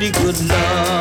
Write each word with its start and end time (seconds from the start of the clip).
Pretty 0.00 0.18
good 0.24 0.48
love. 0.48 0.99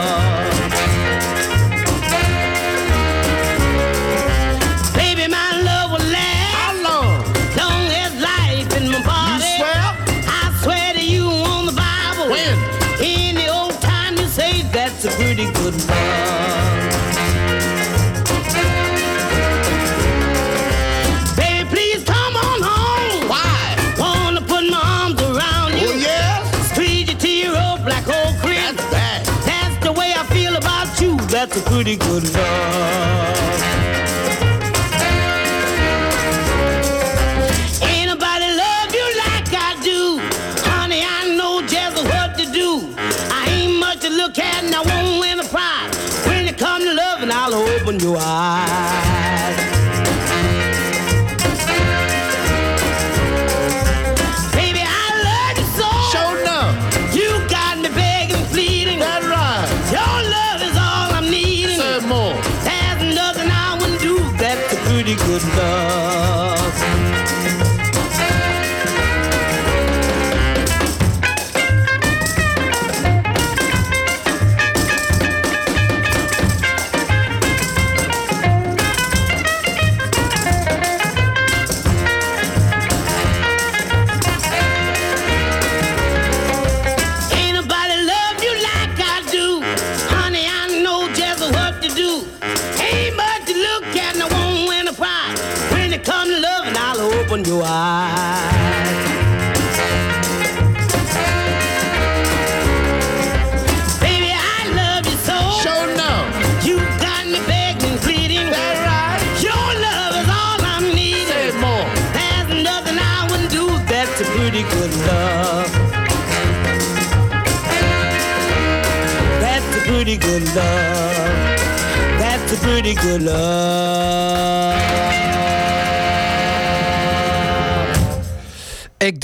That's 31.79 31.95
a 31.95 31.97
pretty 31.97 31.97
good 31.97 32.33
love. 32.33 33.08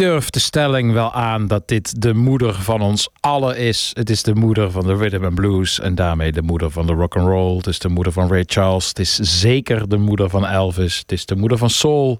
Durf 0.05 0.29
de 0.29 0.39
stelling 0.39 0.91
wel 0.91 1.13
aan 1.13 1.47
dat 1.47 1.67
dit 1.67 2.01
de 2.01 2.13
moeder 2.13 2.53
van 2.53 2.81
ons 2.81 3.09
allen 3.19 3.57
is. 3.57 3.91
Het 3.93 4.09
is 4.09 4.23
de 4.23 4.35
moeder 4.35 4.71
van 4.71 4.87
de 4.87 4.95
rhythm 4.95 5.23
and 5.23 5.35
blues 5.35 5.79
en 5.79 5.95
daarmee 5.95 6.31
de 6.31 6.41
moeder 6.41 6.71
van 6.71 6.87
de 6.87 6.93
rock 6.93 7.15
and 7.15 7.27
roll. 7.27 7.57
Het 7.57 7.67
is 7.67 7.79
de 7.79 7.89
moeder 7.89 8.13
van 8.13 8.27
Ray 8.27 8.43
Charles. 8.45 8.87
Het 8.87 8.99
is 8.99 9.15
zeker 9.15 9.89
de 9.89 9.97
moeder 9.97 10.29
van 10.29 10.45
Elvis. 10.45 10.97
Het 10.97 11.11
is 11.11 11.25
de 11.25 11.35
moeder 11.35 11.57
van 11.57 11.69
soul. 11.69 12.19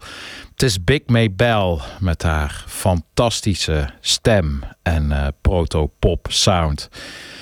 Het 0.52 0.64
is 0.64 0.84
Big 0.84 1.02
May 1.06 1.34
Bell 1.36 1.80
met 2.00 2.24
haar 2.24 2.64
fantastische 2.68 3.90
stem 4.00 4.64
en 4.84 5.12
eh, 5.12 5.28
proto-pop 5.42 6.28
sound. 6.30 6.90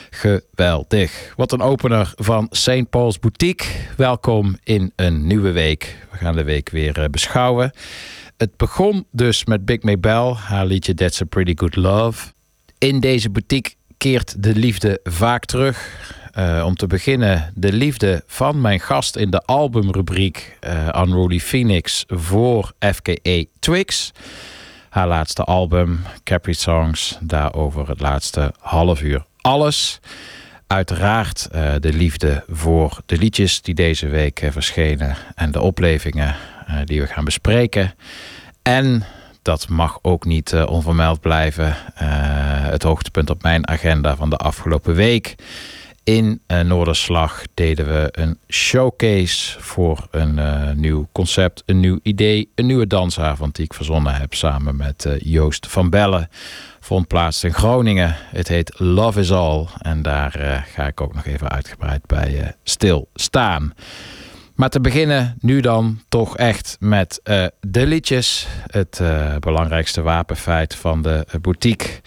Geweldig. 0.10 1.34
Wat 1.36 1.52
een 1.52 1.62
opener 1.62 2.14
van 2.16 2.48
St. 2.52 2.90
Paul's 2.90 3.20
Boutique. 3.20 3.68
Welkom 3.98 4.58
in 4.64 4.92
een 4.96 5.28
nieuwe 5.28 5.52
week. 5.52 5.98
We 6.12 6.18
gaan 6.18 6.36
de 6.36 6.44
week 6.44 6.70
weer 6.70 7.02
eh, 7.02 7.10
beschouwen. 7.10 7.72
Het 8.44 8.58
begon 8.58 9.06
dus 9.12 9.46
met 9.46 9.66
Big 9.66 9.82
May 9.82 10.00
Bell, 10.00 10.34
haar 10.34 10.66
liedje 10.66 10.94
That's 10.94 11.22
a 11.22 11.26
Pretty 11.26 11.54
Good 11.56 11.76
Love. 11.76 12.32
In 12.78 13.00
deze 13.00 13.30
boutique 13.30 13.74
keert 13.98 14.44
de 14.44 14.56
liefde 14.56 15.00
vaak 15.04 15.46
terug. 15.46 15.90
Eh, 16.32 16.64
om 16.66 16.76
te 16.76 16.88
beginnen 16.88 17.52
de 17.56 17.74
liefde 17.74 18.24
van 18.28 18.62
mijn 18.62 18.80
gast 18.80 19.16
in 19.16 19.30
de 19.30 19.42
albumrubriek 19.42 20.58
uh, 20.62 20.88
Unruly 21.06 21.40
Phoenix 21.40 22.04
voor 22.08 22.74
FKA 22.80 23.44
Twix. 23.60 24.12
Haar 24.90 25.08
laatste 25.08 25.44
album, 25.44 26.00
Capri 26.24 26.54
Songs, 26.54 27.18
daarover 27.22 27.88
het 27.88 28.00
laatste 28.00 28.54
half 28.60 29.02
uur 29.02 29.26
alles. 29.42 30.00
Uiteraard 30.68 31.48
uh, 31.56 31.74
de 31.80 31.94
liefde 31.94 32.44
voor 32.50 33.02
de 33.06 33.18
liedjes 33.18 33.62
die 33.62 33.76
deze 33.76 34.08
week 34.08 34.48
verschenen 34.52 35.18
en 35.36 35.52
de 35.52 35.62
oplevingen 35.62 36.36
die 36.86 37.02
we 37.02 37.08
gaan 37.08 37.24
bespreken. 37.24 37.94
En 38.62 39.04
dat 39.42 39.70
mag 39.70 40.00
ook 40.02 40.26
niet 40.26 40.54
onvermeld 40.54 41.20
blijven. 41.20 41.76
het 42.72 42.84
hoogtepunt 42.84 43.30
op 43.30 43.42
mijn 43.42 43.68
agenda 43.68 44.16
van 44.16 44.30
de 44.30 44.38
afgelopen 44.38 44.96
week. 44.96 45.36
In 46.04 46.42
Noorderslag 46.64 47.44
deden 47.54 47.86
we 47.86 48.08
een 48.12 48.38
showcase 48.50 49.60
voor 49.60 50.08
een 50.12 50.40
nieuw 50.80 51.08
concept, 51.12 51.64
een 51.66 51.80
nieuw 51.80 52.00
idee, 52.04 52.50
een 52.56 52.66
nieuwe 52.66 52.88
dansavond 52.88 53.56
die 53.56 53.66
ik 53.66 53.74
verzonnen 53.74 54.16
heb 54.16 54.34
samen 54.34 54.76
met 54.76 55.08
Joost 55.20 55.68
van 55.68 55.90
Bellen 55.90 56.30
vond 56.84 57.08
plaats 57.08 57.44
in 57.44 57.54
Groningen. 57.54 58.16
Het 58.20 58.48
heet 58.48 58.80
Love 58.80 59.20
is 59.20 59.32
All. 59.32 59.66
En 59.78 60.02
daar 60.02 60.40
uh, 60.40 60.62
ga 60.74 60.88
ik 60.88 61.02
ook 61.02 61.14
nog 61.14 61.26
even 61.26 61.50
uitgebreid 61.50 62.06
bij 62.06 62.40
uh, 62.40 62.48
stilstaan. 62.64 63.74
Maar 64.56 64.70
te 64.70 64.82
beginnen 64.82 65.36
nu 65.40 65.62
dan 65.62 66.00
toch 66.10 66.38
echt 66.38 66.78
met 66.80 67.22
uh, 67.24 67.46
de 67.60 67.88
liedjes. 67.88 68.48
Het 68.68 69.02
belangrijkste 69.40 70.02
wapenfeit 70.02 70.76
van 70.76 71.02
de 71.02 71.26
boutique. 71.42 72.02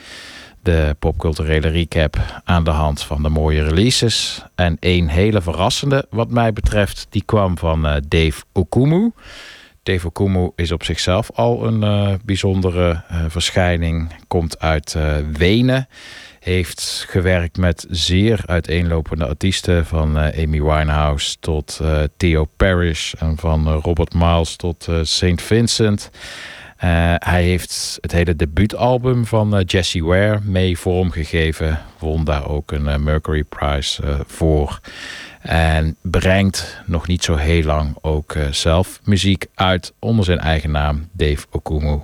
De 0.63 0.97
popculturele 0.99 1.69
recap 1.69 2.41
aan 2.45 2.65
de 2.65 2.71
hand 2.71 3.03
van 3.03 3.23
de 3.23 3.29
mooie 3.29 3.63
releases. 3.63 4.45
En 4.55 4.77
één 4.81 5.09
hele 5.09 5.43
verrassende 5.43 6.07
wat 6.11 6.31
mij 6.31 6.53
betreft. 6.53 7.07
Die 7.11 7.23
kwam 7.25 7.59
van 7.59 8.03
Dave 8.09 8.43
Okumu. 8.53 9.11
Dave 9.83 10.07
Okumu 10.07 10.51
is 10.57 10.73
op 10.73 10.85
zichzelf 10.85 11.31
al 11.35 11.67
een 11.67 12.21
bijzondere 12.25 13.03
verschijning. 13.29 14.15
Komt 14.29 14.59
uit 14.59 14.97
Wenen 15.33 15.89
heeft 16.47 17.05
gewerkt 17.09 17.59
met 17.59 17.87
zeer 17.91 18.41
uiteenlopende 18.47 19.27
artiesten. 19.27 19.87
Van 19.87 20.19
eh, 20.19 20.45
Amy 20.45 20.63
Winehouse 20.63 21.37
tot 21.41 21.79
eh, 21.83 22.03
Theo 22.17 22.49
Parrish 22.57 23.13
en 23.13 23.37
van 23.37 23.67
eh, 23.67 23.79
Robert 23.83 24.15
Miles 24.15 24.57
tot 24.57 24.89
St. 25.03 25.43
Vincent. 25.43 26.11
Hij 27.19 27.43
heeft 27.43 27.99
het 28.01 28.13
hele 28.13 28.37
debuutalbum 28.37 29.27
van 29.27 29.57
uh, 29.57 29.61
Jesse 29.67 30.05
Ware 30.05 30.41
mee 30.43 30.79
vormgegeven. 30.79 31.79
Won 31.99 32.25
daar 32.25 32.49
ook 32.49 32.73
een 32.73 33.03
Mercury 33.03 33.45
Prize 33.45 34.03
voor. 34.27 34.81
En 35.41 35.97
brengt 36.03 36.83
nog 36.87 37.07
niet 37.07 37.25
zo 37.25 37.37
heel 37.37 37.63
lang 37.63 37.97
ook 38.01 38.35
zelf 38.51 39.01
muziek 39.05 39.47
uit 39.55 39.93
onder 39.99 40.25
zijn 40.25 40.39
eigen 40.39 40.71
naam, 40.71 41.09
Dave 41.13 41.47
Okumu. 41.51 41.99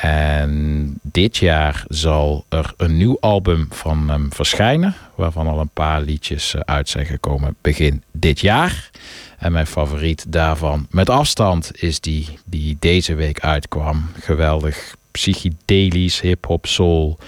En 0.00 0.94
dit 1.02 1.36
jaar 1.36 1.84
zal 1.88 2.44
er 2.48 2.74
een 2.76 2.96
nieuw 2.96 3.16
album 3.20 3.66
van 3.70 4.08
hem 4.08 4.32
verschijnen, 4.32 4.94
waarvan 5.14 5.46
al 5.46 5.60
een 5.60 5.70
paar 5.72 6.00
liedjes 6.00 6.54
eh, 6.54 6.60
uit 6.60 6.88
zijn 6.88 7.06
gekomen 7.06 7.56
begin 7.60 8.02
dit 8.12 8.40
jaar. 8.40 8.90
En 9.38 9.52
mijn 9.52 9.66
favoriet 9.66 10.32
daarvan 10.32 10.86
met 10.90 11.10
afstand 11.10 11.82
is 11.82 12.00
die 12.00 12.38
die 12.44 12.76
deze 12.80 13.14
week 13.14 13.40
uitkwam. 13.40 14.10
Geweldig 14.20 14.96
psychedelisch, 15.10 16.20
hip-hop, 16.20 16.66
soul, 16.66 17.18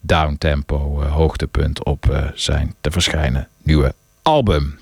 downtempo, 0.00 1.00
eh, 1.02 1.12
hoogtepunt 1.12 1.84
op 1.84 2.10
eh, 2.10 2.26
zijn 2.34 2.74
te 2.80 2.90
verschijnen 2.90 3.48
nieuwe 3.62 3.94
album. 4.22 4.78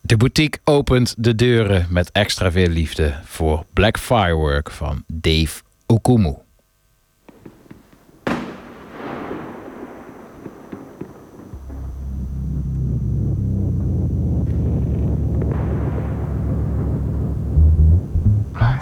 De 0.00 0.16
boutique 0.16 0.60
opent 0.64 1.14
de 1.18 1.34
deuren 1.34 1.86
met 1.90 2.12
extra 2.12 2.50
veel 2.50 2.68
liefde 2.68 3.14
voor 3.24 3.64
Black 3.72 3.98
Firework 3.98 4.70
van 4.70 5.04
Dave 5.06 5.62
Okumu. 5.86 6.34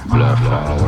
Blah 0.08 0.34
blah. 0.40 0.87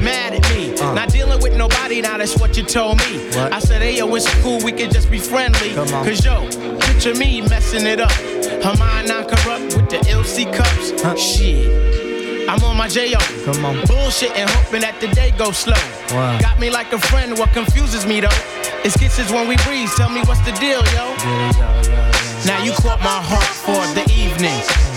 mad 0.00 0.34
at 0.34 0.42
me. 0.54 0.76
Uh. 0.78 0.94
Not 0.94 1.10
dealing 1.10 1.40
with 1.42 1.56
nobody, 1.56 2.00
now 2.00 2.18
that's 2.18 2.38
what 2.38 2.56
you 2.56 2.64
told 2.64 2.98
me. 2.98 3.18
What? 3.36 3.52
I 3.52 3.58
said, 3.58 3.82
hey, 3.82 3.96
yo, 3.96 4.14
it's 4.14 4.28
cool, 4.42 4.58
we 4.64 4.72
could 4.72 4.90
just 4.90 5.10
be 5.10 5.18
friendly. 5.18 5.74
Cause 5.74 6.24
yo, 6.24 6.48
picture 6.80 7.14
me 7.14 7.40
messing 7.42 7.86
it 7.86 8.00
up. 8.00 8.12
Her 8.62 8.76
mind 8.78 9.08
not 9.08 9.28
corrupt 9.28 9.76
with 9.76 9.88
the 9.90 9.98
LC 10.08 10.52
cups. 10.52 11.02
Huh. 11.02 11.16
Shit. 11.16 12.48
I'm 12.48 12.62
on 12.64 12.76
my 12.76 12.88
J.O. 12.88 13.18
Come 13.44 13.64
on. 13.64 13.86
Bullshit 13.86 14.32
and 14.36 14.50
hoping 14.50 14.80
that 14.80 15.00
the 15.00 15.06
day 15.08 15.30
goes 15.38 15.56
slow. 15.56 15.78
Wow. 16.10 16.36
Got 16.40 16.58
me 16.58 16.68
like 16.68 16.92
a 16.92 16.98
friend, 16.98 17.38
what 17.38 17.52
confuses 17.52 18.06
me 18.06 18.20
though? 18.20 18.40
It's 18.82 18.96
kisses 18.96 19.30
when 19.30 19.46
we 19.46 19.56
breathe, 19.58 19.88
tell 19.96 20.10
me 20.10 20.20
what's 20.22 20.40
the 20.40 20.52
deal, 20.58 20.82
yo? 20.90 21.14
Yeah, 21.14 21.52
yeah, 21.54 21.82
yeah. 21.86 22.46
Now 22.46 22.64
you 22.64 22.72
caught 22.72 22.98
my 23.00 23.20
heart 23.22 23.54
for 23.62 23.84
the 23.94 24.02
evening. 24.10 24.89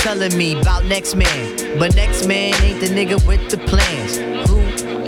Telling 0.00 0.34
me 0.36 0.58
about 0.58 0.86
next 0.86 1.14
man, 1.14 1.78
but 1.78 1.94
next 1.94 2.26
man 2.26 2.54
ain't 2.62 2.80
the 2.80 2.86
nigga 2.86 3.24
with 3.28 3.50
the 3.50 3.58
plans. 3.58 4.16
Who 4.48 4.62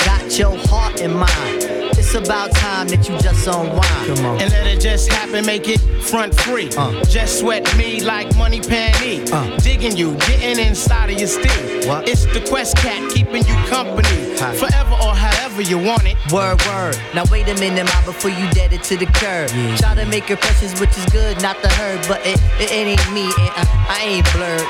got 0.05 0.39
your 0.39 0.55
heart 0.69 1.01
in 1.01 1.15
mind? 1.15 1.63
It's 1.97 2.15
about 2.15 2.53
time 2.53 2.89
that 2.89 3.09
you 3.09 3.17
just 3.19 3.47
unwind. 3.47 4.43
And 4.43 4.53
let 4.53 4.67
it 4.67 4.81
just 4.81 5.11
happen, 5.11 5.47
make 5.47 5.67
it 5.67 5.81
front 6.03 6.39
free. 6.41 6.69
Uh. 6.77 7.03
Just 7.05 7.41
sweat 7.41 7.65
me 7.79 8.03
like 8.03 8.37
money 8.37 8.61
panty. 8.61 9.27
Uh. 9.33 9.57
Digging 9.59 9.97
you, 9.97 10.15
getting 10.17 10.59
inside 10.59 11.11
of 11.11 11.19
your 11.19 11.29
steel. 11.29 11.89
What? 11.89 12.07
It's 12.07 12.27
the 12.27 12.45
Quest 12.47 12.77
Cat 12.77 13.11
keeping 13.11 13.47
you 13.47 13.55
company. 13.69 14.37
Hi. 14.39 14.55
Forever 14.57 14.95
or 15.03 15.15
you 15.61 15.77
want 15.77 16.05
it. 16.07 16.17
Word, 16.33 16.65
word. 16.65 16.97
Now 17.15 17.25
wait 17.31 17.49
a 17.49 17.55
minute, 17.61 17.85
ma, 17.85 18.05
before 18.07 18.31
you 18.31 18.49
dead 18.53 18.73
it 18.73 18.83
to 18.85 18.97
the 18.97 19.05
curb. 19.07 19.51
Yeah. 19.53 19.77
Try 19.77 19.95
to 19.95 20.07
make 20.07 20.31
impressions, 20.31 20.81
which 20.81 20.97
is 20.97 21.05
good, 21.13 21.43
not 21.43 21.61
the 21.61 21.69
herd, 21.69 22.01
but 22.09 22.25
it, 22.25 22.41
it, 22.57 22.73
it 22.73 22.89
ain't 22.97 23.13
me, 23.13 23.25
and 23.25 23.69
uh, 23.69 23.93
I 23.93 24.01
ain't 24.07 24.33
blurred. 24.33 24.65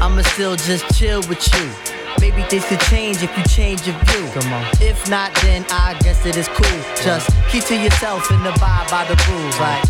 I'ma 0.00 0.22
still 0.22 0.56
just 0.56 0.88
chill 0.96 1.20
with 1.28 1.44
you. 1.52 1.68
Maybe 2.20 2.42
things 2.48 2.64
could 2.64 2.80
change 2.88 3.22
if 3.22 3.36
you 3.36 3.44
change 3.44 3.86
your 3.86 3.98
view. 4.06 4.30
Come 4.32 4.52
on. 4.52 4.64
If 4.80 5.10
not, 5.10 5.34
then 5.42 5.66
I 5.70 5.98
guess 6.00 6.24
it 6.24 6.36
is 6.36 6.48
cool. 6.48 6.80
Just 7.02 7.28
keep 7.50 7.64
to 7.64 7.76
yourself 7.76 8.30
and 8.30 8.40
abide 8.46 8.88
by 8.88 9.04
the 9.04 9.16
rules. 9.28 9.58
Like, 9.60 9.84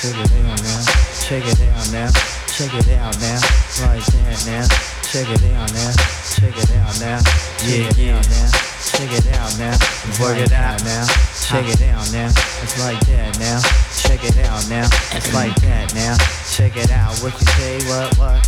Check 0.00 0.16
it 0.16 0.32
out 0.32 0.62
now. 0.62 0.90
Check 1.20 1.44
it 1.44 1.60
out 1.68 1.92
now. 1.92 2.10
Check 2.48 2.74
it 2.74 2.86
down 2.86 3.12
now. 3.20 3.40
Like 3.86 4.04
that 4.04 4.42
now. 4.46 4.66
Check 5.10 5.28
it 5.28 5.40
down 5.40 5.66
now. 5.72 5.92
Check 6.34 6.56
it 6.56 6.68
down 6.68 6.98
now. 7.00 7.39
Yeah, 7.62 7.92
yeah. 7.96 8.16
Now. 8.16 8.50
Check 8.88 9.12
it 9.12 9.26
out 9.36 9.52
now. 9.58 9.76
Work 10.20 10.38
it 10.38 10.52
out 10.52 10.82
now. 10.82 11.04
Check 11.44 11.68
it 11.68 11.78
down 11.78 12.00
now. 12.10 12.32
It's 12.64 12.78
like 12.80 13.00
that 13.04 13.38
now. 13.38 13.60
Check 14.00 14.24
it 14.24 14.38
out 14.48 14.64
now. 14.70 14.88
It's 15.12 15.34
like 15.34 15.54
that 15.60 15.92
now. 15.94 16.16
Check 16.48 16.76
it 16.76 16.90
out. 16.90 17.12
What 17.20 17.36
you 17.36 17.46
say? 17.60 17.84
What? 17.88 18.16
What? 18.16 18.40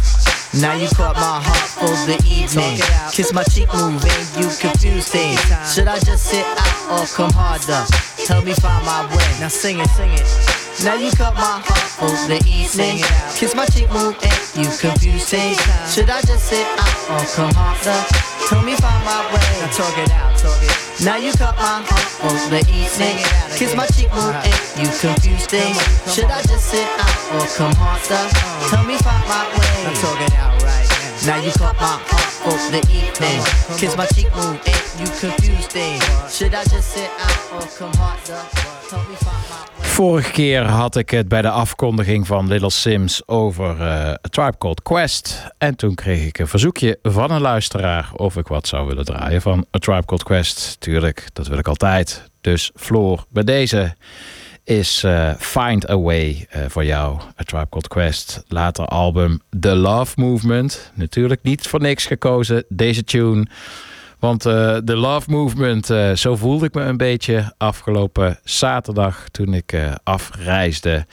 Now 0.60 0.74
you 0.74 0.88
caught 0.88 1.16
my 1.16 1.44
heart 1.44 1.68
for 1.76 1.92
the 2.08 2.16
evening. 2.24 2.80
Out. 2.80 3.12
Kiss 3.12 3.32
my 3.32 3.44
cheek, 3.44 3.68
move, 3.72 4.00
and 4.00 4.26
you 4.40 4.48
confuse 4.56 5.08
things. 5.08 5.40
Should 5.68 5.88
I 5.88 5.98
just 6.00 6.24
sit 6.24 6.44
out 6.44 7.00
or 7.00 7.06
come 7.12 7.32
harder? 7.32 7.84
Help 8.28 8.44
me 8.44 8.54
find 8.54 8.84
my 8.84 9.04
way. 9.12 9.28
Now 9.40 9.48
sing 9.48 9.80
it, 9.80 9.88
sing 9.92 10.12
it. 10.12 10.24
Now 10.84 10.94
you 10.94 11.12
caught 11.12 11.34
my 11.34 11.60
heart 11.60 11.88
for 12.00 12.16
the 12.28 12.40
evening. 12.48 12.96
Sing 12.96 12.98
it. 13.00 13.36
Kiss 13.36 13.54
my 13.54 13.66
cheek, 13.66 13.92
move, 13.92 14.16
and 14.24 14.40
you 14.56 14.72
confuse 14.80 15.28
things. 15.28 15.60
Should 15.92 16.08
I 16.08 16.20
just 16.22 16.48
sit 16.48 16.66
out 16.80 17.12
or 17.12 17.24
come 17.36 17.52
harder? 17.52 18.31
Help 18.50 18.64
me 18.64 18.74
find 18.76 19.04
my 19.04 19.20
way. 19.34 19.46
Now 19.60 19.70
talk 19.70 19.96
it 19.98 20.10
out. 20.10 20.38
Talk 20.38 20.62
it. 20.62 21.04
Now 21.04 21.16
you 21.16 21.32
cut 21.32 21.56
my 21.56 21.82
heart 21.82 22.08
for 22.18 22.34
the 22.50 22.60
evening. 22.70 23.18
Kiss 23.58 23.74
my 23.74 23.86
cheek, 23.94 24.10
move, 24.14 24.34
and 24.34 24.54
you 24.78 24.88
confuse 25.00 25.46
things. 25.46 25.78
On, 25.78 26.14
Should 26.14 26.30
I 26.30 26.42
just 26.42 26.70
sit 26.70 26.86
out 26.98 27.18
or 27.34 27.46
come 27.56 27.74
harder? 27.74 28.24
Tell 28.70 28.84
me 28.84 28.96
find 28.98 29.24
my 29.26 29.42
way. 29.50 29.84
Now 29.84 29.94
talk 30.00 30.20
it 30.20 30.34
out 30.34 30.62
right 30.62 30.88
now. 31.26 31.26
Now 31.26 31.44
you 31.44 31.52
cut 31.52 31.74
my 31.76 31.98
heart 31.98 32.31
for. 32.42 32.62
Vorige 39.80 40.30
keer 40.30 40.64
had 40.64 40.96
ik 40.96 41.10
het 41.10 41.28
bij 41.28 41.42
de 41.42 41.50
afkondiging 41.50 42.26
van 42.26 42.48
Little 42.48 42.70
Sims 42.70 43.28
over 43.28 43.80
eh 43.80 43.86
A 44.08 44.18
Tribe 44.30 44.58
Called 44.58 44.82
Quest. 44.82 45.46
En 45.58 45.76
toen 45.76 45.94
kreeg 45.94 46.26
ik 46.26 46.38
een 46.38 46.48
verzoekje 46.48 46.98
van 47.02 47.30
een 47.30 47.40
luisteraar 47.40 48.10
of 48.16 48.36
ik 48.36 48.46
wat 48.46 48.66
zou 48.66 48.86
willen 48.86 49.04
draaien 49.04 49.42
van 49.42 49.66
A 49.76 49.78
Tribe 49.78 50.04
Called 50.04 50.24
Quest. 50.24 50.76
Tuurlijk, 50.80 51.28
dat 51.32 51.46
wil 51.46 51.58
ik 51.58 51.68
altijd. 51.68 52.30
Dus 52.40 52.70
Floor, 52.74 53.24
bij 53.28 53.44
deze 53.44 53.94
is 54.64 55.04
eh, 55.04 55.34
Find 55.38 55.90
a 55.90 55.98
Way 55.98 56.46
eh, 56.50 56.62
voor 56.68 56.84
jou. 56.84 57.20
A 57.40 57.42
Tribe 57.44 57.68
Called 57.68 57.88
Quest. 57.88 58.42
Later 58.48 58.84
album 58.84 59.40
The 59.60 59.74
Love 59.74 60.20
Movement. 60.20 60.90
Natuurlijk 60.94 61.42
niet 61.42 61.66
voor 61.66 61.80
niks 61.80 62.06
gekozen, 62.06 62.64
deze 62.68 63.04
tune. 63.04 63.46
Want 64.22 64.46
eh, 64.46 64.76
de 64.84 64.96
Love 64.96 65.30
Movement, 65.30 65.90
eh, 65.90 66.12
zo 66.12 66.36
voelde 66.36 66.66
ik 66.66 66.74
me 66.74 66.82
een 66.82 66.96
beetje 66.96 67.54
afgelopen 67.58 68.38
zaterdag 68.44 69.24
toen 69.30 69.54
ik 69.54 69.72
eh, 69.72 69.92
afreisde. 70.02 71.06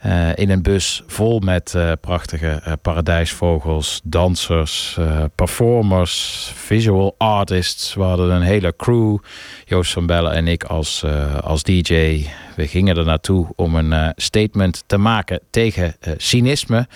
Eh, 0.00 0.28
in 0.34 0.50
een 0.50 0.62
bus 0.62 1.02
vol 1.06 1.38
met 1.38 1.74
eh, 1.74 1.92
prachtige 2.00 2.48
eh, 2.48 2.72
paradijsvogels, 2.82 4.00
dansers, 4.04 4.98
performers, 5.34 6.50
visual 6.54 7.14
artists. 7.18 7.94
We 7.94 8.02
hadden 8.02 8.30
een 8.30 8.42
hele 8.42 8.74
crew. 8.76 9.18
Joost 9.64 9.92
van 9.92 10.06
Bellen 10.06 10.32
en 10.32 10.48
ik 10.48 10.64
als, 10.64 11.04
als 11.42 11.62
DJ. 11.62 12.26
We 12.56 12.66
gingen 12.66 12.96
er 12.96 13.04
naartoe 13.04 13.46
om 13.56 13.74
een 13.74 14.12
statement 14.16 14.82
te 14.86 14.96
maken 14.96 15.40
tegen 15.50 15.94
cynisme. 16.16 16.88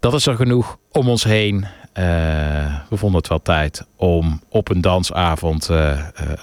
Dat 0.00 0.14
is 0.14 0.26
er 0.26 0.36
genoeg 0.36 0.78
om 0.90 1.08
ons 1.08 1.24
heen. 1.24 1.66
We 2.88 2.96
vonden 2.96 3.18
het 3.18 3.28
wel 3.28 3.42
tijd 3.42 3.86
om 3.96 4.40
op 4.48 4.70
een 4.70 4.80
dansavond 4.80 5.70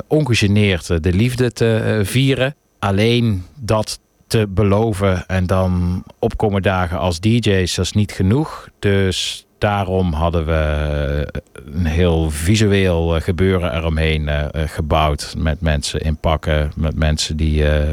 ongegeneerd 0.08 1.04
de 1.04 1.14
liefde 1.14 1.52
te 1.52 2.02
vieren. 2.04 2.56
Alleen 2.80 3.46
dat 3.56 4.00
te 4.30 4.48
beloven 4.50 5.26
en 5.28 5.48
dan 5.48 6.04
opkomen 6.20 6.62
dagen 6.62 7.00
als 7.00 7.20
DJ's, 7.20 7.76
dat 7.76 7.86
is 7.86 7.92
niet 7.92 8.12
genoeg. 8.12 8.70
Dus 8.80 9.46
daarom 9.58 10.14
hadden 10.14 10.46
we 10.46 11.42
een 11.74 11.86
heel 11.86 12.32
visueel 12.32 13.16
eh, 13.16 13.22
gebeuren 13.22 13.76
eromheen 13.76 14.28
eh, 14.30 14.46
eh, 14.46 14.70
gebouwd. 14.70 15.34
Met 15.38 15.62
mensen 15.62 16.00
in 16.00 16.18
pakken, 16.18 16.72
met 16.76 16.96
mensen 16.96 17.38
die 17.38 17.66
eh, 17.66 17.92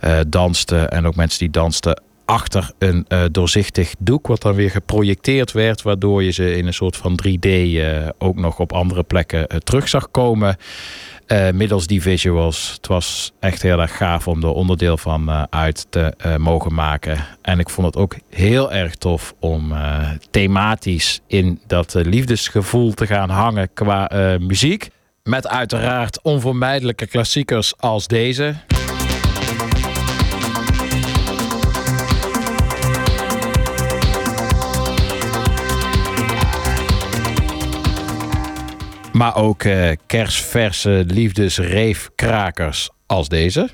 eh, 0.00 0.24
dansten 0.28 0.90
en 0.90 1.06
ook 1.06 1.16
mensen 1.16 1.38
die 1.38 1.50
dansten 1.50 2.02
achter 2.24 2.70
een 2.78 3.04
eh, 3.08 3.22
doorzichtig 3.30 3.94
doek, 3.98 4.26
wat 4.26 4.42
dan 4.42 4.54
weer 4.54 4.70
geprojecteerd 4.70 5.52
werd, 5.52 5.82
waardoor 5.82 6.22
je 6.22 6.30
ze 6.30 6.56
in 6.56 6.66
een 6.66 6.74
soort 6.74 6.96
van 6.96 7.18
3D 7.26 7.48
eh, 7.48 8.08
ook 8.18 8.36
nog 8.36 8.58
op 8.58 8.72
andere 8.72 9.02
plekken 9.02 9.46
eh, 9.46 9.58
terug 9.58 9.88
zag 9.88 10.10
komen. 10.10 10.56
Eh, 11.26 11.50
middels 11.50 11.86
die 11.86 12.02
visuals. 12.02 12.72
Het 12.76 12.86
was 12.86 13.32
echt 13.40 13.62
heel 13.62 13.80
erg 13.80 13.96
gaaf 13.96 14.28
om 14.28 14.42
er 14.42 14.48
onderdeel 14.48 14.96
van 14.96 15.28
eh, 15.28 15.42
uit 15.50 15.86
te 15.90 16.14
eh, 16.18 16.36
mogen 16.36 16.74
maken. 16.74 17.26
En 17.42 17.58
ik 17.58 17.68
vond 17.68 17.86
het 17.86 17.96
ook 17.96 18.16
heel 18.30 18.72
erg 18.72 18.94
tof 18.94 19.34
om 19.40 19.72
thematisch 20.30 21.20
in 21.26 21.60
dat 21.66 21.94
liefdesgevoel 21.94 22.92
te 22.92 23.06
gaan 23.06 23.30
hangen 23.30 23.72
qua 23.74 24.10
muziek. 24.40 24.88
Met 25.22 25.48
uiteraard 25.48 26.22
onvermijdelijke 26.22 27.06
klassiekers 27.06 27.74
als 27.78 28.06
deze. 28.06 28.54
Maar 39.14 39.36
ook 39.36 39.62
eh, 39.62 39.90
kersverse 40.06 41.04
liefdesreefkrakers 41.06 42.90
als 43.06 43.28
deze. 43.28 43.68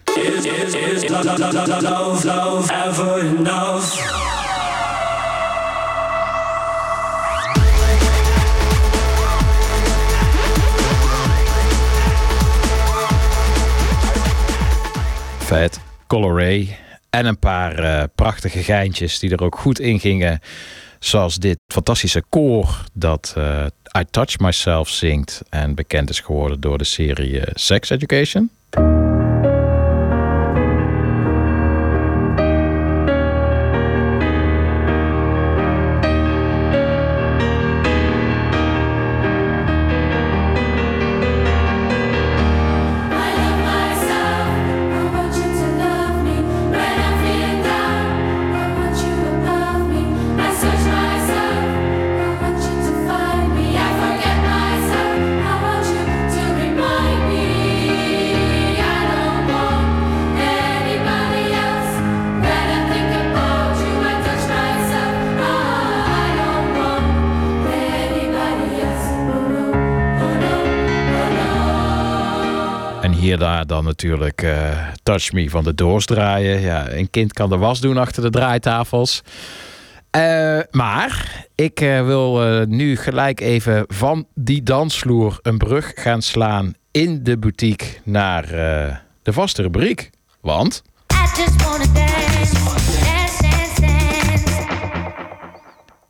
Vet, 15.38 15.80
Coloré 16.06 16.66
en 17.10 17.26
een 17.26 17.38
paar 17.38 17.78
eh, 17.78 18.02
prachtige 18.14 18.62
geintjes 18.62 19.18
die 19.18 19.30
er 19.30 19.42
ook 19.42 19.58
goed 19.58 19.80
in 19.80 20.00
gingen. 20.00 20.40
Zoals 21.00 21.36
dit 21.36 21.58
fantastische 21.66 22.22
koor 22.28 22.84
dat 22.92 23.34
eh, 23.36 23.66
I 23.98 24.04
Touch 24.10 24.38
Myself 24.38 24.88
zingt 24.88 25.42
en 25.48 25.74
bekend 25.74 26.10
is 26.10 26.20
geworden 26.20 26.60
door 26.60 26.78
de 26.78 26.84
serie 26.84 27.40
eh, 27.40 27.52
Sex 27.54 27.90
Education. 27.90 28.50
Natuurlijk 74.02 74.42
eh, 74.42 74.86
Touch 75.02 75.32
Me 75.32 75.50
van 75.50 75.64
de 75.64 75.74
Doors 75.74 76.06
draaien. 76.06 76.60
Ja, 76.60 76.92
een 76.92 77.10
kind 77.10 77.32
kan 77.32 77.48
de 77.48 77.56
was 77.56 77.80
doen 77.80 77.96
achter 77.96 78.22
de 78.22 78.30
draaitafels. 78.30 79.22
Eh, 80.10 80.58
maar 80.70 81.44
ik 81.54 81.80
eh, 81.80 82.04
wil 82.04 82.64
nu 82.66 82.96
gelijk 82.96 83.40
even 83.40 83.84
van 83.88 84.26
die 84.34 84.62
dansvloer 84.62 85.38
een 85.42 85.58
brug 85.58 85.92
gaan 85.94 86.22
slaan 86.22 86.74
in 86.90 87.22
de 87.22 87.38
boutique 87.38 87.86
naar 88.04 88.46
de 89.22 89.32
vaste 89.32 89.62
rubriek. 89.62 90.10
Want 90.40 90.82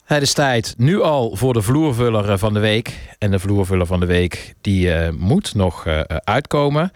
het 0.05 0.23
is 0.23 0.33
tijd 0.33 0.75
nu 0.77 1.03
al 1.03 1.37
voor 1.37 1.53
de 1.53 1.63
vloervuller 1.63 2.39
van 2.39 2.55
de 2.55 2.61
week. 2.61 2.99
En 3.19 3.31
de 3.31 3.39
vloervuller 3.39 3.87
van 3.87 4.01
de 4.01 4.07
week 4.07 4.55
die 4.61 5.11
moet 5.13 5.55
nog 5.55 5.87
uitkomen. 6.25 6.93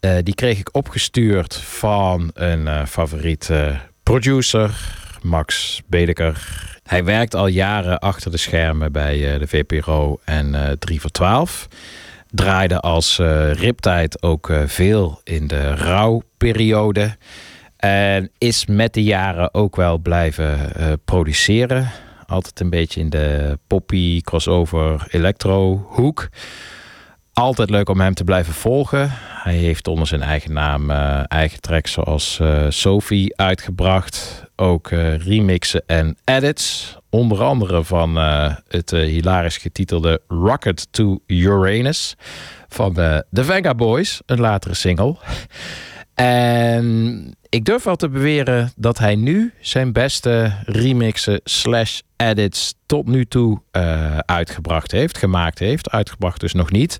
Eh, 0.00 0.16
die 0.22 0.34
kreeg 0.34 0.58
ik 0.58 0.76
opgestuurd 0.76 1.54
van 1.54 2.30
een 2.34 2.66
eh, 2.66 2.86
favoriete 2.86 3.78
producer, 4.02 4.94
Max 5.22 5.80
Bedeker. 5.86 6.66
Hij 6.82 7.04
werkt 7.04 7.34
al 7.34 7.46
jaren 7.46 7.98
achter 7.98 8.30
de 8.30 8.36
schermen 8.36 8.92
bij 8.92 9.32
eh, 9.32 9.38
de 9.38 9.46
VPRO 9.46 10.20
en 10.24 10.54
eh 10.54 10.72
3 10.78 11.00
voor 11.00 11.10
12. 11.10 11.68
Draaide 12.30 12.80
als 12.80 13.18
riptijd 13.52 14.22
ook 14.22 14.52
veel 14.66 15.20
in 15.24 15.46
de 15.46 15.74
rouwperiode. 15.74 17.16
En 17.76 18.30
is 18.38 18.66
met 18.66 18.94
de 18.94 19.02
jaren 19.02 19.54
ook 19.54 19.76
wel 19.76 19.98
blijven 19.98 20.72
produceren. 21.04 21.90
Altijd 22.26 22.60
een 22.60 22.70
beetje 22.70 23.00
in 23.00 23.10
de 23.10 23.58
poppy, 23.66 24.20
crossover, 24.20 25.06
electro 25.10 25.86
hoek. 25.88 26.28
Altijd 27.38 27.70
leuk 27.70 27.88
om 27.88 28.00
hem 28.00 28.14
te 28.14 28.24
blijven 28.24 28.52
volgen. 28.52 29.10
Hij 29.42 29.54
heeft 29.54 29.88
onder 29.88 30.06
zijn 30.06 30.22
eigen 30.22 30.52
naam 30.52 30.90
eh, 30.90 31.20
eigen 31.26 31.60
tracks 31.60 31.92
zoals 31.92 32.40
eh, 32.40 32.66
Sophie 32.68 33.36
uitgebracht. 33.36 34.44
Ook 34.56 34.90
eh, 34.90 35.18
remixen 35.18 35.82
en 35.86 36.16
edits. 36.24 36.96
Onder 37.10 37.42
andere 37.42 37.84
van 37.84 38.16
het 38.68 38.90
hilarisch 38.90 39.56
getitelde 39.56 40.20
Rocket 40.28 40.92
to 40.92 41.18
Uranus 41.26 42.14
van 42.68 42.94
de 42.94 43.24
Venga 43.44 43.74
Boys, 43.74 44.20
een 44.26 44.40
latere 44.40 44.74
single. 44.74 45.16
En 46.18 47.34
ik 47.48 47.64
durf 47.64 47.82
wel 47.82 47.96
te 47.96 48.08
beweren 48.08 48.72
dat 48.76 48.98
hij 48.98 49.14
nu 49.16 49.52
zijn 49.60 49.92
beste 49.92 50.52
remixen 50.64 51.40
slash 51.44 52.00
edits 52.16 52.74
tot 52.86 53.06
nu 53.06 53.24
toe 53.24 53.60
eh, 53.70 54.18
uitgebracht 54.18 54.92
heeft, 54.92 55.18
gemaakt 55.18 55.58
heeft. 55.58 55.90
Uitgebracht 55.90 56.40
dus 56.40 56.52
nog 56.52 56.70
niet. 56.70 56.98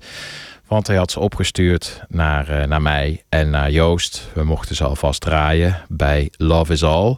Want 0.66 0.86
hij 0.86 0.96
had 0.96 1.10
ze 1.10 1.20
opgestuurd 1.20 2.00
naar, 2.08 2.48
eh, 2.48 2.66
naar 2.66 2.82
mij 2.82 3.22
en 3.28 3.50
naar 3.50 3.70
Joost. 3.70 4.28
We 4.34 4.44
mochten 4.44 4.76
ze 4.76 4.84
alvast 4.84 5.20
draaien 5.20 5.76
bij 5.88 6.30
Love 6.36 6.72
is 6.72 6.82
All. 6.82 7.16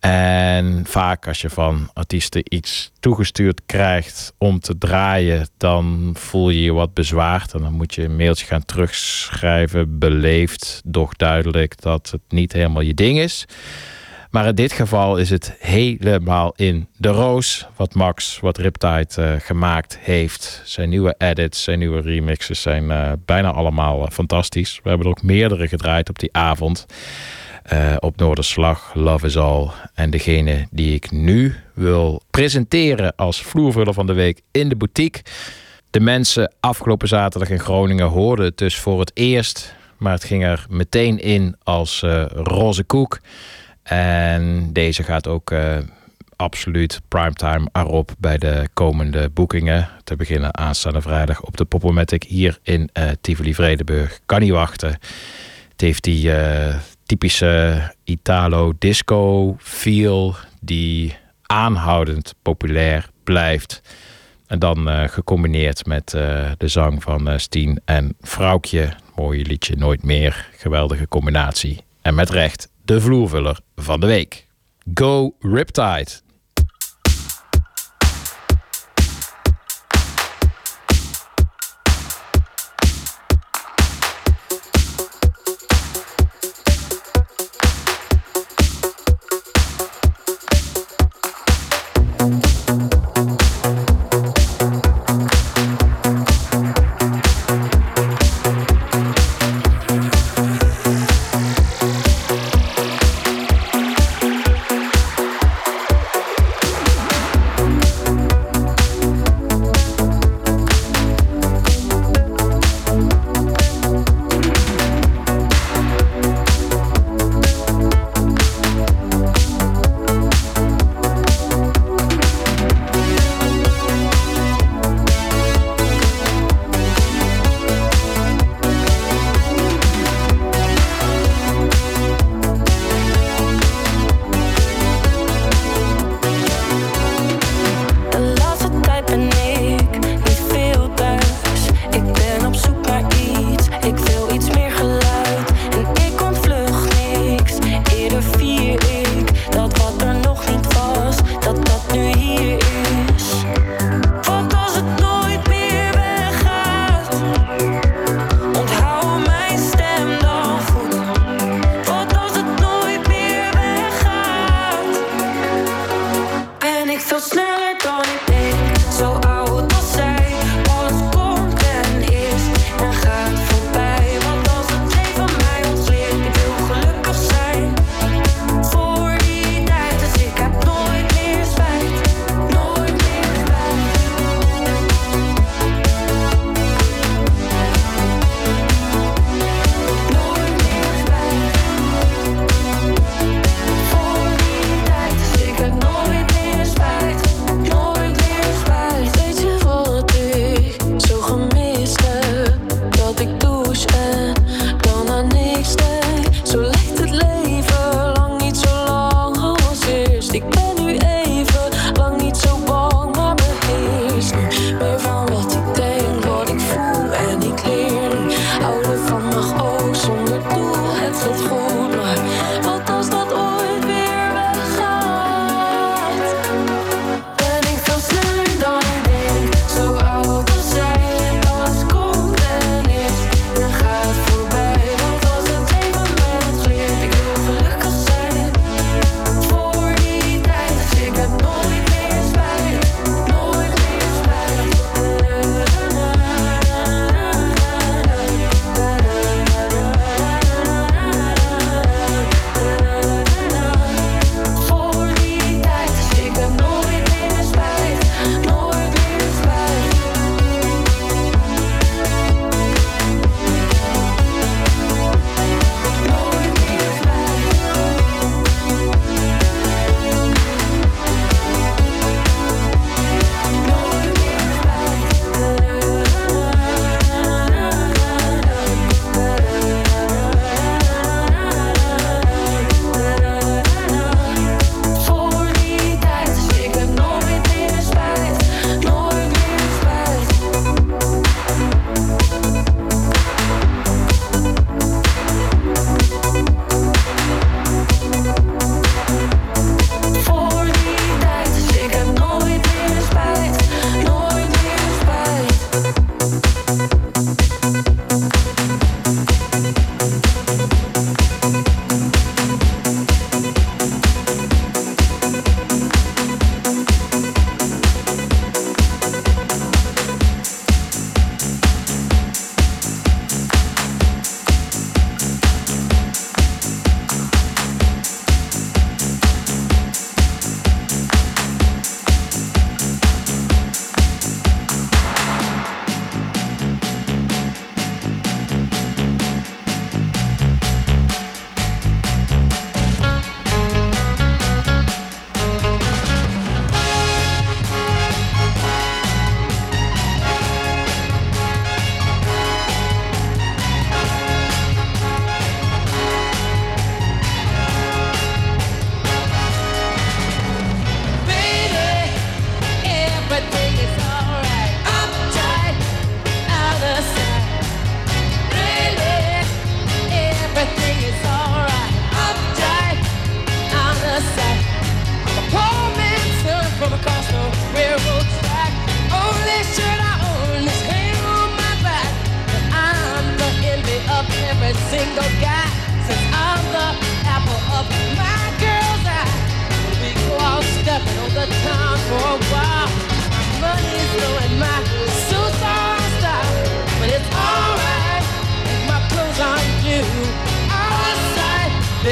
En 0.00 0.84
vaak 0.86 1.26
als 1.26 1.40
je 1.40 1.50
van 1.50 1.90
artiesten 1.92 2.42
iets 2.44 2.90
toegestuurd 3.00 3.60
krijgt 3.66 4.34
om 4.38 4.60
te 4.60 4.78
draaien, 4.78 5.48
dan 5.56 6.14
voel 6.18 6.50
je 6.50 6.62
je 6.62 6.72
wat 6.72 6.94
bezwaard. 6.94 7.54
En 7.54 7.60
dan 7.60 7.72
moet 7.72 7.94
je 7.94 8.04
een 8.04 8.16
mailtje 8.16 8.46
gaan 8.46 8.64
terugschrijven, 8.64 9.98
beleefd, 9.98 10.80
doch 10.84 11.14
duidelijk 11.14 11.80
dat 11.80 12.10
het 12.10 12.20
niet 12.28 12.52
helemaal 12.52 12.82
je 12.82 12.94
ding 12.94 13.18
is. 13.18 13.46
Maar 14.30 14.46
in 14.46 14.54
dit 14.54 14.72
geval 14.72 15.16
is 15.16 15.30
het 15.30 15.54
helemaal 15.58 16.52
in 16.56 16.88
de 16.96 17.08
roos 17.08 17.66
wat 17.76 17.94
Max, 17.94 18.38
wat 18.40 18.58
Riptide 18.58 19.08
eh, 19.16 19.32
gemaakt 19.40 19.98
heeft. 20.00 20.62
Zijn 20.64 20.88
nieuwe 20.88 21.14
edits, 21.18 21.62
zijn 21.62 21.78
nieuwe 21.78 22.00
remixes 22.00 22.62
zijn 22.62 22.90
eh, 22.90 23.12
bijna 23.24 23.50
allemaal 23.50 24.06
eh, 24.06 24.10
fantastisch. 24.10 24.80
We 24.82 24.88
hebben 24.88 25.06
er 25.06 25.12
ook 25.12 25.22
meerdere 25.22 25.68
gedraaid 25.68 26.08
op 26.08 26.18
die 26.18 26.32
avond. 26.32 26.86
Eh, 27.62 27.96
op 27.98 28.16
Noorderslag, 28.16 28.94
Love 28.94 29.26
is 29.26 29.36
All. 29.36 29.68
En 29.94 30.10
degene 30.10 30.66
die 30.70 30.94
ik 30.94 31.10
nu 31.10 31.54
wil 31.74 32.22
presenteren 32.30 33.16
als 33.16 33.42
vloervuller 33.42 33.94
van 33.94 34.06
de 34.06 34.12
week 34.12 34.40
in 34.50 34.68
de 34.68 34.76
boutique. 34.76 35.22
De 35.90 36.00
mensen 36.00 36.52
afgelopen 36.60 37.08
zaterdag 37.08 37.50
in 37.50 37.60
Groningen 37.60 38.06
hoorden 38.06 38.44
het 38.44 38.58
dus 38.58 38.78
voor 38.78 39.00
het 39.00 39.10
eerst. 39.14 39.74
Maar 39.98 40.12
het 40.12 40.24
ging 40.24 40.44
er 40.44 40.66
meteen 40.68 41.18
in 41.18 41.56
als 41.62 42.02
eh, 42.02 42.24
roze 42.28 42.84
koek. 42.84 43.20
En 43.82 44.72
deze 44.72 45.02
gaat 45.02 45.26
ook 45.28 45.50
eh, 45.50 45.76
absoluut 46.36 47.00
primetime 47.08 47.68
erop 47.72 48.14
bij 48.18 48.38
de 48.38 48.68
komende 48.74 49.28
boekingen. 49.28 49.88
Te 50.04 50.16
beginnen 50.16 50.58
aanstaande 50.58 51.00
vrijdag 51.00 51.42
op 51.42 51.56
de 51.56 51.64
Popomatic 51.64 52.22
hier 52.22 52.58
in 52.62 52.88
eh 52.92 53.08
Tivoli 53.20 53.54
Vredenburg. 53.54 54.20
Kan 54.26 54.40
niet 54.40 54.50
wachten. 54.50 54.98
Het 55.70 55.80
heeft 55.80 56.04
die 56.04 56.30
typische 57.10 57.90
Italo 58.04 58.72
disco 58.78 59.56
feel 59.58 60.34
die 60.60 61.16
aanhoudend 61.42 62.34
populair 62.42 63.10
blijft. 63.24 63.82
En 64.46 64.58
dan 64.58 64.88
eh, 64.88 65.08
gecombineerd 65.08 65.86
met 65.86 66.14
eh, 66.14 66.50
de 66.58 66.68
zang 66.68 67.02
van 67.02 67.28
eh, 67.28 67.38
Steen 67.38 67.80
en 67.84 68.16
Vrouwtje. 68.20 68.92
Mooie 69.16 69.44
liedje 69.44 69.76
Nooit 69.76 70.02
meer. 70.02 70.48
Geweldige 70.56 71.08
combinatie. 71.08 71.84
En 72.02 72.14
met 72.14 72.30
recht 72.30 72.68
de 72.84 73.00
vloervuller 73.00 73.60
van 73.76 74.00
de 74.00 74.06
week. 74.06 74.46
Go 74.94 75.34
Riptide. 75.40 76.10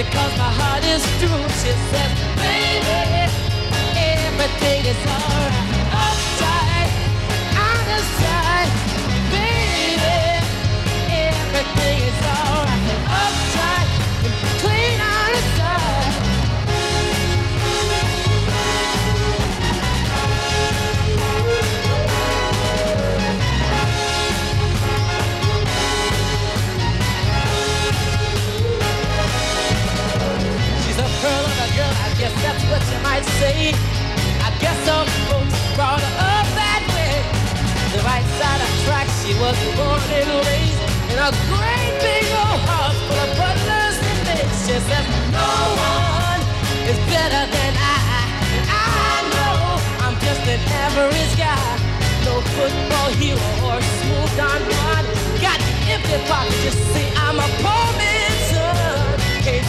Because 0.04 0.38
my 0.38 0.50
heart 0.60 0.84
is 0.84 1.02
true. 1.18 1.42
She 1.60 1.72
says, 1.90 2.12
baby, 2.38 3.26
everything 3.98 4.86
is 4.86 5.00
alright. 5.06 5.67
What 32.70 32.84
you 32.92 32.98
might 33.00 33.24
say. 33.40 33.72
I 34.44 34.48
guess 34.60 34.76
some 34.84 35.08
folks 35.28 35.56
brought 35.76 36.00
her 36.00 36.14
up 36.36 36.46
that 36.52 36.82
way. 36.92 37.16
The 37.92 38.00
right 38.04 38.26
side 38.36 38.60
of 38.60 38.70
tracks, 38.84 39.12
she 39.24 39.32
was 39.40 39.56
born 39.76 40.00
and 40.12 40.28
raised 40.44 40.82
in 41.12 41.18
a 41.18 41.30
great 41.48 41.94
big 42.04 42.26
old 42.28 42.60
house 42.68 42.98
full 43.08 43.20
of 43.24 43.30
butlers 43.40 43.96
and 43.96 44.20
maids. 44.28 44.56
She 44.68 44.76
says, 44.84 45.06
no 45.32 45.50
one 45.80 46.40
is 46.84 46.98
better 47.08 47.44
than 47.48 47.72
I. 47.76 47.98
I 48.68 49.16
know 49.32 49.80
I'm 50.04 50.16
just 50.20 50.44
an 50.44 50.60
average 50.84 51.34
guy. 51.40 51.68
No 52.28 52.44
football 52.52 53.08
hero 53.16 53.48
or 53.64 53.80
smooth 53.80 54.32
Don 54.36 54.60
Juan. 54.60 55.04
Got 55.40 55.58
empty 55.88 56.18
pockets, 56.28 56.64
you 56.64 56.72
see, 56.92 57.08
I'm 57.16 57.38
a 57.40 57.48
poor. 57.64 57.78
Can't 57.98 58.17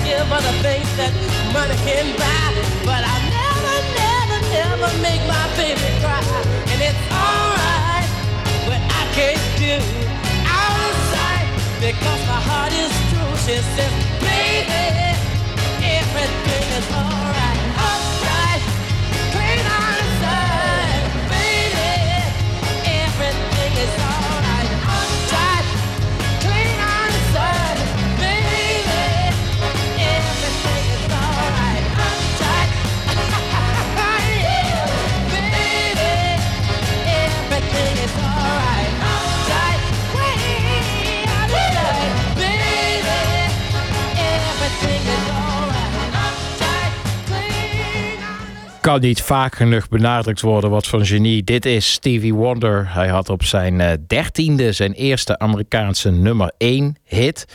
give 0.10 0.26
her 0.26 0.42
the 0.42 0.56
things 0.66 0.90
that 0.98 1.14
money 1.54 1.78
can 1.86 2.06
buy. 2.18 2.50
But 2.82 3.02
I'll 3.06 3.26
never, 3.30 3.76
never, 4.02 4.40
never 4.58 4.90
make 5.06 5.22
my 5.30 5.46
baby 5.54 5.90
cry. 6.02 6.22
And 6.74 6.80
it's 6.90 7.04
alright 7.14 8.10
what 8.66 8.82
I 8.82 9.04
can't 9.18 9.46
do 9.62 9.76
out 10.50 10.82
of 10.90 10.96
sight 11.14 11.48
because 11.86 12.22
my 12.26 12.42
heart 12.50 12.74
is 12.74 12.94
true. 13.10 13.34
She 13.46 13.58
says, 13.76 13.94
baby, 14.26 15.14
everything 16.02 16.66
is 16.80 16.88
alright. 16.90 17.49
Kan 48.82 49.02
niet 49.02 49.22
vaak 49.22 49.56
genoeg 49.56 49.90
benadrukt 49.90 50.42
worden 50.42 50.70
wat 50.70 50.88
voor 50.88 51.00
een 51.00 51.06
genie 51.06 51.44
dit 51.44 51.66
is. 51.66 51.92
Stevie 51.92 52.34
Wonder. 52.34 52.94
Hij 52.94 53.08
had 53.08 53.30
op 53.30 53.44
zijn 53.44 53.82
eh, 53.82 53.92
dertiende 54.08 54.72
zijn 54.72 54.94
eerste 54.94 55.40
Amerikaanse 55.40 56.12
nummer 56.12 56.52
1 56.58 56.96
hit. 57.04 57.46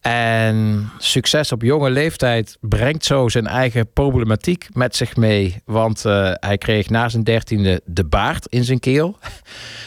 En 0.00 0.88
succes 0.98 1.52
op 1.52 1.62
jonge 1.62 1.90
leeftijd 1.90 2.56
brengt 2.60 3.04
zo 3.04 3.28
zijn 3.28 3.46
eigen 3.46 3.92
problematiek 3.92 4.66
met 4.72 4.96
zich 4.96 5.16
mee. 5.16 5.62
Want 5.64 6.04
eh, 6.04 6.32
hij 6.34 6.58
kreeg 6.58 6.90
na 6.90 7.08
zijn 7.08 7.24
dertiende 7.24 7.80
de 7.84 8.04
baard 8.04 8.46
in 8.46 8.64
zijn 8.64 8.80
keel. 8.80 9.18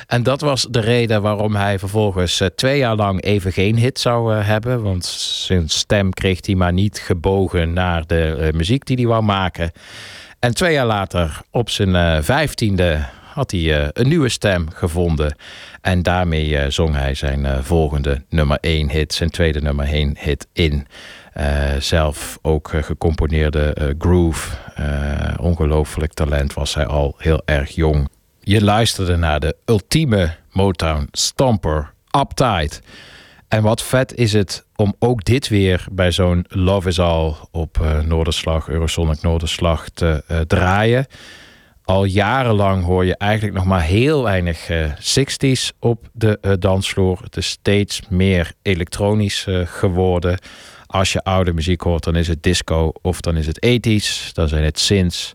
En 0.08 0.24
dat 0.24 0.42
was 0.42 0.68
de 0.70 0.80
reden 0.80 1.22
waarom 1.22 1.56
hij 1.56 1.80
vervolgens 1.80 2.40
eh, 2.40 2.48
twee 2.56 2.78
jaar 2.78 2.96
lang 2.96 3.24
even 3.24 3.52
geen 3.52 3.78
hit 3.78 4.00
zou 4.00 4.34
hebben. 4.34 4.82
Want 4.82 5.06
zijn 5.06 5.70
stem 5.70 6.14
kreeg 6.14 6.46
hij 6.46 6.56
maar 6.56 6.74
niet 6.74 7.00
gebogen 7.00 7.74
naar 7.74 8.06
de 8.06 8.52
muziek 8.54 8.86
die 8.86 8.96
hij 8.96 9.06
wou 9.06 9.24
maken. 9.24 9.72
En 10.40 10.54
twee 10.54 10.74
jaar 10.74 10.86
later, 10.86 11.42
op 11.52 11.70
zijn 11.70 11.96
eh, 11.96 12.18
vijftiende, 12.22 13.06
had 13.34 13.52
hij 13.52 13.82
eh, 13.82 13.88
een 13.94 14.08
nieuwe 14.08 14.30
stem 14.30 14.70
gevonden. 14.74 15.36
En 15.82 16.04
daarmee 16.04 16.58
eh, 16.58 16.70
zong 16.70 16.96
hij 16.96 17.14
zijn 17.14 17.64
volgende 17.64 18.22
nummer 18.30 18.58
1 18.62 18.90
hit, 18.90 19.14
zijn 19.14 19.30
tweede 19.30 19.62
nummer 19.62 19.86
1 19.86 20.16
hit 20.20 20.48
in. 20.54 20.88
Zelf 21.80 22.38
ook 22.42 22.72
gecomponeerde 22.82 23.96
groove. 24.00 24.56
Ongelooflijk 25.40 26.14
talent 26.14 26.54
was 26.54 26.74
hij 26.74 26.86
al 26.86 27.16
heel 27.18 27.42
erg 27.46 27.70
jong. 27.70 28.10
Je 28.40 28.64
luisterde 28.64 29.16
naar 29.16 29.40
de 29.40 29.56
ultieme 29.66 30.36
Motown 30.52 31.08
stomper, 31.12 31.94
Uptight. 32.20 32.82
En 33.48 33.64
wat 33.64 33.84
vet 33.84 34.16
is 34.16 34.34
het 34.34 34.66
om 34.76 34.96
ook 35.00 35.24
dit 35.24 35.48
weer 35.48 35.86
bij 35.92 36.12
zo'n 36.12 36.46
Love 36.48 36.88
is 36.88 37.00
All 37.00 37.34
op 37.52 37.82
eh, 37.82 38.00
Noorderslag, 38.00 38.68
Eurosonic 38.70 39.22
Noorderslag 39.22 39.90
te 39.90 40.24
eh, 40.28 40.40
draaien. 40.40 41.06
Al 41.84 42.04
jarenlang 42.04 42.84
hoor 42.84 43.06
je 43.06 43.18
eigenlijk 43.18 43.58
nog 43.58 43.66
maar 43.66 43.82
heel 43.82 44.24
weinig 44.24 44.70
eh 44.70 44.92
60s 44.94 45.78
op 45.80 46.10
de 46.14 46.38
eh, 46.42 46.52
dansvloer. 46.60 47.20
Het 47.24 47.38
is 47.38 47.48
steeds 47.48 48.02
meer 48.10 48.54
elektronisch 48.62 49.46
eh, 49.48 49.62
geworden. 49.66 50.38
Als 50.86 51.14
je 51.14 51.24
oude 51.24 51.54
muziek 51.54 51.82
hoort, 51.82 52.04
dan 52.04 52.16
is 52.16 52.28
het 52.28 52.44
disco 52.44 52.92
of 53.02 53.22
dan 53.22 53.38
is 53.38 53.48
het 53.48 53.66
80s, 53.66 54.32
dan 54.34 54.48
zijn 54.48 54.64
het 54.64 54.80
synths. 54.80 55.34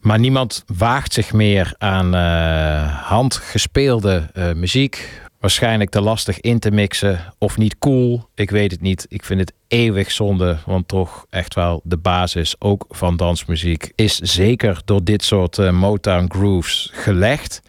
Maar 0.00 0.18
niemand 0.18 0.64
waagt 0.66 1.12
zich 1.12 1.32
meer 1.32 1.74
aan 1.78 2.14
eh, 2.14 3.02
handgespeelde 3.08 4.28
eh, 4.32 4.52
muziek. 4.52 5.22
Waarschijnlijk 5.40 5.90
te 5.90 6.00
lastig 6.00 6.40
in 6.40 6.58
te 6.58 6.70
mixen 6.70 7.20
of 7.38 7.56
niet 7.56 7.78
cool. 7.78 8.28
Ik 8.34 8.50
weet 8.50 8.70
het 8.70 8.80
niet. 8.80 9.06
Ik 9.08 9.24
vind 9.24 9.40
het 9.40 9.52
eeuwig 9.68 10.10
zonde, 10.10 10.56
want 10.66 10.88
toch 10.88 11.26
echt 11.30 11.54
wel 11.54 11.80
de 11.84 11.96
basis 11.96 12.54
ook 12.58 12.84
van 12.88 13.16
dansmuziek 13.16 13.92
is 13.94 14.16
zeker 14.16 14.80
door 14.84 15.04
dit 15.04 15.24
soort 15.24 15.58
eh, 15.58 15.70
Motown 15.70 16.26
grooves 16.28 16.90
gelegd. 16.92 17.62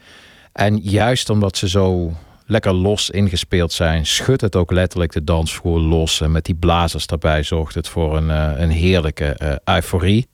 En 0.53 0.77
juist 0.77 1.29
omdat 1.29 1.57
ze 1.57 1.69
zo 1.69 2.13
lekker 2.45 2.73
los 2.73 3.09
ingespeeld 3.09 3.71
zijn, 3.71 4.05
schudt 4.05 4.41
het 4.41 4.55
ook 4.55 4.71
letterlijk 4.71 5.11
de 5.11 5.23
dansvloer 5.23 5.79
los. 5.79 6.21
En 6.21 6.31
met 6.31 6.45
die 6.45 6.55
blazers 6.55 7.07
daarbij 7.07 7.43
zorgt 7.43 7.75
het 7.75 7.87
voor 7.87 8.17
een, 8.17 8.29
eh, 8.29 8.61
een 8.61 8.71
heerlijke 8.71 9.25
eh, 9.25 9.75
euforie. 9.75 10.27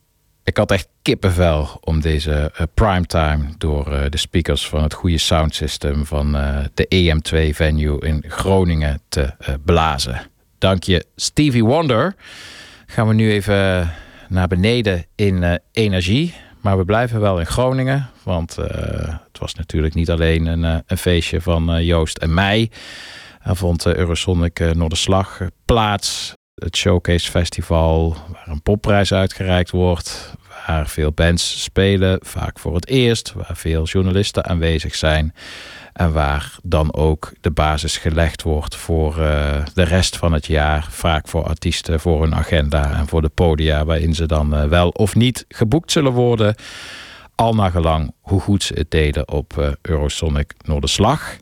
Ik 0.46 0.58
had 0.58 0.72
echt 0.72 0.88
kippenvel 1.02 1.78
om 1.82 2.02
deze 2.02 2.52
eh, 2.56 2.66
primetime 2.74 3.46
door 3.58 3.92
eh, 3.92 4.10
de 4.10 4.18
speakers 4.18 4.68
van 4.68 4.84
het 4.84 4.94
goede 4.94 5.18
soundsystem 5.18 6.06
van 6.06 6.36
eh, 6.36 6.58
de 6.74 6.88
EM2 6.96 7.56
venue 7.56 8.00
in 8.00 8.24
Groningen 8.28 9.02
te 9.10 9.34
blazen. 9.64 10.22
Dank 10.58 10.84
je 10.84 11.06
Stevie 11.16 11.64
Wonder. 11.64 12.16
Gaan 12.86 13.08
we 13.08 13.14
nu 13.14 13.32
even 13.32 13.92
naar 14.30 14.48
beneden 14.48 15.06
in 15.16 15.60
energie. 15.72 16.34
Maar 16.62 16.78
we 16.78 16.86
blijven 16.86 17.20
wel 17.20 17.40
in 17.40 17.46
Groningen. 17.46 18.10
Want 18.24 18.56
het 18.56 19.40
was 19.40 19.54
natuurlijk 19.54 19.94
niet 19.94 20.10
alleen 20.10 20.46
een, 20.46 20.84
een 20.86 20.98
feestje 20.98 21.42
van 21.42 21.86
Joost 21.86 22.18
en 22.18 22.34
mij. 22.34 22.72
Er 23.42 23.56
vond 23.56 23.86
uh, 23.86 23.96
Eurosonic 23.96 24.60
uh, 24.60 24.72
Noorderslag 24.72 25.42
plaats. 25.66 26.35
Het 26.56 26.78
Showcase 26.78 27.30
Festival, 27.30 28.16
waar 28.32 28.48
een 28.48 28.62
popprijs 28.62 29.14
uitgereikt 29.14 29.72
wordt. 29.72 30.34
Waar 30.68 30.88
veel 30.88 31.12
bands 31.12 31.64
spelen, 31.64 32.20
vaak 32.22 32.60
voor 32.60 32.76
het 32.76 32.88
eerst. 32.88 33.34
Waar 33.34 33.56
veel 33.58 33.84
journalisten 33.84 34.46
aanwezig 34.46 34.96
zijn. 34.96 35.34
En 35.94 36.14
waar 36.14 36.56
dan 36.64 36.94
ook 36.94 37.34
de 37.42 37.52
basis 37.52 37.98
gelegd 37.98 38.42
wordt 38.42 38.76
voor 38.76 39.22
eh, 39.22 39.66
de 39.74 39.84
rest 39.84 40.18
van 40.18 40.34
het 40.34 40.46
jaar. 40.46 40.88
Vaak 40.90 41.28
voor 41.28 41.44
artiesten, 41.44 42.00
voor 42.00 42.22
hun 42.22 42.36
agenda 42.36 42.98
en 42.98 43.08
voor 43.08 43.22
de 43.22 43.30
podia 43.30 43.86
waarin 43.86 44.14
ze 44.14 44.26
dan 44.26 44.56
eh, 44.56 44.68
wel 44.68 44.90
of 44.90 45.16
niet 45.16 45.46
geboekt 45.48 45.92
zullen 45.92 46.12
worden. 46.12 46.56
Al 47.36 47.54
naar 47.54 47.72
gelang 47.72 48.14
hoe 48.22 48.42
goed 48.42 48.64
ze 48.64 48.74
het 48.74 48.92
deden 48.92 49.32
op 49.32 49.58
eh, 49.58 49.72
Eurosonic 49.82 50.54
Noorderslag. 50.66 51.38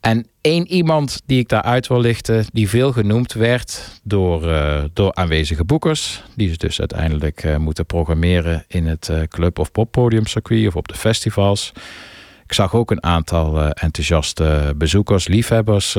En 0.00 0.26
één 0.40 0.66
iemand 0.66 1.22
die 1.26 1.38
ik 1.38 1.48
daaruit 1.48 1.86
wil 1.86 2.00
lichten, 2.00 2.44
die 2.52 2.68
veel 2.68 2.92
genoemd 2.92 3.32
werd 3.32 4.00
door, 4.02 4.50
eh, 4.50 4.84
door 4.92 5.14
aanwezige 5.14 5.64
boekers. 5.64 6.22
Die 6.34 6.48
ze 6.48 6.56
dus 6.56 6.80
uiteindelijk 6.80 7.44
eh, 7.44 7.56
moeten 7.56 7.86
programmeren 7.86 8.64
in 8.68 8.86
het 8.86 9.08
eh, 9.08 9.22
club- 9.22 9.58
of 9.58 9.72
poppodiumcircuit 9.72 10.66
of 10.66 10.76
op 10.76 10.88
de 10.88 10.94
festivals. 10.94 11.72
Ik 12.44 12.52
zag 12.52 12.74
ook 12.74 12.90
een 12.90 13.02
aantal 13.02 13.68
enthousiaste 13.68 14.74
bezoekers, 14.76 15.28
liefhebbers 15.28 15.94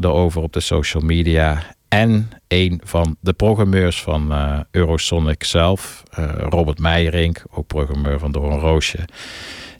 erover 0.00 0.42
op 0.42 0.52
de 0.52 0.60
social 0.60 1.02
media. 1.02 1.62
En 1.88 2.30
een 2.48 2.80
van 2.84 3.16
de 3.20 3.32
programmeurs 3.32 4.02
van 4.02 4.34
Eurosonic 4.70 5.44
zelf, 5.44 6.02
Robert 6.36 6.78
Meijerink, 6.78 7.44
ook 7.50 7.66
programmeur 7.66 8.18
van 8.18 8.32
Door 8.32 8.52
een 8.52 8.58
Roosje. 8.58 8.98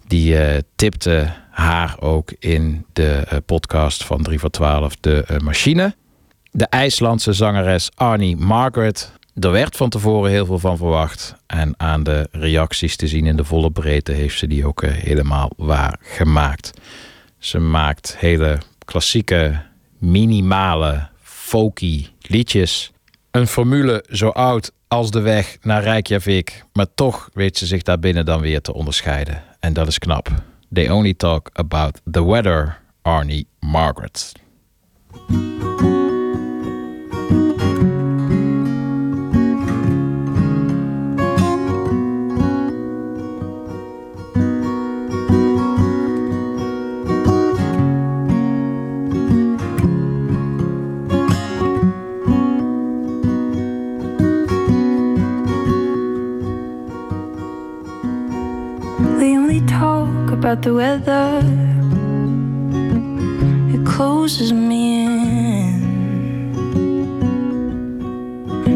Die 0.07 0.37
tipte 0.77 1.33
haar 1.55 1.97
ook 2.01 2.33
in 2.39 2.87
de 2.93 3.25
eh, 3.29 3.39
podcast 3.47 4.05
van 4.05 4.23
3 4.23 4.39
voor 4.39 4.51
12, 4.51 4.97
De 5.01 5.25
eh, 5.25 5.39
Machine. 5.39 5.95
De 6.51 6.67
IJslandse 6.67 7.33
zangeres 7.33 7.91
Arnie 7.95 8.37
Margaret 8.37 9.13
Er 9.41 9.51
werd 9.51 9.77
van 9.77 9.89
tevoren 9.89 10.31
heel 10.31 10.47
veel 10.47 10.59
van 10.59 10.77
verwacht. 10.77 11.35
En 11.47 11.75
aan 11.77 12.03
de 12.03 12.29
reacties 12.31 12.97
te 12.97 13.07
zien 13.07 13.27
in 13.27 13.37
de 13.37 13.45
volle 13.45 13.71
breedte 13.71 14.13
heeft 14.13 14.39
ze 14.39 14.47
die 14.47 14.67
ook 14.67 14.83
eh, 14.83 14.91
helemaal 14.91 15.51
waar 15.57 15.99
gemaakt. 16.01 16.71
Ze 17.39 17.59
maakt 17.59 18.17
hele 18.19 18.59
klassieke, 18.85 19.63
minimale, 19.99 21.09
folky 21.23 22.07
liedjes. 22.21 22.93
Een 23.31 23.47
formule 23.47 24.05
zo 24.11 24.29
oud 24.29 24.73
als 24.89 25.11
de 25.11 25.21
weg 25.21 25.57
naar 25.63 25.83
Reykjavik. 25.83 26.65
Maar 26.73 26.87
toch 26.95 27.31
weet 27.33 27.59
ze 27.59 27.67
zich 27.67 27.83
daarbinnen 27.83 28.25
dan 28.25 28.41
weer 28.41 28.61
te 28.61 28.75
onderscheiden. 28.75 29.43
En 29.61 29.73
dat 29.73 29.87
is 29.87 29.99
knap. 29.99 30.54
They 30.75 30.89
only 30.89 31.15
talk 31.15 31.53
about 31.55 32.01
the 32.05 32.25
weather, 32.25 32.79
Arnie 33.07 33.47
Margaret. 33.63 34.35
About 60.45 60.61
the 60.61 60.75
weather. 60.75 61.41
It 63.75 63.87
closes 63.87 64.53
me 64.53 65.07
in. 65.07 65.81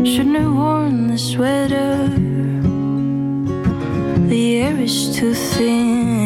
Shouldn't 0.06 0.36
have 0.36 0.54
worn 0.54 1.08
the 1.08 1.18
sweater. 1.18 2.08
The 4.30 4.60
air 4.62 4.80
is 4.80 5.14
too 5.14 5.34
thin. 5.34 6.17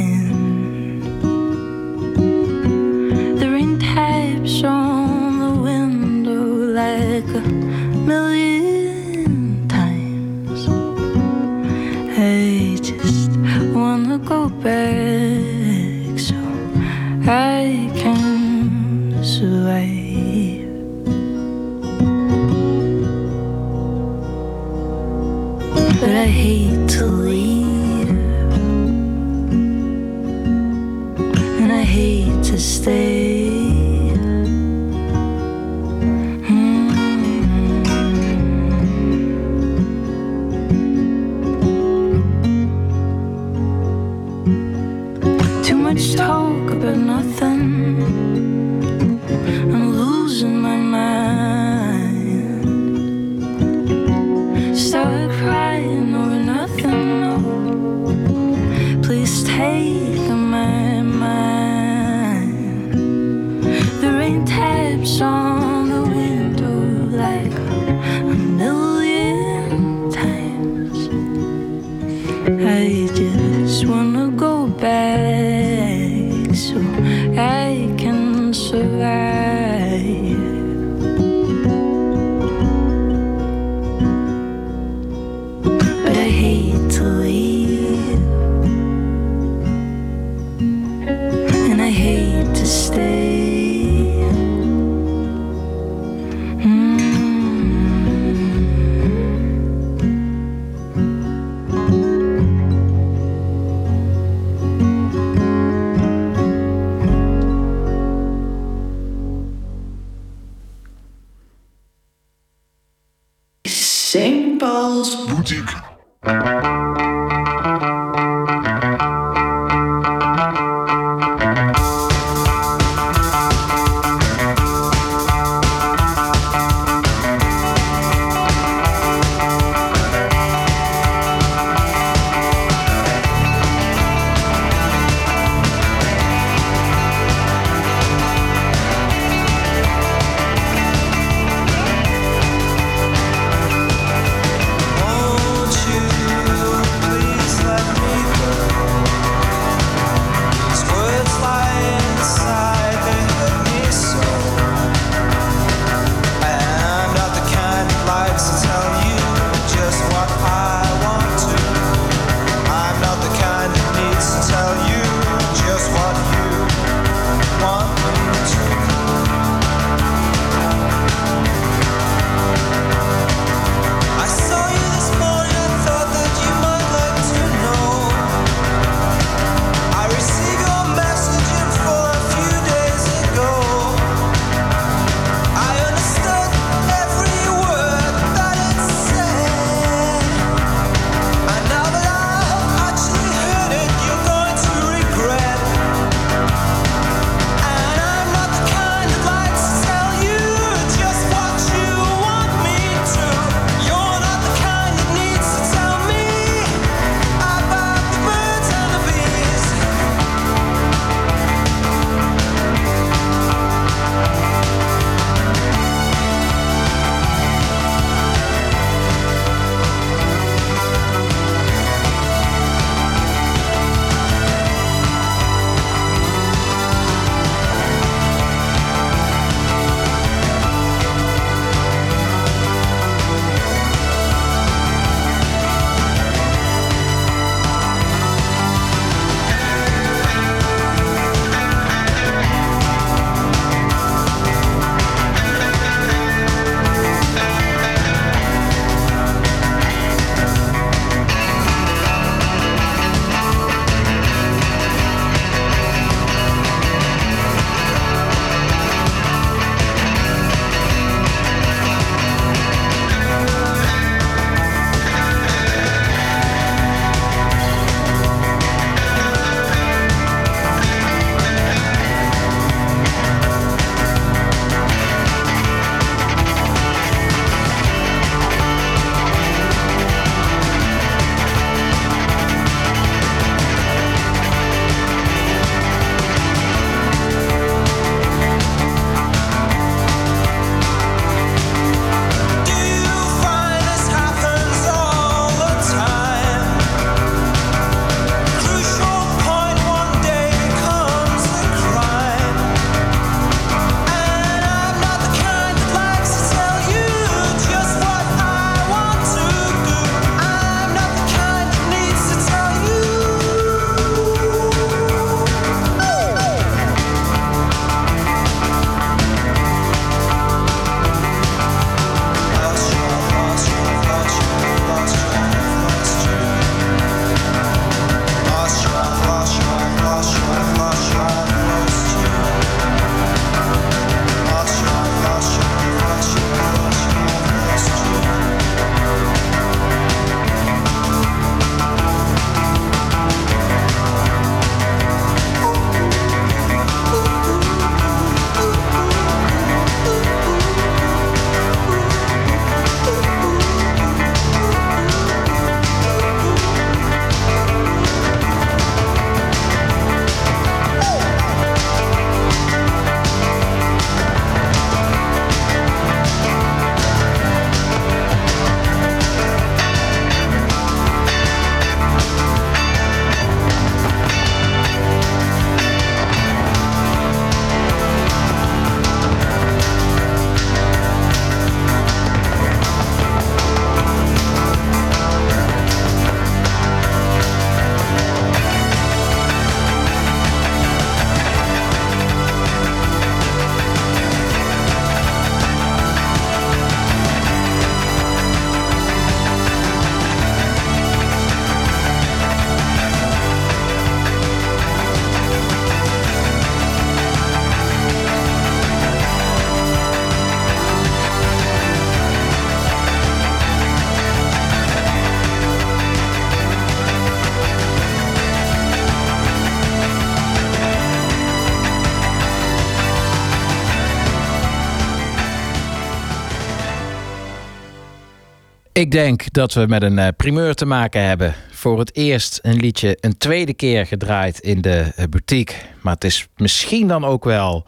Ik 429.03 429.11
denk 429.11 429.53
dat 429.53 429.73
we 429.73 429.87
met 429.87 430.03
een 430.03 430.19
eh, 430.19 430.29
primeur 430.37 430.75
te 430.75 430.87
maken 430.87 431.25
hebben. 431.25 431.55
Voor 431.71 431.99
het 431.99 432.17
eerst 432.17 432.59
een 432.63 432.77
liedje 432.77 433.17
een 433.21 433.39
tweede 433.39 433.75
keer 433.75 434.07
gedraaid 434.07 434.59
in 434.59 434.81
de 434.81 435.13
eh, 435.17 435.25
boutique. 435.31 435.77
Maar 436.01 436.15
het 436.15 436.25
is 436.25 436.49
misschien 436.57 437.09
dan 437.09 437.25
ook 437.25 437.45
wel 437.45 437.85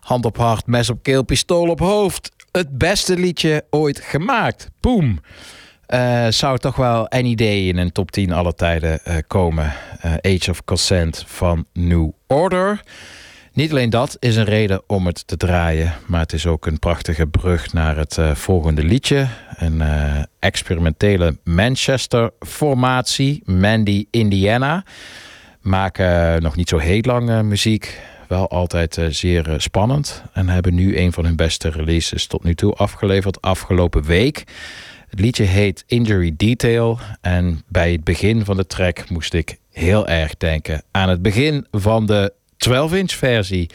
hand 0.00 0.24
op 0.24 0.36
hart, 0.36 0.66
mes 0.66 0.90
op 0.90 1.02
keel, 1.02 1.24
pistool 1.24 1.68
op 1.68 1.78
hoofd. 1.78 2.30
Het 2.52 2.78
beste 2.78 3.16
liedje 3.18 3.64
ooit 3.70 4.00
gemaakt. 4.00 4.68
Boom. 4.80 5.20
Eh, 5.86 6.26
zou 6.28 6.58
toch 6.58 6.76
wel 6.76 7.12
idee 7.12 7.68
in 7.68 7.76
een 7.76 7.92
top 7.92 8.10
10 8.10 8.32
alle 8.32 8.54
tijden 8.54 9.00
komen. 9.26 9.72
Age 10.02 10.50
of 10.50 10.64
Consent 10.64 11.24
van 11.26 11.66
New 11.72 12.10
Order. 12.26 12.80
Niet 13.56 13.70
alleen 13.70 13.90
dat 13.90 14.16
is 14.20 14.36
een 14.36 14.44
reden 14.44 14.82
om 14.86 15.06
het 15.06 15.26
te 15.26 15.36
draaien, 15.36 15.94
maar 16.06 16.20
het 16.20 16.32
is 16.32 16.46
ook 16.46 16.66
een 16.66 16.78
prachtige 16.78 17.26
brug 17.26 17.72
naar 17.72 17.96
het 17.96 18.18
eh, 18.18 18.34
volgende 18.34 18.84
liedje. 18.84 19.26
Een 19.56 19.80
eh, 19.80 20.22
experimentele 20.38 21.36
Manchester-formatie, 21.44 23.42
Mandy 23.44 24.06
Indiana. 24.10 24.84
Maken 25.60 26.42
nog 26.42 26.56
niet 26.56 26.68
zo 26.68 26.78
heel 26.78 27.00
lang 27.00 27.30
eh, 27.30 27.40
muziek, 27.40 28.00
wel 28.28 28.48
altijd 28.48 28.98
zeer 29.08 29.54
spannend. 29.56 30.22
En 30.32 30.48
hebben 30.48 30.74
nu 30.74 30.98
een 30.98 31.12
van 31.12 31.24
hun 31.24 31.36
beste 31.36 31.68
releases 31.68 32.26
tot 32.26 32.44
nu 32.44 32.54
toe 32.54 32.74
afgeleverd 32.74 33.40
afgelopen 33.42 34.02
week. 34.02 34.44
Het 35.08 35.20
liedje 35.20 35.44
heet 35.44 35.84
Injury 35.86 36.34
Detail. 36.36 36.98
En 37.20 37.62
bij 37.68 37.92
het 37.92 38.04
begin 38.04 38.44
van 38.44 38.56
de 38.56 38.66
track 38.66 39.10
moest 39.10 39.34
ik 39.34 39.58
heel 39.72 40.08
erg 40.08 40.36
denken 40.36 40.82
aan 40.90 41.08
het 41.08 41.22
begin 41.22 41.66
van 41.70 42.06
de 42.06 42.32
12-inch 42.56 43.14
versie 43.16 43.70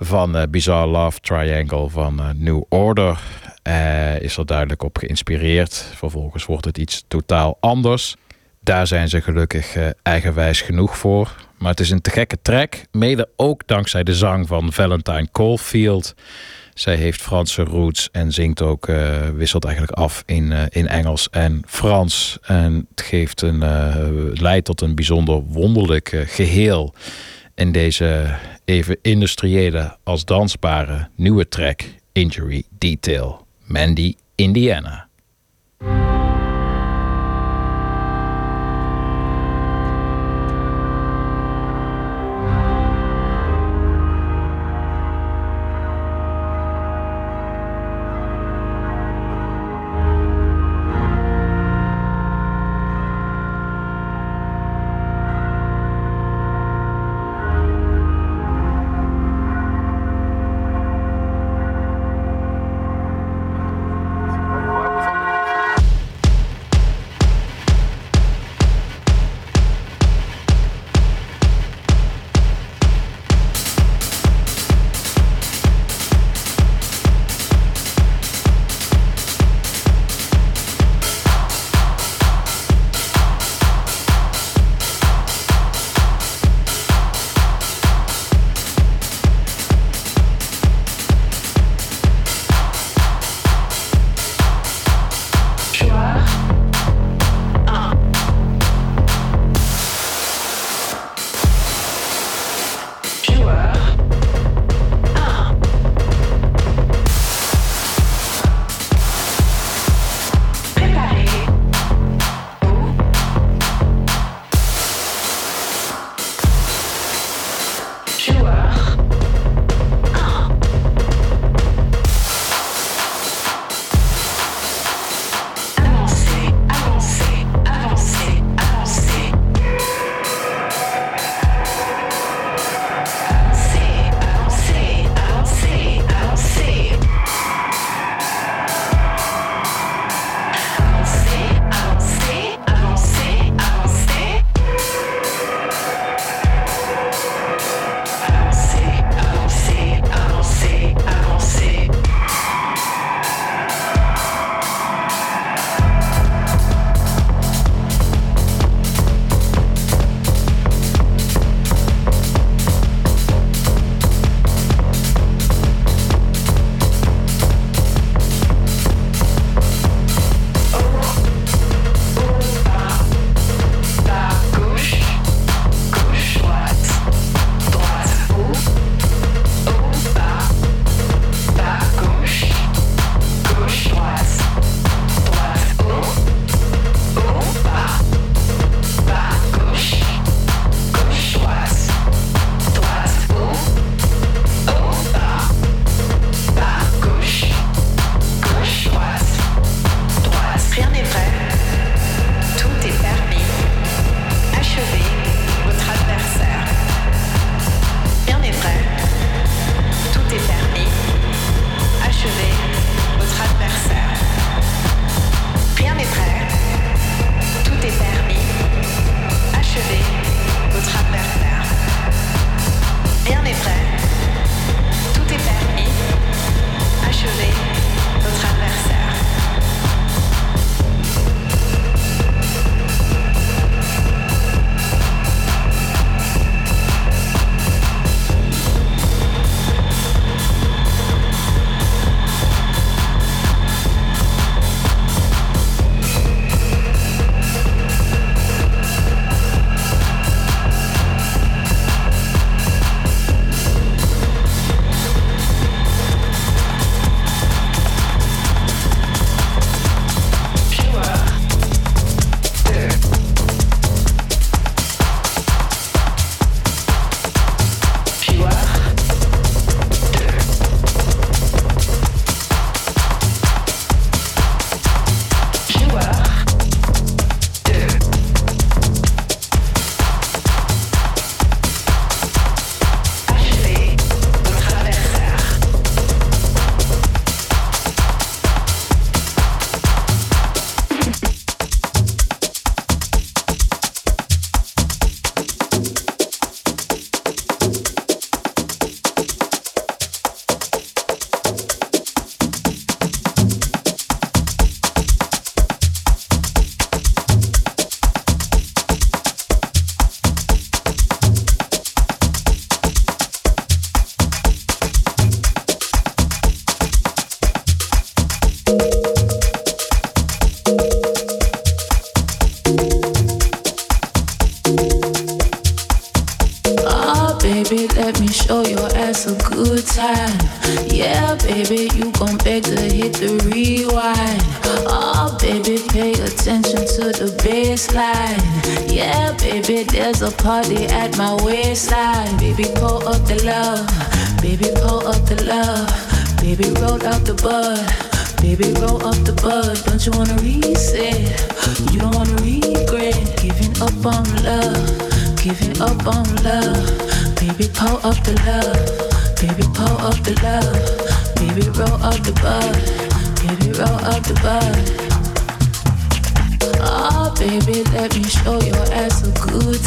van 0.00 0.36
eh, 0.36 0.42
Bizarre 0.50 0.90
Love 0.90 1.20
Triangle 1.20 1.88
van 1.88 2.20
eh, 2.20 2.28
New 2.34 2.62
Order. 2.68 3.20
Eh, 3.62 4.20
is 4.20 4.36
er 4.36 4.46
duidelijk 4.46 4.82
op 4.82 4.98
geïnspireerd. 4.98 5.74
Vervolgens 5.94 6.44
wordt 6.44 6.64
het 6.64 6.78
iets 6.78 7.04
totaal 7.08 7.56
anders. 7.60 8.16
Daar 8.60 8.86
zijn 8.86 9.08
ze 9.08 9.20
gelukkig 9.20 9.76
eigenwijs 10.02 10.60
genoeg 10.60 10.98
voor. 10.98 11.36
Maar 11.58 11.70
het 11.70 11.80
is 11.80 11.90
een 11.90 12.00
te 12.00 12.10
gekke 12.10 12.38
track. 12.42 12.74
Mede 12.92 13.28
ook 13.36 13.66
dankzij 13.66 14.02
de 14.02 14.14
zang 14.14 14.46
van 14.46 14.72
Valentine 14.72 15.28
Caulfield. 15.32 16.14
Zij 16.74 16.94
heeft 16.94 17.20
Franse 17.20 17.62
roots 17.62 18.08
en 18.12 18.32
zingt 18.32 18.62
ook, 18.62 18.86
wisselt 19.34 19.64
eigenlijk 19.64 19.98
af 19.98 20.22
in, 20.26 20.52
in 20.68 20.88
Engels 20.88 21.30
en 21.30 21.62
Frans. 21.66 22.38
En 22.42 22.86
het 22.90 23.02
geeft 23.02 23.42
een, 23.42 23.58
leidt 24.40 24.64
tot 24.64 24.80
een 24.80 24.94
bijzonder 24.94 25.42
wonderlijk 25.42 26.12
eh, 26.12 26.20
geheel 26.26 26.94
in 27.60 27.72
deze 27.72 28.38
even 28.64 28.98
industriële 29.02 29.96
als 30.02 30.24
dansbare 30.24 31.08
nieuwe 31.16 31.48
track 31.48 31.84
Injury 32.12 32.62
Detail. 32.78 33.46
Mandy 33.64 34.14
Indiana. 34.34 35.09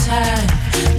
Time. 0.05 0.47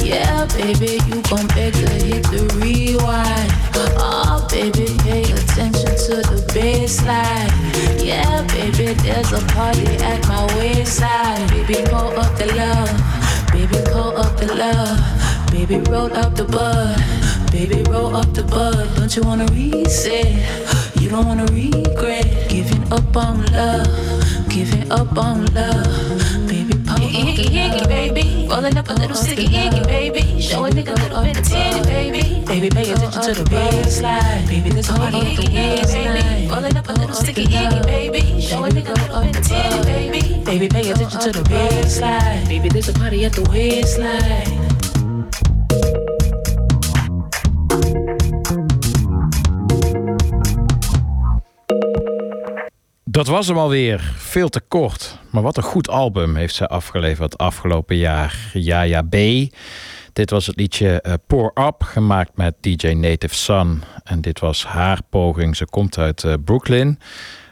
Yeah, 0.00 0.46
baby, 0.56 1.00
you 1.08 1.22
gon' 1.28 1.46
beg 1.48 1.72
to 1.74 1.88
hit 2.04 2.24
the 2.32 2.42
rewind. 2.60 3.50
Oh, 3.96 4.46
baby, 4.50 4.86
pay 5.02 5.22
attention 5.22 5.92
to 6.06 6.14
the 6.30 6.38
baseline. 6.54 7.52
Yeah, 8.02 8.42
baby, 8.48 8.94
there's 9.02 9.32
a 9.32 9.40
party 9.54 9.86
at 10.02 10.26
my 10.28 10.44
wayside. 10.56 11.48
Baby, 11.50 11.84
pull 11.88 12.12
up 12.18 12.36
the 12.38 12.46
love. 12.54 12.92
Baby, 13.52 13.78
pull 13.92 14.16
up 14.16 14.36
the 14.36 14.54
love. 14.54 15.24
Baby, 15.50 15.78
roll 15.88 16.12
up 16.12 16.34
the 16.34 16.44
bud. 16.44 16.96
Baby, 17.52 17.82
roll 17.88 18.16
up 18.16 18.32
the 18.34 18.42
bud. 18.42 18.88
Don't 18.96 19.14
you 19.14 19.22
wanna 19.22 19.46
reset? 19.46 20.26
You 21.00 21.08
don't 21.08 21.26
wanna 21.26 21.46
regret 21.46 22.48
giving 22.48 22.82
up 22.92 23.16
on 23.16 23.46
love. 23.52 23.86
Giving 24.48 24.90
up 24.90 25.16
on 25.16 25.46
love. 25.54 26.48
Baby, 26.48 26.74
Dat 53.14 53.26
was 53.26 53.46
hem 53.46 53.58
alweer. 53.58 54.14
Veel 54.16 54.48
te 54.48 54.60
kort. 54.68 55.13
Maar 55.34 55.42
wat 55.42 55.56
een 55.56 55.62
goed 55.62 55.88
album 55.88 56.36
heeft 56.36 56.54
zij 56.54 56.66
afgeleverd 56.66 57.38
afgelopen 57.38 57.96
jaar. 57.96 58.50
Ja, 58.52 58.82
ja, 58.82 59.02
B. 59.02 59.16
Dit 60.12 60.30
was 60.30 60.46
het 60.46 60.56
liedje 60.56 61.00
eh, 61.00 61.12
Pour 61.26 61.50
Up, 61.54 61.82
gemaakt 61.82 62.36
met 62.36 62.54
DJ 62.60 62.88
Native 62.88 63.34
Sun. 63.34 63.82
En 64.04 64.20
dit 64.20 64.40
was 64.40 64.64
haar 64.64 64.98
poging. 65.10 65.56
Ze 65.56 65.64
komt 65.66 65.98
uit 65.98 66.24
eh, 66.24 66.32
Brooklyn. 66.44 66.98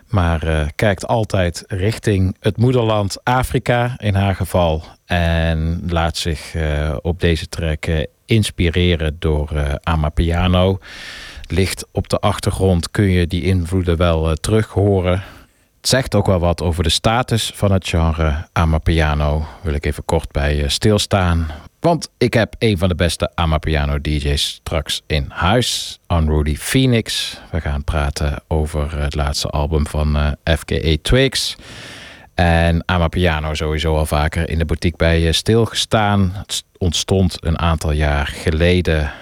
Maar 0.09 0.43
eh, 0.43 0.67
kijkt 0.75 1.07
altijd 1.07 1.65
richting 1.67 2.37
het 2.41 2.57
moederland 2.57 3.25
Afrika 3.25 3.95
in 3.99 4.15
haar 4.15 4.35
geval. 4.35 4.83
En 5.07 5.83
laat 5.89 6.17
zich 6.17 6.55
op 7.01 7.21
deze 7.21 7.49
track 7.49 7.87
inspireren 8.27 9.17
door 9.19 9.79
Amapiano. 9.83 10.79
Licht 11.49 11.87
op 11.93 12.09
de 12.09 12.19
achtergrond 12.19 12.91
kun 12.91 13.11
je 13.11 13.27
die 13.27 13.43
invloeden 13.43 13.97
wel 13.97 14.35
terug 14.35 14.69
horen. 14.69 15.23
Het 15.83 15.91
zegt 15.91 16.15
ook 16.15 16.27
wel 16.27 16.39
wat 16.39 16.63
over 16.63 16.83
de 16.83 16.89
status 16.89 17.53
van 17.55 17.73
het 17.73 17.89
genre 17.89 18.47
Amapiano. 18.53 19.47
Wil 19.63 19.75
ik 19.75 19.87
even 19.87 20.05
kort 20.05 20.33
bij 20.33 20.63
eh, 20.63 20.69
stilstaan. 20.69 21.47
Want 21.81 22.11
ik 22.19 22.35
heb 22.35 22.55
een 22.59 22.79
van 22.79 22.89
de 22.89 22.95
beste 22.95 23.31
Amapiano 23.35 24.01
DJ's 24.01 24.45
straks 24.45 25.03
in 25.07 25.27
huis. 25.29 25.99
Unruly 26.09 26.57
Phoenix. 26.57 27.37
We 27.51 27.61
gaan 27.61 27.85
praten 27.85 28.43
over 28.49 29.01
het 29.01 29.15
laatste 29.15 29.49
album 29.49 29.87
van 29.87 30.17
eh, 30.17 30.57
FKA 30.57 30.97
Twigs. 31.03 31.57
En 32.35 32.83
Amapiano 32.87 33.55
sowieso 33.55 33.97
al 33.97 34.07
vaker 34.07 34.49
in 34.49 34.59
de 34.59 34.65
boutique 34.65 34.99
bij 34.99 35.27
eh, 35.27 35.33
stilgestaan. 35.33 36.33
Het 36.35 36.65
ontstond 36.79 37.37
een 37.45 37.59
aantal 37.59 37.93
jaar 37.93 38.27
geleden 38.27 39.13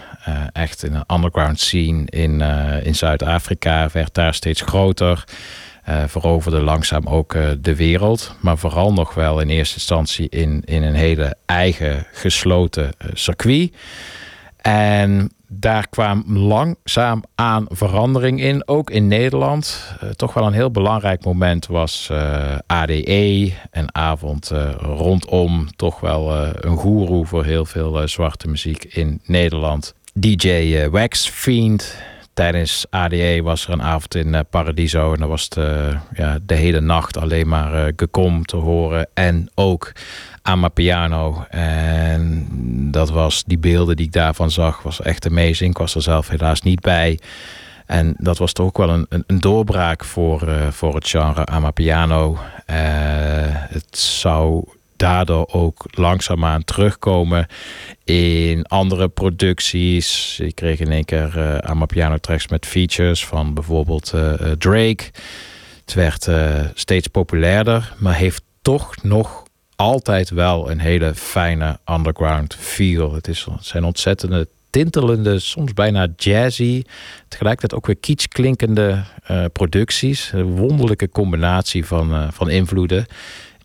echt 0.52 0.82
in 0.84 0.94
een 0.94 1.14
underground 1.16 1.61
scene 1.61 2.02
in, 2.06 2.40
in 2.82 2.94
Zuid-Afrika. 2.94 3.88
Werd 3.92 4.14
daar 4.14 4.34
steeds 4.34 4.61
groter. 4.61 5.24
Eh, 5.91 6.03
veroverde 6.07 6.61
langzaam 6.61 7.07
ook 7.07 7.34
eh, 7.34 7.49
de 7.61 7.76
wereld. 7.76 8.34
Maar 8.41 8.59
vooral 8.59 8.93
nog 8.93 9.14
wel 9.14 9.41
in 9.41 9.49
eerste 9.49 9.74
instantie 9.74 10.28
in, 10.28 10.62
in 10.64 10.82
een 10.82 10.95
hele 10.95 11.36
eigen 11.47 12.07
gesloten 12.12 12.93
eh, 12.99 13.09
circuit. 13.14 13.74
En 14.57 15.32
daar 15.49 15.88
kwam 15.88 16.24
langzaam 16.26 17.24
aan 17.34 17.66
verandering 17.68 18.41
in, 18.43 18.68
ook 18.68 18.91
in 18.91 19.09
Nederland. 19.09 19.95
Toch 20.16 20.34
wel 20.34 20.47
een 20.47 20.53
heel 20.53 20.70
belangrijk 20.70 21.24
moment 21.24 21.66
was 21.66 22.11
ADE, 22.66 23.53
een 23.70 23.95
avond 23.95 24.51
rondom 24.78 25.68
toch 25.76 26.01
wel 26.01 26.34
een 26.61 26.76
goeroe 26.76 27.26
voor 27.26 27.45
heel 27.45 27.64
veel 27.64 28.09
zwarte 28.09 28.49
muziek 28.49 28.84
in 28.84 29.20
Nederland. 29.24 29.95
DJ 30.12 30.88
Wax 30.88 31.28
Fiend. 31.28 31.97
Tijdens 32.35 32.87
ADE 32.91 33.41
was 33.43 33.66
er 33.66 33.72
een 33.72 33.83
avond 33.83 34.14
in 34.14 34.35
eh, 34.35 34.41
Paradiso 34.51 35.12
en 35.12 35.18
dan 35.18 35.28
was 35.28 35.45
het 35.45 35.57
eh, 35.57 36.01
ja, 36.12 36.39
de 36.43 36.55
hele 36.55 36.81
nacht 36.81 37.16
alleen 37.16 37.49
maar 37.49 37.74
eh 37.74 37.93
gekom 37.97 38.45
te 38.45 38.57
horen 38.57 39.09
en 39.14 39.51
ook 39.55 39.93
Amapiano. 40.43 41.45
En 41.51 42.47
dat 42.91 43.11
was, 43.11 43.45
die 43.45 43.59
beelden 43.59 43.97
die 43.97 44.07
ik 44.07 44.12
daarvan 44.12 44.51
zag, 44.51 44.83
was 44.83 45.03
echt 45.03 45.26
amazing. 45.26 45.70
Ik 45.70 45.78
was 45.78 45.95
er 45.95 46.03
zelf 46.03 46.28
helaas 46.28 46.62
niet 46.62 46.81
bij. 46.81 47.18
En 47.87 48.14
dat 48.18 48.39
was 48.39 48.53
toch 48.53 48.66
ook 48.66 48.78
wel 48.78 48.91
een, 48.91 49.07
een, 49.09 49.41
doorbraak 49.41 50.05
voor, 50.05 50.49
voor 50.70 50.95
het 50.95 51.09
genre 51.09 51.45
Amapiano. 51.45 52.39
Eh 52.66 52.76
het 53.51 53.99
zou 53.99 54.64
daardoor 55.01 55.46
ook 55.53 55.84
langzaamaan 55.90 56.64
terugkomen 56.64 57.46
in 58.05 58.64
andere 58.64 59.09
producties. 59.09 60.38
Ik 60.40 60.55
kreeg 60.55 60.78
in 60.78 60.92
één 60.92 61.05
keer 61.05 61.38
eh 61.38 61.59
Amapiano 61.59 62.16
tracks 62.16 62.48
met 62.48 62.66
features 62.66 63.26
van 63.26 63.55
bijvoorbeeld 63.55 64.12
eh, 64.12 64.32
eh, 64.32 64.57
Drake. 64.59 65.05
Het 65.84 65.94
werd 65.94 66.28
steeds 66.74 67.07
populairder, 67.07 67.94
maar 67.98 68.14
heeft 68.14 68.42
toch 68.62 69.03
nog 69.03 69.42
altijd 69.76 70.30
wel 70.30 70.70
een 70.70 70.78
hele 70.78 71.14
fijne 71.14 71.78
underground 71.90 72.55
feel. 72.55 73.14
Het, 73.14 73.28
is, 73.28 73.46
zijn 73.61 73.84
ontzettende 73.84 74.48
tintelende, 74.70 75.38
soms 75.38 75.72
bijna 75.72 76.09
jazzy, 76.16 76.82
tegelijkertijd 77.28 77.74
ook 77.74 77.86
weer 77.86 77.96
kitsch 77.96 78.26
klinkende 78.28 79.03
producties. 79.53 80.30
Een 80.32 80.57
wonderlijke 80.57 81.09
combinatie 81.09 81.84
van, 81.86 82.32
van 82.32 82.51
invloeden. 82.51 83.07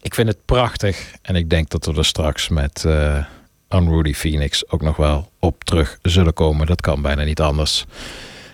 Ik 0.05 0.13
vind 0.13 0.27
het 0.27 0.45
prachtig 0.45 1.13
en 1.21 1.35
ik 1.35 1.49
denk 1.49 1.69
dat 1.69 1.85
we 1.85 1.93
er 1.93 2.05
straks 2.05 2.49
met 2.49 2.85
eh 2.85 3.25
Unruly 3.69 4.13
Phoenix 4.13 4.69
ook 4.69 4.81
nog 4.81 4.95
wel 4.95 5.31
op 5.39 5.63
terug 5.63 5.99
zullen 6.01 6.33
komen. 6.33 6.67
Dat 6.67 6.81
kan 6.81 7.01
bijna 7.01 7.23
niet 7.23 7.41
anders. 7.41 7.85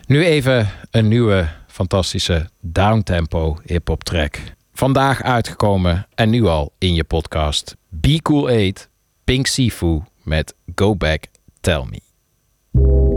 Nu 0.06 0.26
even 0.26 0.70
een 0.91 1.08
nieuwe 1.08 1.47
fantastische 1.68 2.49
downtempo 2.62 3.58
hip-hop 3.66 4.04
track. 4.04 4.39
Vandaag 4.74 5.22
uitgekomen 5.22 6.08
en 6.16 6.30
nu 6.30 6.45
al 6.45 6.74
in 6.78 6.93
je 6.93 7.04
podcast. 7.04 7.76
Be 7.89 8.22
Cool 8.22 8.70
8, 8.70 8.89
Pink 9.24 9.47
Sifu 9.47 10.02
met 10.24 10.56
Go 10.76 10.95
Back 10.95 11.24
Tell 11.62 11.86
Me. 11.89 13.11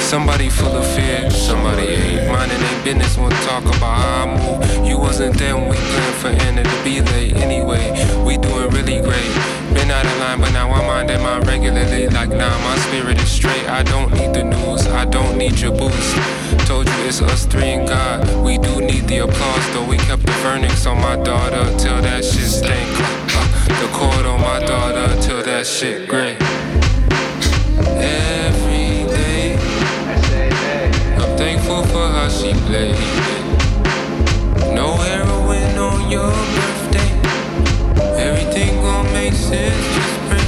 Somebody 0.00 0.48
full 0.48 0.76
of 0.76 0.86
fear, 0.94 1.28
somebody 1.30 1.82
ain't 1.82 2.30
minding 2.30 2.60
their 2.60 2.84
business. 2.84 3.16
Won't 3.16 3.34
talk 3.42 3.64
about 3.64 3.98
how 3.98 4.24
I 4.24 4.36
move. 4.36 4.86
You 4.86 4.98
wasn't 4.98 5.36
there 5.38 5.56
when 5.56 5.68
we 5.70 5.76
planned 5.76 6.14
for 6.16 6.28
Anna 6.28 6.62
to 6.62 6.84
be 6.84 7.00
late. 7.00 7.34
Anyway, 7.36 7.90
we 8.24 8.36
doing 8.36 8.70
really 8.70 9.00
great. 9.00 9.32
Been 9.74 9.90
out 9.90 10.04
of 10.06 10.16
line, 10.20 10.40
but 10.40 10.52
now 10.52 10.70
I'm 10.70 10.86
minding 10.86 11.22
mine 11.22 11.40
regularly. 11.42 12.06
Like 12.08 12.28
nah, 12.28 12.58
my 12.60 12.76
spirit 12.86 13.18
is 13.18 13.28
straight. 13.28 13.66
I 13.68 13.82
don't 13.82 14.12
need 14.12 14.34
the 14.34 14.44
news, 14.44 14.86
I 14.86 15.04
don't 15.04 15.36
need 15.36 15.58
your 15.58 15.72
boost. 15.72 16.16
Told 16.68 16.86
you 16.86 16.94
it's 17.08 17.20
us 17.20 17.46
three 17.46 17.72
and 17.72 17.88
God. 17.88 18.44
We 18.44 18.58
do 18.58 18.80
need 18.80 19.08
the 19.08 19.18
applause, 19.24 19.66
though. 19.72 19.86
We 19.88 19.96
kept 19.96 20.22
the 20.22 20.32
vernix 20.44 20.88
on 20.88 21.00
my 21.00 21.16
daughter 21.24 21.64
till 21.78 22.00
that 22.02 22.24
shit 22.24 22.50
stank. 22.58 22.88
Uh, 23.34 23.80
the 23.80 23.88
cord 23.92 24.26
on 24.26 24.40
my 24.40 24.60
daughter 24.60 25.20
till 25.22 25.42
that 25.42 25.66
shit 25.66 26.08
gray. 26.08 26.36
For 31.64 32.08
how 32.08 32.28
she 32.28 32.52
played. 32.66 32.94
No 34.74 34.96
heroin 34.96 35.78
on 35.78 36.10
your 36.10 36.30
birthday. 36.56 37.10
Everything 38.20 38.76
gon' 38.82 39.10
make 39.12 39.32
sense, 39.32 39.74
just 39.96 40.16
pray. 40.28 40.46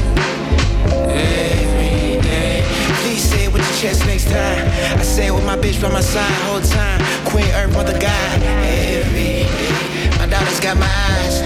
Every 1.09 2.21
day. 2.21 2.65
Please 3.01 3.23
say 3.23 3.45
it 3.45 3.53
with 3.53 3.63
your 3.63 3.77
chest 3.79 4.07
next 4.07 4.29
time. 4.29 4.65
I 4.99 5.03
say 5.03 5.29
it 5.29 5.33
with 5.33 5.47
my 5.47 5.57
bitch 5.57 5.81
by 5.81 5.91
my 5.91 6.01
side 6.01 6.31
whole 6.47 6.61
time. 6.61 7.01
Queen 7.25 7.51
Earth, 7.55 7.73
mother 7.73 7.99
God. 7.99 8.43
Every 8.43 9.45
day. 9.45 10.06
Daughter's 10.37 10.61
got 10.61 10.77
my 10.77 10.93
eyes. 11.17 11.41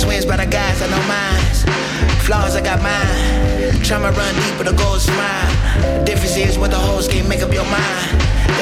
Twins 0.00 0.24
by 0.24 0.36
the 0.36 0.46
guys, 0.46 0.80
I 0.80 0.86
know 0.86 1.02
mines. 1.10 1.66
Flaws, 2.22 2.54
I 2.54 2.62
got 2.62 2.78
mine. 2.78 3.18
Tryna 3.82 4.14
run 4.14 4.34
deep, 4.38 4.54
but 4.58 4.66
the 4.70 4.76
goal 4.78 4.94
is 4.94 5.10
mine. 5.10 6.04
Difference 6.04 6.36
is 6.36 6.56
what 6.56 6.70
the 6.70 6.78
hoes 6.78 7.08
can't 7.08 7.28
make 7.28 7.42
up 7.42 7.52
your 7.52 7.66
mind. 7.66 8.06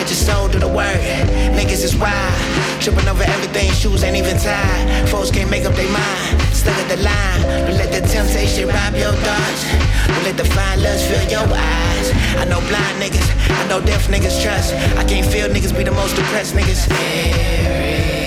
Let 0.01 0.09
your 0.09 0.17
soul 0.17 0.49
do 0.49 0.59
the 0.59 0.69
work. 0.69 1.05
Niggas 1.53 1.85
is 1.85 1.95
wild. 1.95 2.41
Tripping 2.81 3.07
over 3.07 3.23
everything, 3.23 3.69
shoes 3.73 4.03
ain't 4.03 4.17
even 4.17 4.39
tied. 4.39 5.07
Folks 5.11 5.31
can't 5.31 5.51
make 5.51 5.67
up 5.67 5.75
their 5.75 5.93
mind. 5.93 6.41
Stuck 6.57 6.79
at 6.81 6.89
the 6.89 6.97
line. 7.05 7.41
Don't 7.69 7.77
let 7.77 7.93
the 7.93 8.01
temptation 8.09 8.65
rob 8.67 8.95
your 8.97 9.13
thoughts. 9.13 9.61
Don't 10.09 10.25
let 10.25 10.39
the 10.39 10.49
fine 10.57 10.81
lust 10.83 11.05
fill 11.05 11.29
your 11.29 11.45
eyes. 11.45 12.09
I 12.41 12.49
know 12.49 12.65
blind 12.65 12.97
niggas. 12.97 13.29
I 13.61 13.69
know 13.69 13.85
deaf 13.85 14.09
niggas 14.09 14.41
trust. 14.41 14.73
I 14.97 15.05
can't 15.05 15.27
feel 15.27 15.53
niggas 15.53 15.77
be 15.77 15.85
the 15.85 15.93
most 15.93 16.17
depressed 16.17 16.57
niggas. 16.57 16.89
Simples 16.89 18.20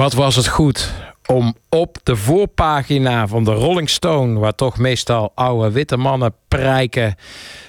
Wat 0.00 0.12
was 0.12 0.36
het 0.36 0.48
goed 0.48 0.92
om 1.26 1.54
op 1.68 1.98
de 2.02 2.16
voorpagina 2.16 3.26
van 3.26 3.44
de 3.44 3.52
Rolling 3.52 3.90
Stone, 3.90 4.38
waar 4.38 4.54
toch 4.54 4.78
meestal 4.78 5.32
oude 5.34 5.70
witte 5.70 5.96
mannen 5.96 6.34
prijken, 6.48 7.14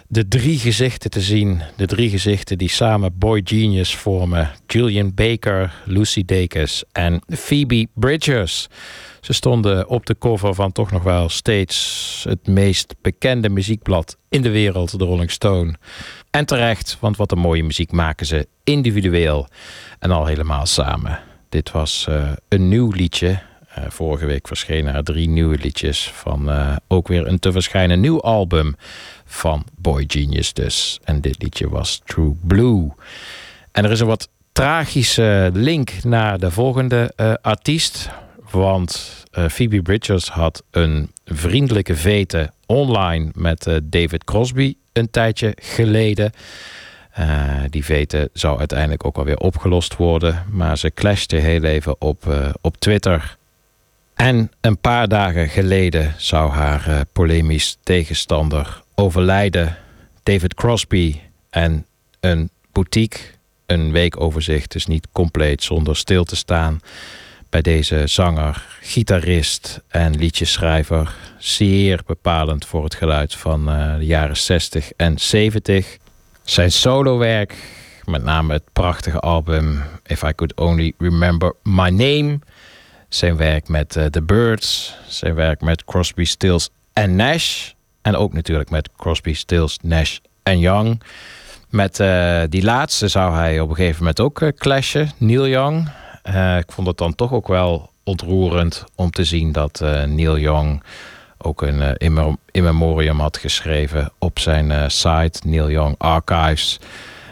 de 0.07 0.27
drie 0.27 0.59
gezichten 0.59 1.09
te 1.09 1.21
zien. 1.21 1.61
De 1.75 1.85
drie 1.85 2.09
gezichten 2.09 2.57
die 2.57 2.69
samen 2.69 3.17
Boy 3.17 3.41
Genius 3.43 3.95
vormen. 3.95 4.51
Julian 4.67 5.13
Baker, 5.13 5.73
Lucy 5.85 6.25
Dacus 6.25 6.83
en 6.91 7.21
Phoebe 7.27 7.87
Bridgers. 7.93 8.67
Ze 9.21 9.33
stonden 9.33 9.89
op 9.89 10.05
de 10.05 10.17
cover 10.17 10.53
van 10.53 10.71
toch 10.71 10.91
nog 10.91 11.03
wel 11.03 11.29
steeds 11.29 12.25
het 12.29 12.47
meest 12.47 12.95
bekende 13.01 13.49
muziekblad 13.49 14.17
in 14.29 14.41
de 14.41 14.49
wereld, 14.49 14.99
de 14.99 15.05
Rolling 15.05 15.31
Stone. 15.31 15.73
En 16.29 16.45
terecht, 16.45 16.97
want 16.99 17.17
wat 17.17 17.31
een 17.31 17.39
mooie 17.39 17.63
muziek 17.63 17.91
maken 17.91 18.25
ze 18.25 18.47
individueel 18.63 19.47
en 19.99 20.11
al 20.11 20.25
helemaal 20.25 20.65
samen. 20.65 21.30
Dit 21.51 21.71
was 21.71 22.05
eh, 22.09 22.31
een 22.47 22.67
nieuw 22.67 22.91
liedje. 22.91 23.39
Eh, 23.67 23.83
vorige 23.89 24.25
week 24.25 24.47
verschenen 24.47 24.93
er 24.93 25.03
drie 25.03 25.29
nieuwe 25.29 25.57
liedjes 25.57 26.11
van 26.13 26.49
eh, 26.49 26.75
ook 26.87 27.07
weer 27.07 27.27
een 27.27 27.39
te 27.39 27.51
verschijnen 27.51 27.99
nieuw 27.99 28.21
album 28.21 28.75
van 29.25 29.65
Boy 29.77 30.03
Genius 30.07 30.53
dus. 30.53 30.99
En 31.03 31.21
dit 31.21 31.41
liedje 31.41 31.69
was 31.69 32.01
True 32.05 32.35
Blue. 32.41 32.91
En 33.71 33.85
er 33.85 33.91
is 33.91 33.99
een 33.99 34.07
wat 34.07 34.29
tragische 34.51 35.49
link 35.53 36.03
naar 36.03 36.39
de 36.39 36.51
volgende 36.51 37.13
artiest. 37.41 38.09
Want 38.51 39.23
Phoebe 39.49 39.81
Bridgers 39.81 40.29
had 40.29 40.63
een 40.71 41.11
vriendelijke 41.25 41.95
vete 41.95 42.51
online 42.65 43.29
met 43.33 43.79
David 43.83 44.23
Crosby 44.23 44.75
een 44.93 45.09
tijdje 45.09 45.57
geleden. 45.61 46.31
Eh, 47.11 47.61
die 47.69 47.85
vete 47.85 48.29
zou 48.33 48.59
uiteindelijk 48.59 49.05
ook 49.05 49.17
alweer 49.17 49.37
opgelost 49.37 49.95
worden. 49.95 50.45
Maar 50.49 50.77
ze 50.77 50.91
clashte 50.93 51.35
heel 51.35 51.63
even 51.63 52.01
op, 52.01 52.27
eh, 52.27 52.49
op 52.61 52.77
Twitter. 52.77 53.37
En 54.15 54.51
een 54.61 54.77
paar 54.77 55.07
dagen 55.07 55.49
geleden 55.49 56.13
zou 56.17 56.51
haar 56.51 56.87
eh, 56.87 56.99
polemisch 57.13 57.77
tegenstander 57.83 58.81
overlijden. 58.95 59.77
David 60.23 60.53
Crosby 60.53 61.19
en 61.49 61.85
een 62.19 62.49
boutique, 62.71 63.19
een 63.65 63.91
weekoverzicht, 63.91 64.71
dus 64.71 64.85
niet 64.85 65.07
compleet 65.11 65.63
zonder 65.63 65.95
stil 65.95 66.23
te 66.23 66.35
staan 66.35 66.81
bij 67.49 67.61
deze 67.61 68.07
zanger, 68.07 68.65
gitarist 68.81 69.81
en 69.87 70.15
liedjeschrijver. 70.15 71.15
Zeer 71.37 72.01
bepalend 72.05 72.65
voor 72.65 72.83
het 72.83 72.95
geluid 72.95 73.35
van 73.35 73.65
de 73.65 74.05
jaren 74.05 74.37
60 74.37 74.91
en 74.91 75.19
70. 75.19 75.97
Zijn 76.43 76.71
solowerk, 76.71 77.55
met 78.05 78.23
name 78.23 78.53
het 78.53 78.63
prachtige 78.73 79.19
album 79.19 79.83
If 80.03 80.23
I 80.23 80.33
Could 80.35 80.55
Only 80.55 80.93
Remember 80.97 81.55
My 81.63 81.89
Name. 81.89 82.39
Zijn 83.09 83.37
werk 83.37 83.67
met 83.67 83.95
eh, 83.95 84.05
The 84.05 84.21
Birds. 84.21 84.95
Zijn 85.07 85.35
werk 85.35 85.61
met 85.61 85.85
Crosby, 85.85 86.23
Stills 86.23 86.69
en 86.93 87.15
Nash. 87.15 87.71
En 88.01 88.15
ook 88.15 88.33
natuurlijk 88.33 88.69
met 88.69 88.89
Crosby, 88.97 89.33
Stills, 89.33 89.77
Nash 89.81 90.17
en 90.43 90.59
Young. 90.59 91.01
Met 91.69 91.99
eh, 91.99 92.41
die 92.49 92.63
laatste 92.63 93.07
zou 93.07 93.35
hij 93.35 93.59
op 93.59 93.69
een 93.69 93.75
gegeven 93.75 93.99
moment 93.99 94.19
ook 94.19 94.41
eh, 94.41 94.49
clashen, 94.57 95.11
Neil 95.17 95.47
Young. 95.47 95.91
Ik 96.57 96.71
vond 96.71 96.87
het 96.87 96.97
dan 96.97 97.15
toch 97.15 97.33
ook 97.33 97.47
wel 97.47 97.89
ontroerend 98.03 98.83
om 98.95 99.11
te 99.11 99.23
zien 99.23 99.51
dat 99.51 99.79
Neil 100.05 100.37
Young 100.37 100.83
ook 101.43 101.61
een 101.61 101.81
eh, 101.81 102.09
in, 102.51 102.63
memoriam 102.63 103.19
had 103.19 103.37
geschreven 103.37 104.11
op 104.17 104.39
zijn 104.39 104.71
eh, 104.71 104.83
site, 104.87 105.39
Neil 105.45 105.69
Young 105.69 105.95
Archives. 105.97 106.79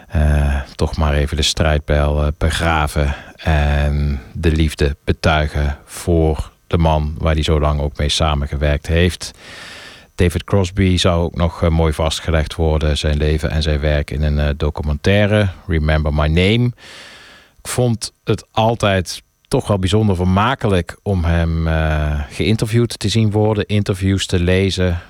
Eh, 0.07 0.61
toch 0.75 0.97
maar 0.97 1.13
even 1.13 1.37
de 1.37 1.43
strijdbijl 1.43 2.31
begraven 2.37 3.15
en 3.35 4.21
de 4.33 4.51
liefde 4.51 4.95
betuigen 5.03 5.77
voor 5.85 6.51
de 6.67 6.77
man 6.77 7.15
waar 7.17 7.33
hij 7.33 7.43
zo 7.43 7.59
lang 7.59 7.81
ook 7.81 7.97
mee 7.97 8.09
samengewerkt 8.09 8.87
heeft. 8.87 9.31
David 10.15 10.43
Crosby 10.43 10.97
zou 10.97 11.23
ook 11.23 11.35
nog 11.35 11.69
mooi 11.69 11.93
vastgelegd 11.93 12.55
worden, 12.55 12.97
zijn 12.97 13.17
leven 13.17 13.49
en 13.49 13.61
zijn 13.61 13.79
werk 13.79 14.11
in 14.11 14.21
een 14.21 14.57
documentaire, 14.57 15.49
Remember 15.67 16.13
My 16.13 16.27
Name. 16.27 16.71
Ik 17.61 17.67
vond 17.67 18.13
het 18.23 18.47
altijd 18.51 19.23
toch 19.49 19.67
wel 19.67 19.79
bijzonder 19.79 20.15
vermakelijk 20.15 20.97
om 21.03 21.23
hem 21.23 21.67
eh, 21.67 22.19
geïnterviewd 22.29 22.99
te 22.99 23.09
zien 23.09 23.31
worden, 23.31 23.65
interviews 23.65 24.25
te 24.25 24.39
lezen. 24.39 25.01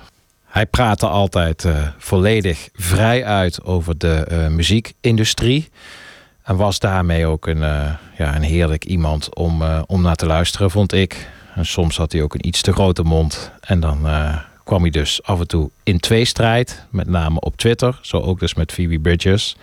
Hij 0.44 0.66
praatte 0.66 1.06
altijd 1.06 1.64
eh, 1.64 1.88
volledig 1.98 2.68
vrij 2.74 3.24
uit 3.24 3.64
over 3.64 3.98
de 3.98 4.14
eh, 4.14 4.48
muziekindustrie. 4.48 5.68
En 6.42 6.56
was 6.56 6.78
daarmee 6.78 7.26
ook 7.26 7.46
een, 7.46 7.60
ja, 8.18 8.36
een 8.36 8.42
heerlijk 8.42 8.84
iemand 8.84 9.34
om, 9.34 9.62
om 9.86 10.02
naar 10.02 10.16
te 10.16 10.26
luisteren, 10.26 10.70
vond 10.70 10.92
ik. 10.92 11.28
En 11.54 11.66
soms 11.66 11.96
had 11.96 12.12
hij 12.12 12.22
ook 12.22 12.34
een 12.34 12.46
iets 12.46 12.62
te 12.62 12.72
grote 12.72 13.02
mond. 13.02 13.50
En 13.60 13.80
dan 13.80 14.08
kwam 14.64 14.80
hij 14.82 14.90
dus 14.90 15.22
af 15.22 15.40
en 15.40 15.46
toe 15.46 15.70
in 15.82 16.00
tweestrijd, 16.00 16.86
met 16.90 17.06
name 17.06 17.40
op 17.40 17.56
Twitter. 17.56 17.98
Zo 18.02 18.16
ook 18.16 18.40
dus 18.40 18.54
met 18.54 18.72
Phoebe 18.72 18.98
Bridgers. 18.98 19.56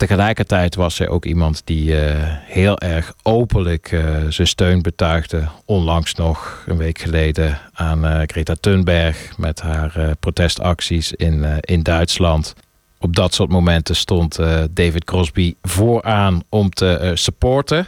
Tegelijkertijd 0.00 0.74
was 0.74 0.98
hij 0.98 1.08
ook 1.08 1.24
iemand 1.24 1.62
die 1.64 1.98
eh, 1.98 2.16
heel 2.44 2.78
erg 2.78 3.14
openlijk 3.22 3.92
eh, 3.92 4.16
zijn 4.28 4.46
steun 4.46 4.82
betuigde. 4.82 5.48
Onlangs 5.64 6.14
nog, 6.14 6.64
een 6.66 6.76
week 6.76 6.98
geleden, 6.98 7.58
aan 7.72 8.06
eh, 8.06 8.20
Greta 8.26 8.54
Thunberg 8.60 9.38
met 9.38 9.60
haar 9.60 10.14
protestacties 10.20 11.12
in, 11.12 11.44
in 11.60 11.82
Duitsland. 11.82 12.54
Op 12.98 13.16
dat 13.16 13.34
soort 13.34 13.50
momenten 13.50 13.96
stond 13.96 14.36
David 14.70 15.04
Crosby 15.04 15.54
vooraan 15.62 16.42
om 16.48 16.70
te 16.70 16.96
eh, 16.96 17.10
supporten. 17.14 17.86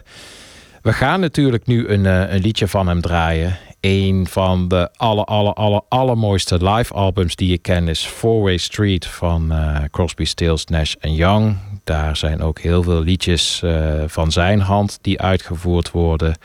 We 0.83 0.93
gaan 0.93 1.21
natuurlijk 1.21 1.67
nu 1.67 1.89
een, 1.89 2.05
een 2.05 2.41
liedje 2.41 2.69
van 2.69 2.89
hem 2.89 3.01
draaien. 3.01 3.57
Een 3.83 4.27
van 4.27 4.69
de 4.69 4.89
aller, 4.97 5.25
aller, 5.25 5.53
aller, 5.53 5.81
allermooiste 5.89 6.65
live 6.71 6.95
albums 6.95 7.37
die 7.37 7.53
ik 7.53 7.63
ken 7.63 7.89
is 7.89 8.05
Four 8.07 8.43
Way 8.43 8.57
Street 8.57 9.07
van 9.07 9.53
eh, 9.53 9.83
Crosby, 9.91 10.25
Stills, 10.25 10.65
Nash 10.65 10.95
Young. 11.01 11.57
Daar 11.85 12.17
zijn 12.17 12.43
ook 12.43 12.59
heel 12.59 12.83
veel 12.83 13.03
liedjes 13.03 13.63
eh, 13.63 14.03
van 14.07 14.33
zijn 14.33 14.61
hand 14.61 14.99
die 15.01 15.21
uitgevoerd 15.21 15.91
worden. 15.91 16.37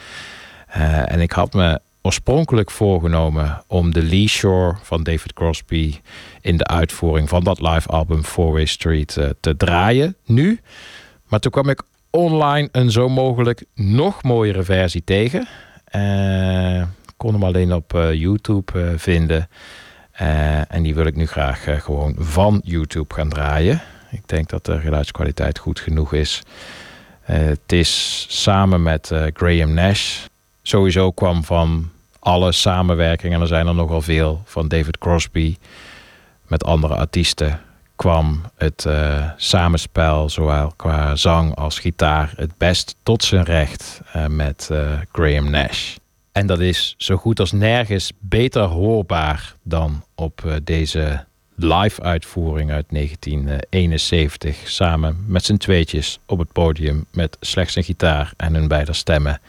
Eh, 0.68 1.12
en 1.12 1.20
ik 1.20 1.32
had 1.32 1.54
me 1.54 1.80
oorspronkelijk 2.02 2.72
voorgenomen 2.72 3.64
om 3.68 3.94
de 3.94 4.04
Lee 4.04 4.28
Shore 4.28 4.76
van 4.82 5.04
David 5.04 5.34
Crosby 5.34 5.96
in 6.42 6.58
de 6.58 6.68
uitvoering 6.68 7.30
van 7.30 7.44
dat 7.44 7.62
live 7.62 7.88
album 7.88 8.24
Four 8.24 8.52
Way 8.52 8.66
Street 8.66 9.20
te 9.40 9.58
draaien 9.58 10.16
nu. 10.26 10.60
Maar 11.28 11.40
toen 11.40 11.52
kwam 11.52 11.70
ik 11.70 11.82
online 12.10 12.70
een 12.72 12.92
zo 12.92 13.10
mogelijk 13.10 13.66
nog 13.76 14.24
mooiere 14.24 14.64
versie 14.64 15.04
tegen. 15.04 15.48
Ik 15.92 16.97
kon 17.18 17.34
hem 17.34 17.44
alleen 17.44 17.74
op 17.74 17.94
eh, 17.94 18.14
YouTube 18.14 18.82
eh, 18.82 18.90
vinden. 18.96 19.50
Eh, 20.12 20.74
en 20.74 20.84
die 20.84 20.96
wil 20.96 21.06
ik 21.06 21.16
nu 21.16 21.28
graag 21.28 21.84
gewoon 21.84 22.16
van 22.18 22.62
YouTube 22.64 23.14
gaan 23.14 23.30
draaien. 23.30 23.82
Ik 24.12 24.28
denk 24.28 24.50
dat 24.50 24.66
de 24.66 24.80
geluidskwaliteit 24.80 25.60
goed 25.60 25.80
genoeg 25.80 26.14
is. 26.14 26.42
Het 27.22 27.72
is 27.72 28.26
samen 28.30 28.84
met 28.84 29.12
Graham 29.34 29.74
Nash. 29.74 30.26
Sowieso 30.62 31.12
kwam 31.12 31.44
van 31.44 31.90
alle 32.20 32.52
samenwerkingen, 32.52 33.36
en 33.36 33.42
er 33.42 33.48
zijn 33.48 33.68
er 33.68 33.76
nogal 33.76 34.02
veel, 34.02 34.42
van 34.46 34.68
David 34.68 34.98
Crosby 34.98 35.58
met 36.48 36.64
andere 36.64 36.96
artiesten 36.96 37.60
kwam 37.96 38.42
het 38.58 38.88
samenspel, 39.38 40.30
zowel 40.30 40.74
qua 40.76 41.16
zang 41.16 41.56
als 41.56 41.80
gitaar, 41.80 42.34
het 42.36 42.58
best 42.58 42.96
tot 43.04 43.24
zijn 43.24 43.44
recht 43.44 44.02
met 44.28 44.70
Graham 45.12 45.50
Nash. 45.50 45.96
En 46.38 46.48
dat 46.48 46.60
is 46.60 46.96
zo 46.98 47.16
goed 47.16 47.40
als 47.40 47.52
nergens 47.52 48.12
beter 48.20 48.62
hoorbaar 48.62 49.56
dan 49.64 50.04
op 50.16 50.46
eh, 50.46 50.54
deze 50.64 51.26
live-uitvoering 51.56 52.72
uit 52.72 52.86
1971. 52.90 54.58
Samen 54.66 55.24
met 55.28 55.46
z'n 55.46 55.58
tweetjes 55.58 56.20
op 56.26 56.40
het 56.40 56.52
podium 56.52 57.06
met 57.12 57.38
slechts 57.40 57.76
een 57.76 57.84
gitaar 57.84 58.34
en 58.36 58.54
hun 58.54 58.68
beide 58.68 58.94
stemmen. 58.94 59.42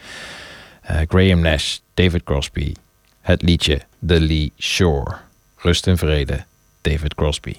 Eh, 0.81 0.97
Graham 1.07 1.39
Nash, 1.39 1.77
David 1.93 2.23
Crosby, 2.23 2.73
het 3.21 3.41
liedje 3.41 3.81
The 4.07 4.21
Lee 4.21 4.51
Shore. 4.57 5.15
Rust 5.55 5.87
en 5.87 5.97
vrede, 5.97 6.43
David 6.81 7.15
Crosby. 7.15 7.55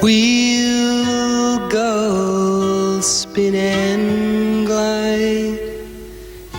We'll 0.00 1.58
go 1.68 2.98
spin 3.00 3.54
and 3.54 4.66
glide. 4.68 5.61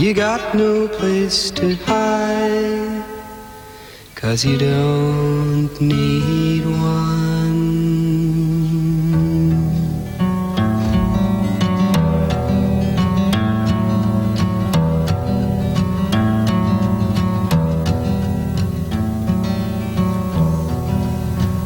You 0.03 0.13
got 0.13 0.53
no 0.53 0.89
place 0.89 1.49
to 1.51 1.75
hide. 1.75 3.05
Cause 4.15 4.43
you 4.43 4.57
don't 4.57 5.71
need 5.79 6.65
one. 6.65 7.63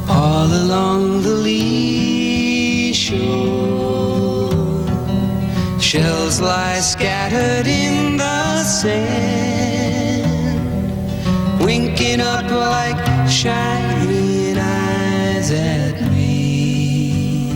All 0.08 0.46
along 0.46 1.24
the 1.24 1.34
lee 1.48 2.94
shore, 2.94 4.52
shells 5.80 6.40
lie 6.40 6.82
scattered 6.82 7.66
in 7.66 7.97
sand, 8.68 10.60
winking 11.64 12.20
up 12.20 12.52
like 12.52 13.30
shining 13.30 14.58
eyes 14.58 15.52
at 15.52 16.02
me. 16.12 17.54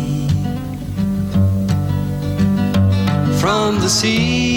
From 3.41 3.79
the 3.81 3.89
sea. 3.89 4.51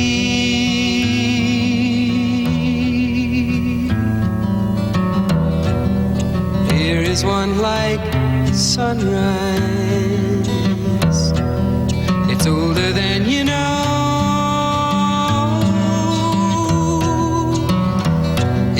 Here 6.71 7.03
is 7.03 7.25
one 7.25 7.59
like 7.59 8.55
sunrise. 8.55 9.84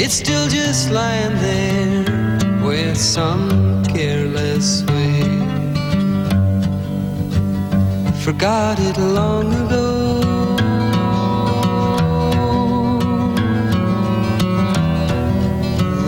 It's 0.07 0.17
still 0.17 0.49
just 0.49 0.91
lying 0.91 1.35
there 1.37 2.05
with 2.63 2.99
some 2.99 3.83
careless 3.87 4.85
way. 4.85 5.23
Forgot 8.23 8.79
it 8.81 8.99
long 8.99 9.47
ago. 9.65 10.21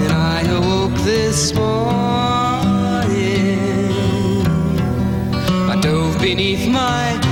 And 0.03 0.12
I 0.12 0.42
awoke 0.59 0.99
this 1.01 1.55
morning. 1.55 2.36
I 5.72 5.80
dove 5.80 6.20
beneath 6.20 6.68
my 6.68 7.26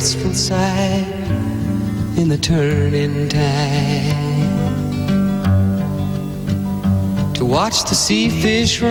graceful 0.00 0.32
side 0.32 1.04
in 2.16 2.30
the 2.30 2.38
turning 2.38 3.28
tide. 3.28 4.16
To 7.34 7.44
watch 7.44 7.82
the 7.82 7.94
sea 7.94 8.30
fish 8.30 8.80
roam. 8.80 8.90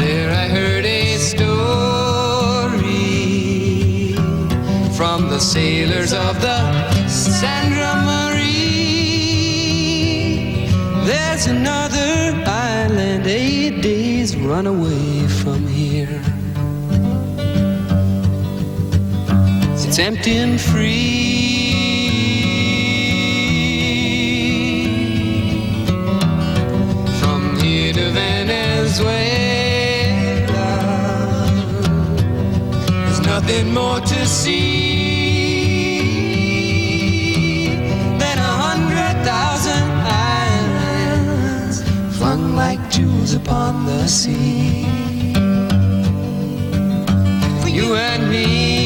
There 0.00 0.32
I 0.32 0.48
heard 0.48 0.84
a 0.84 1.16
story 1.16 2.16
from 4.96 5.28
the 5.28 5.38
sailors 5.38 6.12
of 6.12 6.40
the 6.40 6.58
Sandra 7.06 7.94
Marie. 8.04 8.56
There's 11.06 11.46
another 11.46 11.91
run 14.52 14.66
away 14.66 15.26
from 15.40 15.66
here. 15.66 16.20
It's 19.72 19.98
empty 19.98 20.36
and 20.44 20.60
free. 20.60 21.70
From 27.20 27.40
here 27.62 27.94
to 27.94 28.10
Venezuela, 28.10 29.14
there's 33.04 33.22
nothing 33.32 33.72
more 33.72 34.00
to 34.00 34.26
see 34.26 34.71
upon 43.34 43.86
the 43.86 44.06
sea. 44.06 44.84
For 47.60 47.68
you 47.68 47.94
and 47.94 48.28
me. 48.30 48.82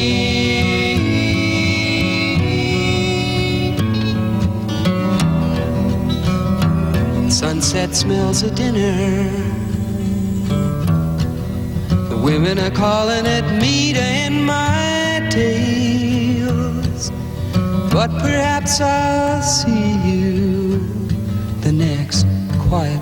Sunset 7.29 7.95
smells 7.95 8.43
of 8.43 8.55
dinner. 8.55 9.29
The 12.09 12.17
women 12.23 12.59
are 12.59 12.71
calling 12.71 13.25
it 13.25 13.45
meat 13.61 13.97
in 13.97 14.43
my 14.45 15.27
tales. 15.29 17.11
But 17.91 18.09
perhaps 18.19 18.81
I'll 18.81 19.41
see 19.41 19.97
you 20.09 20.79
the 21.61 21.71
next 21.71 22.25
quiet 22.67 22.96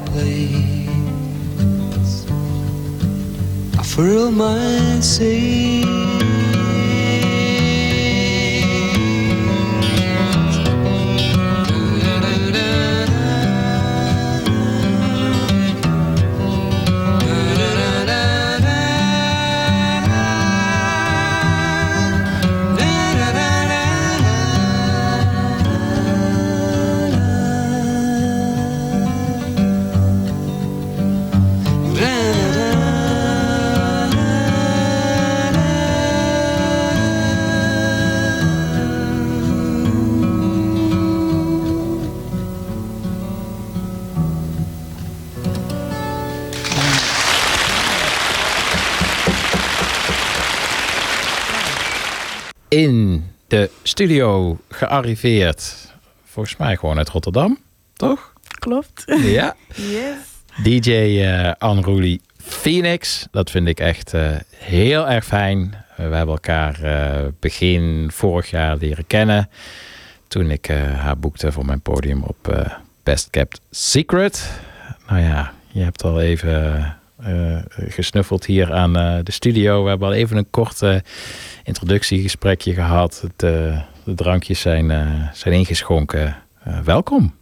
I 3.95 3.97
furl 3.97 4.29
my 4.29 4.99
In 52.75 53.23
de 53.47 53.69
studio 53.83 54.57
gearriveerd. 54.69 55.93
Volgens 56.23 56.57
mij 56.57 56.75
gewoon 56.77 56.97
uit 56.97 57.09
Rotterdam, 57.09 57.57
toch? 57.93 58.33
Klopt. 58.59 59.03
Ja. 59.23 59.55
Yes. 59.75 60.17
DJ 60.63 60.91
uh, 60.91 61.51
Unruly 61.71 62.19
Phoenix. 62.37 63.27
Dat 63.31 63.51
vind 63.51 63.67
ik 63.67 63.79
echt 63.79 64.13
eh, 64.13 64.29
heel 64.55 65.07
erg 65.07 65.25
fijn. 65.25 65.75
we 65.95 66.03
hebben 66.03 66.27
elkaar 66.27 66.83
eh, 66.83 67.25
begin 67.39 68.09
vorig 68.13 68.49
jaar 68.49 68.77
leren 68.77 69.07
kennen. 69.07 69.49
Toen 70.27 70.51
ik 70.51 70.67
eh, 70.67 70.99
haar 70.99 71.17
boekte 71.17 71.51
voor 71.51 71.65
mijn 71.65 71.81
podium 71.81 72.23
op 72.23 72.47
eh, 72.47 72.71
Best 73.03 73.29
Kept 73.29 73.61
Secret. 73.71 74.51
Nou 75.07 75.21
ja, 75.21 75.53
je 75.71 75.83
hebt 75.83 76.03
al 76.03 76.21
even 76.21 76.75
eh, 76.75 76.89
gesnuffeld 77.75 78.45
hier 78.45 78.73
aan 78.73 78.97
eh, 78.97 79.17
de 79.23 79.31
studio. 79.31 79.83
We 79.83 79.89
hebben 79.89 80.07
al 80.07 80.13
even 80.13 80.37
een 80.37 80.49
korte 80.49 81.03
introductiegesprekje 81.63 82.73
gehad. 82.73 83.21
Het, 83.21 83.43
eh, 83.43 83.81
de 84.03 84.13
drankjes 84.13 84.59
zijn, 84.59 84.91
eh, 84.91 85.07
zijn 85.33 85.53
ingeschonken. 85.53 86.35
Eh, 86.63 86.79
welkom. 86.79 87.35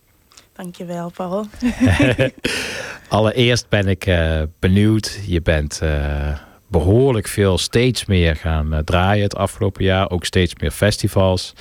Dankjewel, 0.56 1.12
Paul. 1.16 1.46
Allereerst 3.10 3.70
ben 3.70 3.88
ik 3.88 4.06
eh, 4.06 4.42
benieuwd. 4.60 5.20
Je 5.26 5.42
bent 5.42 5.80
eh, 5.82 6.38
behoorlijk 6.68 7.28
veel 7.28 7.58
steeds 7.58 8.06
meer 8.06 8.36
gaan 8.36 8.74
eh, 8.74 8.80
draaien 8.80 9.24
het 9.24 9.36
afgelopen 9.36 9.84
jaar. 9.84 10.10
Ook 10.10 10.26
steeds 10.26 10.56
meer 10.56 10.72
festivals. 10.72 11.54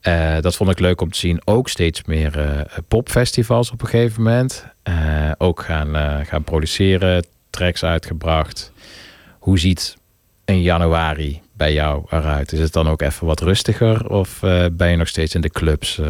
Eh, 0.00 0.40
dat 0.40 0.56
vond 0.56 0.70
ik 0.70 0.78
leuk 0.78 1.00
om 1.00 1.10
te 1.10 1.18
zien. 1.18 1.40
Ook 1.44 1.68
steeds 1.68 2.04
meer 2.04 2.38
eh, 2.38 2.60
popfestivals 2.88 3.70
op 3.70 3.82
een 3.82 3.88
gegeven 3.88 4.22
moment. 4.22 4.66
Eh, 4.82 5.30
ook 5.38 5.62
gaan, 5.62 5.96
eh, 5.96 6.26
gaan 6.26 6.44
produceren, 6.44 7.26
tracks 7.56 7.84
uitgebracht. 7.84 8.72
Hoe 9.38 9.58
ziet 9.58 9.96
een 10.44 10.62
januari 10.62 11.40
bij 11.52 11.72
jou 11.72 12.04
eruit? 12.10 12.52
Is 12.52 12.60
het 12.60 12.72
dan 12.72 12.88
ook 12.88 13.02
even 13.02 13.26
wat 13.26 13.40
rustiger? 13.40 14.10
Of 14.10 14.42
eh, 14.42 14.66
ben 14.72 14.90
je 14.90 14.96
nog 14.96 15.08
steeds 15.08 15.34
in 15.34 15.40
de 15.40 15.50
clubs? 15.50 16.00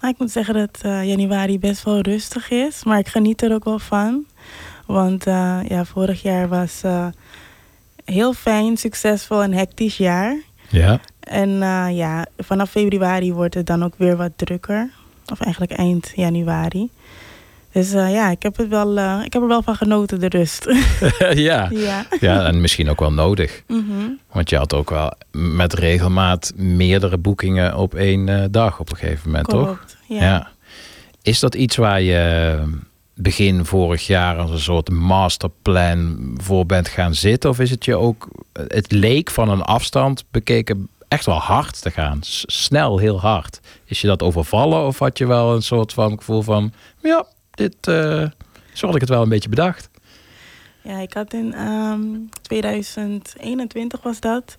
Maar 0.00 0.10
ik 0.10 0.18
moet 0.18 0.30
zeggen 0.30 0.54
dat 0.54 0.78
eh, 0.82 1.04
januari 1.04 1.58
best 1.58 1.82
wel 1.84 2.00
rustig 2.00 2.50
is. 2.50 2.84
Maar 2.84 2.98
ik 2.98 3.08
geniet 3.08 3.42
er 3.42 3.52
ook 3.52 3.64
wel 3.64 3.78
van. 3.78 4.24
Want 4.86 5.24
ja, 5.68 5.84
vorig 5.84 6.22
jaar 6.22 6.48
was 6.48 6.82
heel 8.04 8.32
fijn, 8.32 8.76
succesvol 8.76 9.42
en 9.42 9.52
hectisch 9.52 9.96
jaar. 9.96 10.36
Ja. 10.68 11.00
En 11.20 11.50
ja, 11.94 12.26
vanaf 12.38 12.70
februari 12.70 13.32
wordt 13.32 13.54
het 13.54 13.66
dan 13.66 13.84
ook 13.84 13.94
weer 13.96 14.16
wat 14.16 14.32
drukker. 14.36 14.90
Of 15.32 15.40
eigenlijk 15.40 15.72
eind 15.72 16.12
januari. 16.14 16.90
Dus 17.74 17.92
eh, 17.92 18.12
ja, 18.12 18.30
ik 18.30 18.42
heb, 18.42 18.56
het 18.56 18.68
wel, 18.68 18.98
eh, 18.98 19.20
ik 19.24 19.32
heb 19.32 19.42
er 19.42 19.48
wel 19.48 19.62
van 19.62 19.74
genoten, 19.76 20.20
de 20.20 20.28
rust. 20.28 20.66
ja. 21.18 21.68
Ja. 21.70 22.06
ja, 22.20 22.44
en 22.46 22.60
misschien 22.60 22.90
ook 22.90 23.00
wel 23.00 23.12
nodig. 23.12 23.62
Mhm. 23.66 24.10
Want 24.32 24.50
je 24.50 24.56
had 24.56 24.74
ook 24.74 24.90
wel 24.90 25.12
met 25.32 25.72
regelmaat 25.72 26.52
meerdere 26.56 27.18
boekingen 27.18 27.76
op 27.76 27.94
één 27.94 28.28
eh, 28.28 28.44
dag 28.50 28.80
op 28.80 28.90
een 28.90 28.96
gegeven 28.96 29.30
moment, 29.30 29.48
toch? 29.48 29.84
Ja. 30.08 30.48
Is 31.22 31.40
dat 31.40 31.54
iets 31.54 31.76
waar 31.76 32.00
je 32.02 32.58
begin 33.14 33.64
vorig 33.64 34.06
jaar 34.06 34.36
als 34.38 34.50
een 34.50 34.58
soort 34.58 34.90
masterplan 34.90 36.34
voor 36.36 36.66
bent 36.66 36.88
gaan 36.88 37.14
zitten? 37.14 37.50
Of 37.50 37.58
is 37.60 37.70
het 37.70 37.84
je 37.84 37.96
ook, 37.96 38.28
het 38.52 38.92
leek 38.92 39.30
van 39.30 39.48
een 39.48 39.62
afstand 39.62 40.24
bekeken 40.30 40.88
echt 41.08 41.26
wel 41.26 41.38
hard 41.38 41.82
te 41.82 41.90
gaan? 41.90 42.18
S- 42.22 42.44
snel, 42.46 42.98
heel 42.98 43.20
hard. 43.20 43.60
Is 43.84 44.00
je 44.00 44.06
dat 44.06 44.22
overvallen 44.22 44.86
of 44.86 44.98
had 44.98 45.18
je 45.18 45.26
wel 45.26 45.54
een 45.54 45.62
soort 45.62 45.92
van 45.92 46.16
gevoel 46.18 46.42
van, 46.42 46.72
ja, 47.02 47.24
dit, 47.54 47.76
eh 47.80 48.26
zo 48.72 48.86
had 48.86 48.94
ik 48.94 49.00
het 49.00 49.10
wel 49.10 49.22
een 49.22 49.28
beetje 49.28 49.48
bedacht? 49.48 49.88
Ja, 50.82 50.98
ik 50.98 51.12
had 51.12 51.32
in 51.32 51.54
ehm, 51.54 52.00
2021 52.42 54.02
was 54.02 54.20
dat. 54.20 54.56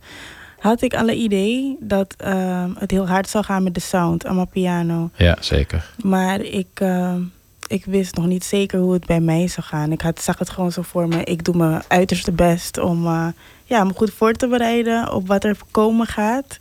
Had 0.59 0.81
ik 0.81 0.93
al 0.93 1.09
een 1.09 1.17
idee 1.17 1.77
dat 1.80 2.13
ehm, 2.17 2.69
het 2.77 2.91
heel 2.91 3.07
hard 3.07 3.30
zou 3.30 3.43
gaan 3.43 3.63
met 3.63 3.73
de 3.73 3.80
sound 3.80 4.26
aan 4.26 4.35
mijn 4.35 4.49
piano. 4.49 5.09
Ja, 5.15 5.38
zeker. 5.39 5.89
Maar 6.03 6.41
ik, 6.41 6.67
ehm, 6.73 7.22
ik 7.67 7.85
wist 7.85 8.15
nog 8.15 8.26
niet 8.26 8.43
zeker 8.43 8.80
hoe 8.80 8.93
het 8.93 9.05
bij 9.05 9.19
mij 9.19 9.47
zou 9.47 9.65
gaan. 9.67 9.91
Ik 9.91 10.01
had, 10.01 10.22
zag 10.22 10.39
het 10.39 10.49
gewoon 10.49 10.72
zo 10.72 10.81
voor 10.81 11.07
me. 11.07 11.23
Ik 11.23 11.43
doe 11.43 11.55
mijn 11.55 11.84
uiterste 11.88 12.31
best 12.31 12.77
om 12.77 13.05
eh, 13.05 13.27
ja, 13.63 13.84
me 13.84 13.93
goed 13.95 14.13
voor 14.13 14.34
te 14.34 14.47
bereiden 14.47 15.13
op 15.13 15.27
wat 15.27 15.43
er 15.43 15.57
komen 15.72 16.07
gaat. 16.07 16.57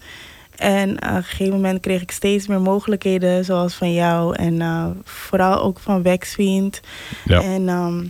En 0.65 0.99
eh, 0.99 1.11
op 1.11 1.16
een 1.16 1.24
gegeven 1.24 1.55
moment 1.55 1.81
kreeg 1.81 2.03
ik 2.03 2.11
steeds 2.11 2.47
meer 2.47 2.61
mogelijkheden, 2.61 3.45
zoals 3.45 3.74
van 3.74 3.93
jou. 3.93 4.36
En 4.36 4.61
eh, 4.61 4.86
vooral 5.05 5.62
ook 5.62 5.78
van 5.78 6.03
Waxfiend. 6.03 6.81
Ja. 7.24 7.43
En 7.43 7.69
ehm, 7.69 8.05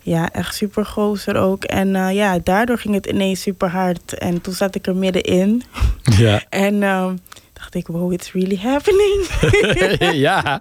ja, 0.00 0.30
echt 0.30 0.54
super 0.54 0.86
gozer 0.86 1.36
ook. 1.36 1.64
En 1.64 1.96
eh, 1.96 2.14
ja, 2.14 2.38
daardoor 2.38 2.78
ging 2.78 2.94
het 2.94 3.06
ineens 3.06 3.40
super 3.40 3.68
hard. 3.68 4.18
En 4.18 4.40
toen 4.40 4.52
zat 4.52 4.74
ik 4.74 4.86
er 4.86 4.96
middenin. 4.96 5.62
Ja. 6.18 6.42
En 6.48 6.82
ehm, 6.82 7.16
dacht 7.52 7.74
ik, 7.74 7.86
wow, 7.86 8.12
it's 8.12 8.32
really 8.32 8.58
happening. 8.62 9.26
ja, 9.98 10.10
Ja. 10.24 10.60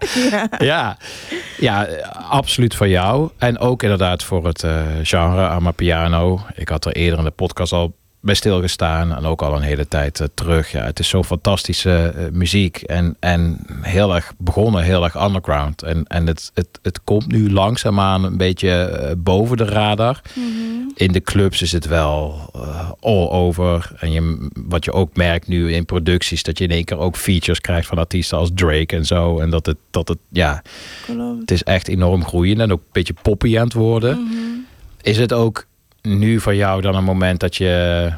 ja. 0.60 0.98
ja, 1.58 1.88
absoluut 2.30 2.76
voor 2.76 2.88
jou. 2.88 3.30
En 3.38 3.60
ook 3.60 3.84
inderdaad 3.84 4.24
voor 4.24 4.46
het 4.46 4.64
eh, 4.64 4.82
genre 5.04 5.48
Amapiano. 5.48 6.40
Ik 6.56 6.70
had 6.70 6.86
er 6.86 6.94
eerder 6.96 7.20
in 7.20 7.26
de 7.26 7.32
podcast 7.32 7.72
al 7.72 7.94
bij 8.24 8.36
stilgestaan. 8.36 9.16
En 9.16 9.26
ook 9.26 9.42
al 9.42 9.56
een 9.56 9.62
hele 9.62 9.88
tijd 9.88 10.20
eh, 10.20 10.28
terug. 10.34 10.72
Ja, 10.72 10.84
het 10.84 11.00
is 11.00 11.08
zo 11.08 11.24
fantastische 11.24 12.14
eh, 12.16 12.26
muziek. 12.32 12.78
En, 12.78 13.16
en 13.20 13.66
heel 13.82 14.16
erg 14.16 14.34
begonnen, 14.38 14.84
heel 14.84 15.04
erg 15.04 15.24
underground. 15.26 15.82
En, 15.82 16.06
en 16.08 16.28
het, 16.28 16.52
het, 16.54 16.80
het 16.82 17.04
komt 17.04 17.28
nu 17.28 17.52
langzaamaan 17.52 18.24
een 18.24 18.38
beetje 18.38 18.70
eh, 18.70 19.12
boven 19.18 19.58
de 19.58 19.66
radar. 19.66 20.22
In 20.96 21.12
de 21.12 21.22
clubs 21.22 21.62
is 21.62 21.72
het 21.72 21.86
wel 21.86 22.50
all 23.00 23.28
over. 23.30 23.92
En 24.00 24.12
je, 24.12 24.50
wat 24.68 24.86
je 24.86 24.92
ook 24.92 25.16
merkt 25.16 25.48
nu 25.48 25.74
in 25.74 25.86
producties, 25.86 26.44
dat 26.44 26.58
je 26.58 26.64
in 26.64 26.72
één 26.72 26.84
keer 26.84 26.98
ook 26.98 27.16
features 27.16 27.62
krijgt 27.62 27.88
van 27.88 27.98
artiesten 27.98 28.38
als 28.38 28.50
Drake 28.54 28.96
en 28.96 29.06
zo. 29.06 29.40
En 29.40 29.50
dat 29.50 29.66
het, 29.66 29.78
dat 29.92 30.08
het 30.08 30.18
ja, 30.30 30.62
Klopt. 31.06 31.40
het 31.40 31.52
is 31.52 31.64
echt 31.64 31.88
enorm 31.88 32.26
groeien 32.26 32.62
en 32.62 32.72
ook 32.72 32.80
een 32.80 32.90
beetje 32.92 33.16
poppy 33.22 33.58
aan 33.58 33.64
het 33.64 33.74
worden. 33.74 34.28
Is 35.02 35.18
het 35.18 35.34
ook 35.34 35.66
nu 36.04 36.40
voor 36.40 36.56
jou 36.56 36.82
dan 36.82 36.96
een 36.96 37.04
moment 37.04 37.40
dat 37.40 37.56
je 37.56 38.12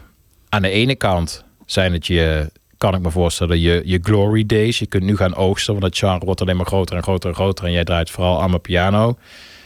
aan 0.49 0.61
de 0.61 0.69
ene 0.69 0.95
kant 0.95 1.43
zijn 1.65 1.93
het 1.93 2.07
je, 2.07 2.51
kan 2.77 2.95
ik 2.95 3.01
me 3.01 3.11
voorstellen, 3.11 3.59
je, 3.59 3.81
je 3.85 3.99
glory 4.01 4.45
days. 4.45 4.79
Je 4.79 4.85
kunt 4.85 5.03
nu 5.03 5.17
gaan 5.17 5.35
oogsten, 5.35 5.73
want 5.73 5.85
het 5.85 5.97
genre 5.97 6.25
wordt 6.25 6.41
alleen 6.41 6.57
maar 6.57 6.65
groter 6.65 6.95
en 6.95 7.03
groter 7.03 7.29
en 7.29 7.35
groter. 7.35 7.65
En 7.65 7.71
jij 7.71 7.83
draait 7.83 8.09
vooral 8.09 8.39
allemaal 8.39 8.59
piano. 8.59 9.09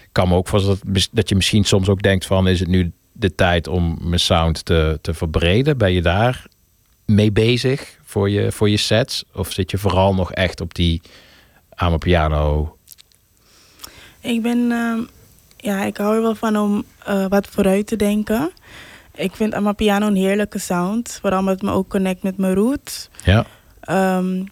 Ik 0.04 0.10
kan 0.12 0.28
me 0.28 0.36
ook 0.36 0.48
voorstellen 0.48 0.80
dat, 0.86 1.10
dat 1.12 1.30
je 1.30 1.36
misschien 1.36 1.64
soms 1.64 1.90
ook 1.90 2.02
denkt 2.02 2.26
van, 2.26 2.48
is 2.48 2.60
het 2.60 2.70
nu 2.70 2.92
de 3.12 3.36
tijd 3.36 3.68
om 3.68 3.98
mijn 4.02 4.20
sound 4.20 4.66
te, 4.66 5.00
te 5.02 5.14
verbreden? 5.14 5.78
Ben 5.78 5.92
je 5.92 6.02
daar 6.02 6.46
mee 7.06 7.32
bezig 7.32 7.98
voor 8.04 8.30
je, 8.30 8.52
voor 8.52 8.70
je 8.70 8.78
sets? 8.78 9.24
Of 9.34 9.52
zit 9.52 9.72
je 9.72 9.78
vooral 9.78 10.14
nog 10.14 10.32
echt 10.32 10.62
op 10.62 10.74
die 10.74 11.02
piano? 12.00 12.78
Ik 14.22 14.42
ben, 14.42 14.72
ehm, 14.72 15.00
ja, 15.62 15.84
ik 15.84 15.98
hou 15.98 16.16
er 16.16 16.22
wel 16.22 16.36
van 16.36 16.58
om 16.58 16.84
eh, 17.06 17.26
wat 17.30 17.48
vooruit 17.48 17.88
te 17.88 17.96
denken. 17.96 18.52
Ik 19.16 19.36
vind 19.36 19.54
Amapiano 19.54 20.08
een 20.08 20.16
heerlijke 20.16 20.60
sound. 20.60 21.18
Vooral 21.22 21.40
omdat 21.40 21.54
het 21.54 21.64
me 21.64 21.72
ook 21.72 21.90
connect 21.90 22.24
met 22.24 22.38
mijn 22.38 22.54
roots. 22.54 23.10
Ja. 23.26 23.46
Ehm, 23.80 24.44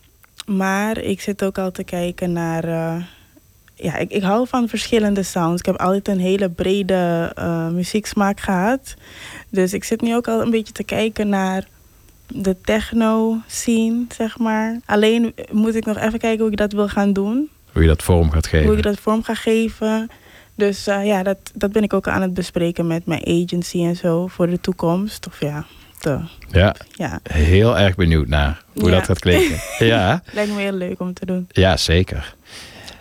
maar 0.46 0.98
ik 0.98 1.22
zit 1.22 1.44
ook 1.44 1.58
al 1.58 1.72
te 1.72 1.84
kijken 1.84 2.32
naar. 2.32 2.64
eh, 2.64 3.04
ja, 3.76 3.96
ik, 3.98 4.12
ik 4.12 4.22
hou 4.24 4.48
van 4.48 4.68
verschillende 4.68 5.24
sounds. 5.24 5.60
Ik 5.60 5.66
heb 5.66 5.76
altijd 5.76 6.08
een 6.08 6.20
hele 6.20 6.50
brede 6.50 7.32
eh, 7.36 7.68
muzieksmaak 7.68 8.40
gehad. 8.40 8.96
Dus 9.50 9.74
ik 9.74 9.84
zit 9.84 10.02
nu 10.02 10.16
ook 10.16 10.28
al 10.28 10.42
een 10.42 10.50
beetje 10.52 10.74
te 10.74 10.84
kijken 10.84 11.30
naar 11.30 11.68
de 12.28 12.56
techno 12.62 13.38
scene, 13.48 14.06
zeg 14.16 14.38
maar. 14.38 14.80
Alleen 14.86 15.34
moet 15.52 15.76
ik 15.76 15.86
nog 15.86 15.98
even 15.98 16.20
kijken 16.20 16.40
hoe 16.42 16.52
ik 16.52 16.58
dat 16.58 16.72
wil 16.74 16.88
gaan 16.88 17.14
doen. 17.14 17.50
Hoe 17.74 17.82
je 17.82 17.88
dat 17.88 18.04
vorm 18.04 18.32
gaat 18.32 18.48
geven? 18.48 18.68
Hoe 18.68 18.78
ik 18.78 18.84
dat 18.84 19.00
vorm 19.00 19.24
ga 19.24 19.34
geven. 19.34 20.10
Dus 20.58 20.88
eh, 20.88 21.06
ja, 21.06 21.24
dat, 21.24 21.38
dat 21.54 21.72
ben 21.72 21.84
ik 21.84 21.94
ook 21.94 22.08
aan 22.08 22.22
het 22.22 22.34
bespreken 22.34 22.88
met 22.88 23.06
mijn 23.06 23.26
agency 23.28 23.84
en 23.84 23.96
zo 23.96 24.28
voor 24.28 24.48
de 24.48 24.62
toekomst. 24.62 25.28
Of 25.28 25.40
ja, 25.40 25.66
te, 26.00 26.20
Ja, 26.52 26.76
ja. 26.92 27.20
heel 27.24 27.78
erg 27.78 27.96
benieuwd 27.96 28.28
naar 28.28 28.64
hoe 28.74 28.90
Ja. 28.90 28.96
dat 28.96 29.06
gaat 29.06 29.20
klinken. 29.20 29.58
ja, 29.88 30.22
lijkt 30.32 30.52
me 30.54 30.60
heel 30.62 30.72
leuk 30.72 31.00
om 31.00 31.14
te 31.14 31.26
doen. 31.26 31.48
ja, 31.52 31.78
zeker. 31.78 32.36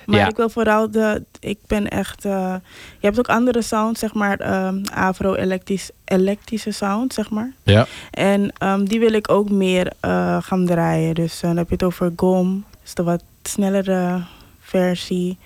Maar 0.07 0.19
Ja. 0.19 0.29
ik 0.29 0.37
wil 0.37 0.49
vooral 0.51 0.91
de. 0.91 1.25
Ik 1.41 1.59
ben 1.67 1.89
echt. 1.89 2.25
eh, 2.25 2.55
je 2.99 3.07
hebt 3.07 3.19
ook 3.19 3.29
andere 3.29 3.63
sounds, 3.63 4.01
zeg 4.01 4.15
maar. 4.15 4.39
ehm 4.41 4.83
Afro-elektrische 4.95 6.71
sound, 6.73 7.15
zeg 7.15 7.31
maar. 7.31 7.53
Ja. 7.63 7.87
En 8.11 8.53
ehm, 8.59 8.85
die 8.85 8.99
wil 9.01 9.13
ik 9.13 9.31
ook 9.31 9.51
meer 9.51 9.93
eh, 10.01 10.37
gaan 10.43 10.67
draaien. 10.67 11.15
Dus 11.15 11.41
dan 11.41 11.57
heb 11.57 11.67
je 11.69 11.75
het 11.75 11.83
over 11.83 12.13
GOM. 12.17 12.65
Dat 12.71 12.81
is 12.85 12.95
de 12.95 13.03
wat 13.03 13.23
snellere 13.43 14.23
versie. 14.61 15.39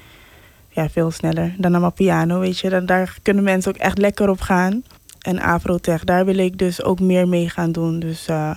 Ja, 0.73 0.89
veel 0.89 1.11
sneller 1.11 1.55
dan 1.59 1.81
mijn 1.81 1.93
piano, 1.93 2.39
weet 2.41 2.59
je. 2.59 2.69
Dan, 2.69 2.87
daar 2.87 3.17
kunnen 3.23 3.45
mensen 3.45 3.75
ook 3.75 3.81
echt 3.81 3.99
lekker 3.99 4.29
op 4.29 4.41
gaan. 4.41 4.83
En 5.21 5.41
Afrotech, 5.41 6.05
daar 6.05 6.25
wil 6.25 6.39
ik 6.39 6.59
dus 6.59 6.83
ook 6.83 7.01
meer 7.01 7.29
mee 7.29 7.49
gaan 7.49 7.73
doen. 7.73 7.99
Dus 8.01 8.27
eh, 8.27 8.51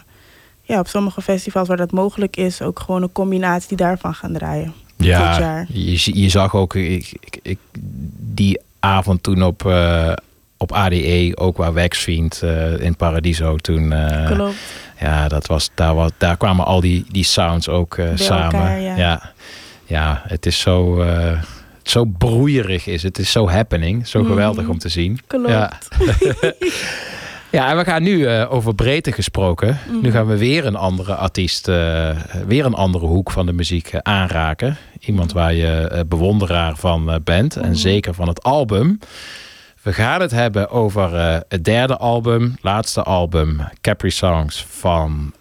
ja, 0.62 0.80
op 0.80 0.88
sommige 0.88 1.22
festivals 1.22 1.68
waar 1.68 1.78
dat 1.78 1.92
mogelijk 1.92 2.36
is... 2.38 2.62
ook 2.62 2.80
gewoon 2.80 3.02
een 3.02 3.12
combinatie 3.12 3.78
daarvan 3.78 4.14
gaan 4.14 4.34
draaien. 4.34 4.74
Ja, 4.98 5.66
je, 5.70 6.20
je 6.22 6.30
zag 6.30 6.56
ook 6.56 6.76
ik, 6.76 7.14
ik, 7.20 7.40
ik- 7.42 7.60
die 8.20 8.60
avond 8.80 9.24
toen 9.24 9.44
op, 9.44 9.66
eh, 9.66 10.14
op 10.58 10.72
ADE, 10.72 11.32
ook 11.36 11.58
waar 11.58 11.74
Waxfiend 11.74 12.42
eh 12.42 12.80
in 12.80 12.96
Paradiso 12.96 13.56
toen. 13.56 13.92
eh, 13.92 14.32
Klopt. 14.32 14.56
Ja, 15.00 15.28
dat 15.28 15.48
was, 15.48 15.70
daar, 15.76 15.96
was, 15.96 16.12
daar 16.18 16.38
kwamen 16.38 16.66
al 16.66 16.82
die, 16.82 17.06
die 17.12 17.24
sounds 17.24 17.70
ook 17.70 17.98
eh, 17.98 18.08
samen. 18.16 18.44
elkaar, 18.44 18.80
ja. 18.80 18.96
ja. 18.98 19.32
Ja, 19.86 20.22
het 20.28 20.46
is 20.46 20.60
zo, 20.60 21.02
eh, 21.02 21.42
zo 21.84 22.06
broeierig 22.06 22.88
is. 22.88 23.04
Het 23.04 23.20
is 23.20 23.32
zo 23.32 23.50
happening. 23.50 24.08
Zo 24.08 24.20
Mhm. 24.20 24.30
geweldig 24.30 24.68
om 24.68 24.78
te 24.78 24.90
zien. 24.90 25.20
Klopt. 25.28 25.50
Ja. 25.50 25.72
Ja, 27.52 27.70
en 27.70 27.78
we 27.78 27.84
gaan 27.84 28.04
nu 28.04 28.26
eh, 28.26 28.54
over 28.54 28.76
breedte 28.76 29.12
gesproken. 29.12 29.80
Nu 29.92 29.98
Mhm. 29.98 30.12
gaan 30.12 30.26
we 30.28 30.38
weer 30.38 30.66
een 30.66 30.76
andere 30.76 31.16
artiest, 31.16 31.68
eh, 31.68 32.10
weer 32.48 32.66
een 32.66 32.74
andere 32.74 33.06
hoek 33.06 33.32
van 33.32 33.46
de 33.46 33.54
muziek 33.54 33.88
eh, 33.88 34.00
aanraken. 34.04 34.78
Iemand 35.00 35.32
waar 35.32 35.54
je 35.54 36.06
bewonderaar 36.08 36.76
van 36.76 37.20
bent 37.24 37.56
en 37.56 37.76
zeker 37.76 38.14
van 38.14 38.28
het 38.28 38.44
album. 38.44 39.00
We 39.82 39.94
gaan 39.94 40.22
het 40.22 40.32
hebben 40.32 40.70
over 40.70 41.14
het 41.48 41.64
derde 41.64 41.98
album, 41.98 42.56
laatste 42.62 43.04
album, 43.04 43.62
Capri 43.82 44.10
Songs 44.12 44.66
van 44.70 45.34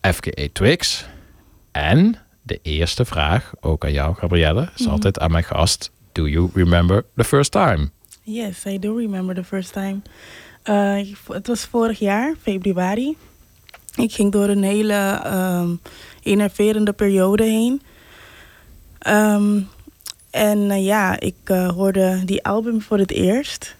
FKA 0.00 0.46
Twix. 0.52 1.06
En 1.72 2.16
de 2.46 2.58
eerste 2.62 3.04
vraag, 3.04 3.52
ook 3.60 3.84
aan 3.84 3.92
jou 3.92 4.14
Gabrielle, 4.14 4.68
is 4.76 4.82
Mhm. 4.82 4.90
altijd 4.90 5.18
aan 5.18 5.30
mijn 5.30 5.44
gast. 5.44 5.90
Do 6.12 6.28
you 6.28 6.50
remember 6.54 7.04
the 7.16 7.24
first 7.24 7.50
time? 7.50 7.88
Yes, 8.22 8.64
I 8.66 8.78
do 8.78 8.96
remember 8.96 9.34
the 9.34 9.44
first 9.44 9.72
time. 9.72 9.96
Uh, 10.70 11.14
het 11.28 11.46
was 11.46 11.64
vorig 11.64 11.98
jaar, 11.98 12.34
februari. 12.42 13.16
Ik 13.96 14.12
ging 14.12 14.32
door 14.32 14.48
een 14.48 14.62
hele 14.62 15.20
ehm, 15.24 15.68
enerverende 16.22 16.92
periode 16.92 17.42
heen. 17.44 17.82
Ehm, 18.98 19.60
en 20.30 20.70
eh, 20.70 20.84
ja, 20.84 21.20
ik 21.20 21.34
eh, 21.44 21.68
hoorde 21.68 22.22
die 22.24 22.44
album 22.44 22.82
voor 22.82 22.98
het 22.98 23.10
eerst. 23.10 23.76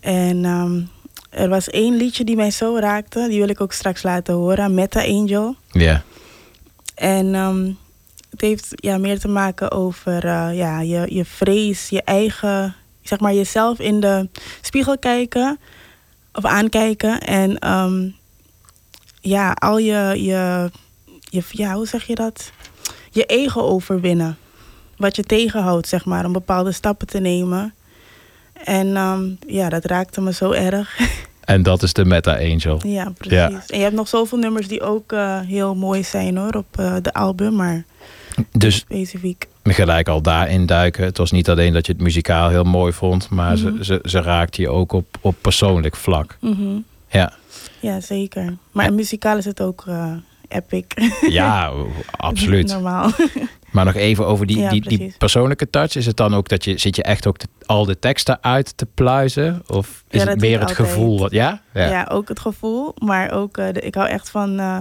En 0.00 0.44
ehm, 0.44 0.80
er 1.30 1.48
was 1.48 1.70
één 1.70 1.96
liedje 1.96 2.24
die 2.24 2.36
mij 2.36 2.50
zo 2.50 2.76
raakte. 2.78 3.26
Die 3.28 3.38
wil 3.38 3.48
ik 3.48 3.60
ook 3.60 3.72
straks 3.72 4.02
laten 4.02 4.34
horen. 4.34 4.74
Meta 4.74 5.04
Angel. 5.04 5.54
Ja. 5.70 6.02
En 6.94 7.34
ehm, 7.34 7.72
het 8.30 8.40
heeft 8.40 8.68
ja, 8.74 8.98
meer 8.98 9.18
te 9.18 9.28
maken 9.28 9.70
over 9.70 10.24
eh, 10.24 10.56
ja, 10.56 10.80
je, 10.80 11.14
je 11.14 11.24
vrees, 11.24 11.88
je 11.88 12.02
eigen, 12.02 12.74
zeg 13.02 13.20
maar, 13.20 13.34
jezelf 13.34 13.78
in 13.78 14.00
de 14.00 14.28
spiegel 14.60 14.98
kijken 14.98 15.58
of 16.32 16.44
aankijken. 16.44 17.20
En 17.20 17.58
ehm, 17.58 18.08
ja, 19.20 19.52
al 19.52 19.78
je, 19.78 20.12
je, 20.22 20.70
je, 21.20 21.42
ja, 21.50 21.74
hoe 21.74 21.86
zeg 21.86 22.04
je 22.04 22.14
dat? 22.14 22.52
Je 23.10 23.24
ego 23.24 23.60
overwinnen. 23.60 24.38
Wat 24.96 25.16
je 25.16 25.22
tegenhoudt, 25.22 25.88
zeg 25.88 26.04
maar, 26.04 26.24
om 26.24 26.32
bepaalde 26.32 26.72
stappen 26.72 27.06
te 27.06 27.18
nemen. 27.18 27.74
En 28.64 28.96
ehm, 28.96 29.30
ja, 29.46 29.68
dat 29.68 29.84
raakte 29.84 30.20
me 30.20 30.32
zo 30.32 30.50
erg. 30.50 30.98
En 31.44 31.62
dat 31.62 31.82
is 31.82 31.92
de 31.92 32.04
Meta 32.04 32.36
Angel. 32.38 32.80
Ja, 32.86 33.12
precies. 33.18 33.66
En 33.66 33.76
je 33.78 33.82
hebt 33.82 33.94
nog 33.94 34.08
zoveel 34.08 34.38
nummers 34.38 34.68
die 34.68 34.80
ook 34.82 35.12
eh, 35.12 35.40
heel 35.40 35.74
mooi 35.74 36.02
zijn 36.04 36.36
hoor, 36.36 36.54
op 36.54 36.78
eh, 36.78 36.94
de 37.02 37.12
album, 37.12 37.54
maar 37.54 37.84
Dus 38.52 38.76
specifiek. 38.76 39.46
gelijk 39.62 40.08
al 40.08 40.22
daarin 40.22 40.66
duiken. 40.66 41.04
Het 41.04 41.18
was 41.18 41.30
niet 41.30 41.48
alleen 41.48 41.72
dat 41.72 41.86
je 41.86 41.92
het 41.92 42.00
muzikaal 42.00 42.48
heel 42.48 42.64
mooi 42.64 42.92
vond, 42.92 43.28
maar 43.30 43.52
Mhm. 43.58 43.76
ze, 43.76 43.84
ze, 43.84 44.00
ze 44.08 44.20
raakte 44.20 44.60
je 44.62 44.68
ook 44.68 44.92
op, 44.92 45.06
op 45.20 45.34
persoonlijk 45.40 45.96
vlak. 45.96 46.36
Mhm. 46.40 46.76
Ja, 47.08 47.32
Ja, 47.80 48.00
zeker. 48.00 48.56
Maar 48.72 48.92
muzikaal 48.92 49.36
is 49.36 49.44
het 49.44 49.60
ook 49.60 49.84
eh, 49.86 50.12
epic. 50.48 50.84
ja 51.28 51.72
absoluut. 52.16 52.66
Normaal. 52.68 53.10
Maar 53.74 53.84
nog 53.84 53.94
even 53.94 54.26
over 54.26 54.46
die, 54.46 54.58
Ja, 54.58 54.70
die, 54.70 54.80
die 54.88 55.14
persoonlijke 55.18 55.70
touch. 55.70 55.96
Is 55.96 56.06
het 56.06 56.16
dan 56.16 56.34
ook 56.34 56.48
dat 56.48 56.64
je 56.64 56.78
zit 56.78 56.96
je 56.96 57.02
echt 57.02 57.26
ook 57.26 57.36
al 57.66 57.84
de 57.84 57.98
teksten 57.98 58.42
uit 58.42 58.76
te 58.76 58.86
pluizen? 58.86 59.62
Of 59.66 60.04
is 60.08 60.22
Ja, 60.22 60.28
het 60.28 60.40
meer 60.40 60.60
het 60.60 60.68
altijd. 60.68 60.88
gevoel? 60.88 61.18
Wat, 61.18 61.30
ja? 61.30 61.60
Ja. 61.72 62.06
ook 62.10 62.28
het 62.28 62.40
gevoel, 62.40 62.94
maar 62.98 63.30
ook, 63.32 63.56
eh, 63.56 63.72
de, 63.72 63.80
ik 63.80 63.94
hou 63.94 64.08
echt 64.08 64.30
van, 64.30 64.58
eh, 64.58 64.78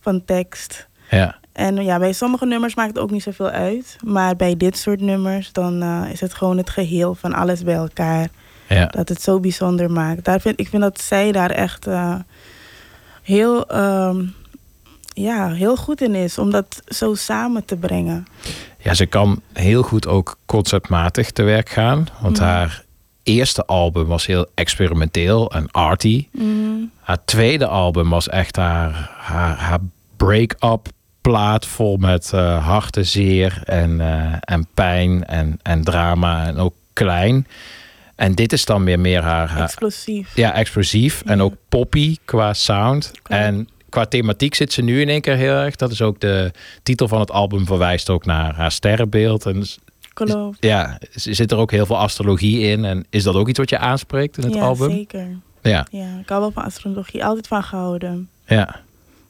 van 0.00 0.24
tekst. 0.24 0.88
Ja. 1.10 1.36
En 1.52 1.84
ja, 1.84 1.98
bij 1.98 2.12
sommige 2.12 2.46
nummers 2.46 2.74
maakt 2.74 2.88
het 2.88 2.98
ook 2.98 3.10
niet 3.10 3.22
zoveel 3.22 3.50
uit. 3.50 3.96
Maar 4.04 4.36
bij 4.36 4.56
dit 4.56 4.76
soort 4.76 5.00
nummers, 5.00 5.52
dan 5.52 5.82
eh, 5.82 6.02
is 6.12 6.20
het 6.20 6.34
gewoon 6.34 6.56
het 6.56 6.70
geheel 6.70 7.14
van 7.14 7.32
alles 7.34 7.62
bij 7.62 7.74
elkaar. 7.74 8.28
Ja. 8.68 8.86
Dat 8.86 9.08
het 9.08 9.22
zo 9.22 9.40
bijzonder 9.40 9.90
maakt. 9.90 10.24
Daar 10.24 10.40
vind, 10.40 10.60
ik 10.60 10.68
vind 10.68 10.82
dat 10.82 11.00
zij 11.00 11.32
daar 11.32 11.50
echt 11.50 11.86
heel, 13.22 13.66
ehm, 13.68 14.24
ja, 15.22 15.52
heel 15.52 15.76
goed 15.76 16.00
in 16.00 16.14
is. 16.14 16.38
Om 16.38 16.50
dat 16.50 16.82
zo 16.86 17.14
samen 17.14 17.64
te 17.64 17.76
brengen. 17.76 18.26
Ja, 18.78 18.94
ze 18.94 19.06
kan 19.06 19.40
heel 19.52 19.82
goed 19.82 20.06
ook 20.06 20.38
conceptmatig 20.46 21.30
te 21.30 21.42
werk 21.42 21.68
gaan. 21.68 22.06
Want 22.20 22.36
Mhm. 22.38 22.46
haar 22.48 22.84
eerste 23.22 23.64
album 23.64 24.06
was 24.06 24.26
heel 24.26 24.46
experimenteel 24.54 25.50
en 25.50 25.70
arty. 25.70 26.28
Mhm. 26.32 26.44
Haar 27.00 27.24
tweede 27.24 27.66
album 27.66 28.08
was 28.08 28.28
echt 28.28 28.56
haar, 28.56 29.10
haar, 29.18 29.56
haar 29.56 29.78
break-up 30.16 30.88
plaat 31.20 31.66
vol 31.66 31.96
met 31.96 32.30
hartenzeer 32.60 33.60
en, 33.64 34.00
eh, 34.00 34.32
en 34.40 34.66
pijn 34.74 35.24
en, 35.24 35.58
en 35.62 35.82
drama 35.84 36.46
en 36.46 36.56
ook 36.56 36.74
klein. 36.92 37.46
En 38.16 38.34
dit 38.34 38.52
is 38.52 38.64
dan 38.64 38.84
weer 38.84 39.00
meer 39.00 39.22
haar... 39.22 39.48
haar 39.48 39.62
Explosief. 39.62 40.36
ja, 40.36 40.52
explosief 40.54 41.22
en 41.26 41.40
ook 41.42 41.54
poppy 41.68 42.16
qua 42.24 42.52
sound. 42.52 43.10
En 43.28 43.68
qua 43.88 44.04
thematiek 44.06 44.54
zit 44.54 44.72
ze 44.72 44.82
nu 44.82 45.00
in 45.00 45.08
één 45.08 45.20
keer 45.20 45.36
heel 45.36 45.54
erg. 45.54 45.76
Dat 45.76 45.90
is 45.90 46.02
ook 46.02 46.20
de 46.20 46.50
titel 46.82 47.08
van 47.08 47.20
het 47.20 47.30
album 47.30 47.66
verwijst 47.66 48.10
ook 48.10 48.24
naar 48.24 48.54
haar 48.54 48.72
sterrenbeeld. 48.72 49.46
En 49.46 49.64
Klopt. 50.14 50.56
ja, 50.60 50.98
zit 51.14 51.50
er 51.52 51.58
ook 51.58 51.70
heel 51.70 51.86
veel 51.86 51.98
astrologie 51.98 52.60
in. 52.60 52.84
En 52.84 53.06
is 53.10 53.22
dat 53.22 53.34
ook 53.34 53.48
iets 53.48 53.58
wat 53.58 53.70
je 53.70 53.78
aanspreekt 53.78 54.36
in 54.38 54.44
het 54.44 54.54
ja, 54.54 54.60
album? 54.60 54.90
zeker. 54.90 55.26
Ja. 55.62 55.86
Ja, 55.90 56.18
ik 56.20 56.28
hou 56.28 56.40
wel 56.40 56.50
van 56.50 56.64
astrologie. 56.64 57.24
Altijd 57.24 57.46
van 57.46 57.62
gehouden. 57.62 58.28
Ja. 58.46 58.80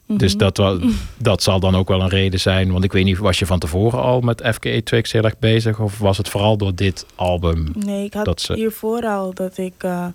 Dus 0.07 0.31
Mhm. 0.31 0.39
dat, 0.43 0.57
wel, 0.57 0.79
dat 1.17 1.43
zal 1.43 1.59
dan 1.59 1.75
ook 1.75 1.87
wel 1.87 2.01
een 2.01 2.09
reden 2.09 2.39
zijn. 2.39 2.71
Want 2.71 2.83
ik 2.83 2.91
weet 2.91 3.05
niet, 3.05 3.17
was 3.17 3.39
je 3.39 3.45
van 3.45 3.59
tevoren 3.59 4.01
al 4.01 4.19
met 4.21 4.41
FKA 4.53 4.79
Twix 4.83 5.11
heel 5.11 5.23
erg 5.23 5.39
bezig? 5.39 5.79
Of 5.79 5.97
was 5.97 6.17
het 6.17 6.29
vooral 6.29 6.57
door 6.57 6.75
dit 6.75 7.05
album? 7.15 7.71
Nee, 7.75 8.05
ik 8.05 8.13
had 8.13 8.25
dat 8.25 8.41
ze... 8.41 8.53
hiervoor 8.53 9.01
al 9.05 9.33
dat 9.33 9.57
ik 9.57 9.73
eh, 9.77 10.05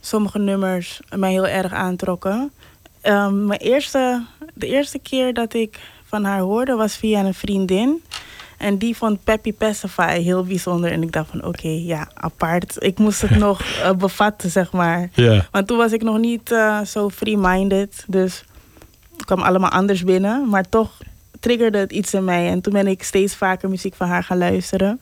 sommige 0.00 0.38
nummers 0.38 1.00
mij 1.16 1.30
heel 1.30 1.46
erg 1.46 1.72
aantrokken. 1.72 2.50
Ehm, 3.00 3.46
mijn 3.46 3.60
eerste, 3.60 4.22
de 4.54 4.66
eerste 4.66 4.98
keer 4.98 5.34
dat 5.34 5.54
ik 5.54 5.78
van 6.04 6.24
haar 6.24 6.40
hoorde 6.40 6.74
was 6.74 6.96
via 6.96 7.20
een 7.24 7.34
vriendin. 7.34 8.02
En 8.58 8.78
die 8.78 8.96
vond 8.96 9.24
Peppy 9.24 9.52
Pacify 9.52 10.20
heel 10.22 10.44
bijzonder. 10.44 10.92
En 10.92 11.02
ik 11.02 11.12
dacht 11.12 11.30
van 11.30 11.44
oké, 11.44 11.68
ja, 11.68 12.08
apart. 12.14 12.76
Ik 12.78 12.98
moest 12.98 13.20
het 13.20 13.36
nog 13.46 13.60
eh, 13.62 13.92
bevatten, 13.92 14.50
zeg 14.50 14.72
maar. 14.72 15.10
Want 15.50 15.66
toen 15.66 15.76
was 15.76 15.92
ik 15.92 16.02
nog 16.02 16.18
niet 16.18 16.52
eh, 16.52 16.80
zo 16.80 17.08
free-minded. 17.10 18.04
Dus 18.06 18.44
het 19.16 19.24
kwam 19.24 19.40
allemaal 19.40 19.70
anders 19.70 20.04
binnen. 20.04 20.48
Maar 20.48 20.68
toch 20.68 20.90
triggerde 21.40 21.78
het 21.78 21.92
iets 21.92 22.14
in 22.14 22.24
mij. 22.24 22.48
En 22.48 22.60
toen 22.60 22.72
ben 22.72 22.86
ik 22.86 23.02
steeds 23.02 23.34
vaker 23.34 23.68
muziek 23.68 23.94
van 23.94 24.08
haar 24.08 24.24
gaan 24.24 24.38
luisteren. 24.38 25.00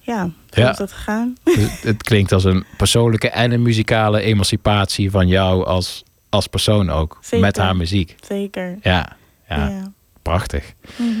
Ja, 0.00 0.30
zo 0.50 0.60
Ja. 0.60 0.70
is 0.70 0.76
dat 0.76 0.92
gegaan. 0.92 1.36
het, 1.44 1.82
het 1.82 2.02
klinkt 2.02 2.32
als 2.32 2.44
een 2.44 2.64
persoonlijke 2.76 3.30
en 3.30 3.52
een 3.52 3.62
muzikale 3.62 4.20
emancipatie 4.20 5.10
van 5.10 5.28
jou 5.28 5.64
als, 5.66 6.04
als 6.28 6.46
persoon 6.46 6.90
ook. 6.90 7.18
Zeker. 7.20 7.46
Met 7.46 7.56
haar 7.56 7.76
muziek. 7.76 8.14
Zeker. 8.20 8.78
Ja, 8.82 9.16
ja, 9.48 9.68
Ja. 9.68 9.92
prachtig. 10.22 10.72
Mhm. 10.96 11.12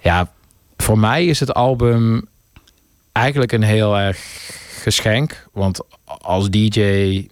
Ja, 0.00 0.30
voor 0.76 0.98
mij 0.98 1.26
is 1.26 1.40
het 1.40 1.54
album 1.54 2.28
eigenlijk 3.12 3.52
een 3.52 3.62
heel 3.62 3.98
erg 3.98 4.18
geschenk. 4.82 5.46
Want 5.52 5.80
als 6.04 6.50
DJ, 6.50 6.80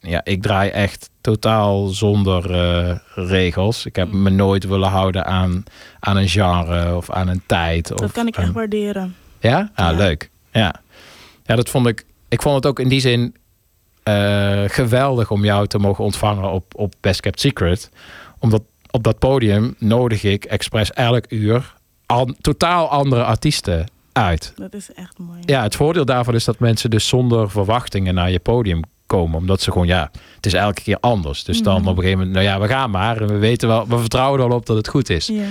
ja, 0.00 0.20
ik 0.24 0.42
draai 0.42 0.70
echt 0.70 1.10
totaal 1.20 1.86
zonder 1.86 2.50
eh, 2.54 2.96
regels. 3.14 3.86
Ik 3.86 3.96
heb 3.96 4.12
me 4.12 4.30
nooit 4.30 4.64
willen 4.64 4.88
houden 4.88 5.24
aan, 5.26 5.64
aan 6.00 6.16
een 6.16 6.28
genre 6.28 6.96
of 6.96 7.10
aan 7.10 7.28
een 7.28 7.42
tijd. 7.46 7.88
Dat 7.88 8.00
of 8.02 8.12
kan 8.12 8.26
ik 8.26 8.36
echt 8.36 8.52
waarderen. 8.52 9.16
Ja? 9.40 9.70
Ah, 9.74 9.96
leuk. 9.96 10.30
Ja. 10.52 10.74
ja, 11.44 11.54
dat 11.56 11.68
vond 11.68 11.86
ik. 11.86 12.04
Ik 12.28 12.42
vond 12.42 12.54
het 12.54 12.66
ook 12.66 12.78
in 12.80 12.88
die 12.88 13.00
zin 13.00 13.36
eh, 14.02 14.62
geweldig 14.66 15.30
om 15.30 15.44
jou 15.44 15.66
te 15.66 15.78
mogen 15.78 16.04
ontvangen 16.04 16.50
op, 16.52 16.64
op 16.76 16.94
Best 17.00 17.20
Kept 17.20 17.40
Secret. 17.40 17.90
Omdat 18.38 18.62
op 18.90 19.02
dat 19.02 19.18
podium 19.18 19.74
nodig 19.78 20.22
ik 20.24 20.44
expres 20.44 20.90
elk 20.92 21.24
uur 21.28 21.74
an- 22.06 22.36
totaal 22.40 22.88
andere 22.88 23.24
artiesten 23.24 23.86
uit. 24.12 24.52
Dat 24.56 24.74
is 24.74 24.92
echt 24.94 25.18
mooi. 25.18 25.38
Ja, 25.44 25.62
het 25.62 25.76
voordeel 25.76 26.04
daarvan 26.04 26.34
is 26.34 26.44
dat 26.44 26.58
mensen 26.58 26.90
dus 26.90 27.08
zonder 27.08 27.50
verwachtingen 27.50 28.14
naar 28.14 28.30
je 28.30 28.38
podium 28.38 28.80
komen. 29.06 29.38
Omdat 29.38 29.60
ze 29.60 29.72
gewoon, 29.72 29.86
ja, 29.86 30.10
het 30.36 30.46
is 30.46 30.52
elke 30.54 30.82
keer 30.82 30.96
anders. 31.00 31.44
Dus 31.44 31.62
dan 31.62 31.80
Mhm. 31.80 31.88
op 31.88 31.96
een 31.96 32.02
gegeven 32.02 32.18
moment, 32.26 32.34
nou 32.36 32.46
ja, 32.48 32.60
we 32.60 32.68
gaan 32.68 32.90
maar. 32.90 33.20
En 33.20 33.26
we 33.26 33.36
weten 33.38 33.68
wel, 33.68 33.86
we 33.88 33.98
vertrouwen 33.98 34.40
er 34.40 34.46
al 34.50 34.56
op 34.56 34.66
dat 34.66 34.76
het 34.76 34.88
goed 34.88 35.10
is. 35.10 35.26
Ja. 35.26 35.42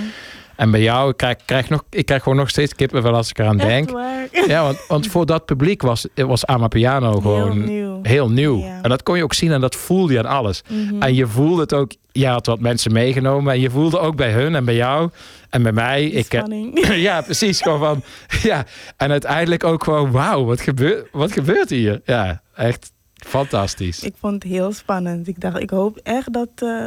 En 0.56 0.70
bij 0.70 0.82
jou, 0.82 1.10
ik 1.10 1.16
krijg, 1.16 1.36
krijg 1.44 1.68
nog, 1.68 1.84
ik 1.90 2.06
krijg 2.06 2.22
gewoon 2.22 2.38
nog 2.38 2.48
steeds 2.48 2.74
kippenvel 2.74 3.14
als 3.14 3.30
ik 3.30 3.38
eraan 3.38 3.58
Echt 3.60 3.68
denk. 3.68 3.90
waar? 3.90 4.28
Ja, 4.48 4.62
want, 4.62 4.86
want 4.88 5.06
voor 5.06 5.26
dat 5.26 5.44
publiek 5.44 5.82
was, 5.82 6.06
was 6.14 6.46
Amapiano 6.46 7.12
gewoon 7.12 7.64
nieuw. 7.64 7.98
heel 8.02 8.30
nieuw. 8.30 8.58
Ja. 8.58 8.78
En 8.82 8.88
dat 8.88 9.02
kon 9.02 9.16
je 9.16 9.22
ook 9.22 9.34
zien 9.34 9.52
en 9.52 9.60
dat 9.60 9.76
voelde 9.76 10.12
je 10.12 10.18
aan 10.18 10.26
alles. 10.26 10.62
Mhm. 10.68 11.02
En 11.02 11.14
je 11.14 11.26
voelde 11.26 11.60
het 11.60 11.74
ook, 11.74 11.92
je 12.12 12.26
had 12.26 12.46
wat 12.46 12.60
mensen 12.60 12.92
meegenomen. 12.92 13.52
En 13.52 13.60
je 13.60 13.70
voelde 13.70 13.98
ook 13.98 14.16
bij 14.16 14.32
hun 14.32 14.54
en 14.54 14.64
bij 14.64 14.74
jou 14.74 15.10
en 15.50 15.62
bij 15.62 15.72
mij. 15.72 16.04
Ik, 16.04 16.24
spanning. 16.24 16.86
ja, 17.08 17.20
precies. 17.20 17.60
Gewoon 17.60 17.78
van, 17.78 18.02
ja. 18.50 18.64
En 18.96 19.10
uiteindelijk 19.10 19.64
ook 19.64 19.84
gewoon, 19.84 20.10
wauw, 20.10 20.44
wat, 20.44 20.60
gebeurt 20.60 21.08
wat 21.12 21.32
gebeurt 21.32 21.70
hier? 21.70 22.00
Ja, 22.04 22.42
echt 22.54 22.92
fantastisch. 23.14 24.02
Ik 24.02 24.14
vond 24.20 24.42
het 24.42 24.52
heel 24.52 24.72
spannend. 24.72 25.28
Ik 25.28 25.40
dacht, 25.40 25.58
ik 25.60 25.70
hoop 25.70 26.00
echt 26.02 26.32
dat, 26.32 26.48
eh, 26.54 26.86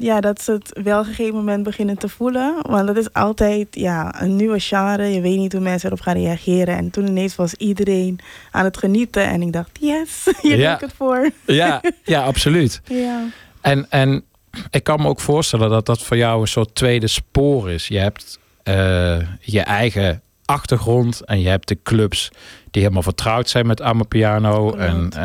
ja, 0.00 0.20
dat 0.20 0.42
ze 0.42 0.52
het 0.52 0.80
wel 0.82 1.00
op 1.00 1.06
een 1.06 1.14
gegeven 1.14 1.34
moment 1.34 1.62
beginnen 1.62 1.98
te 1.98 2.08
voelen. 2.08 2.54
Want 2.68 2.86
dat 2.86 2.96
is 2.96 3.12
altijd 3.12 3.66
ja, 3.70 4.22
een 4.22 4.36
nieuwe 4.36 4.60
genre. 4.60 5.04
Je 5.06 5.20
weet 5.20 5.38
niet 5.38 5.52
hoe 5.52 5.60
mensen 5.60 5.88
erop 5.88 6.00
gaan 6.00 6.16
reageren. 6.16 6.76
En 6.76 6.90
toen 6.90 7.06
ineens 7.06 7.36
was 7.36 7.54
iedereen 7.54 8.18
aan 8.50 8.64
het 8.64 8.76
genieten. 8.76 9.24
En 9.28 9.42
ik 9.42 9.52
dacht, 9.52 9.70
yes, 9.80 10.26
hier 10.42 10.58
Ja. 10.58 10.66
doe 10.66 10.74
ik 10.74 10.80
het 10.80 10.92
voor. 10.96 11.30
Ja, 11.46 11.82
ja 12.04 12.22
absoluut. 12.24 12.80
Ja. 12.88 13.22
En, 13.60 13.86
en 13.90 14.24
ik 14.70 14.84
kan 14.84 15.00
me 15.02 15.08
ook 15.08 15.20
voorstellen 15.20 15.70
dat 15.70 15.86
dat 15.86 16.02
voor 16.02 16.16
jou 16.16 16.40
een 16.40 16.48
soort 16.48 16.74
tweede 16.74 17.06
spoor 17.06 17.70
is. 17.70 17.88
Je 17.88 17.98
hebt 17.98 18.38
eh, 18.62 19.18
je 19.40 19.60
eigen 19.60 20.22
achtergrond 20.44 21.20
en 21.24 21.40
je 21.40 21.48
hebt 21.48 21.68
de 21.68 21.78
clubs 21.82 22.30
die 22.74 22.82
helemaal 22.82 23.02
vertrouwd 23.02 23.48
zijn 23.48 23.66
met 23.66 23.82
Amapiano. 23.82 24.72
En, 24.72 25.10
eh, 25.16 25.22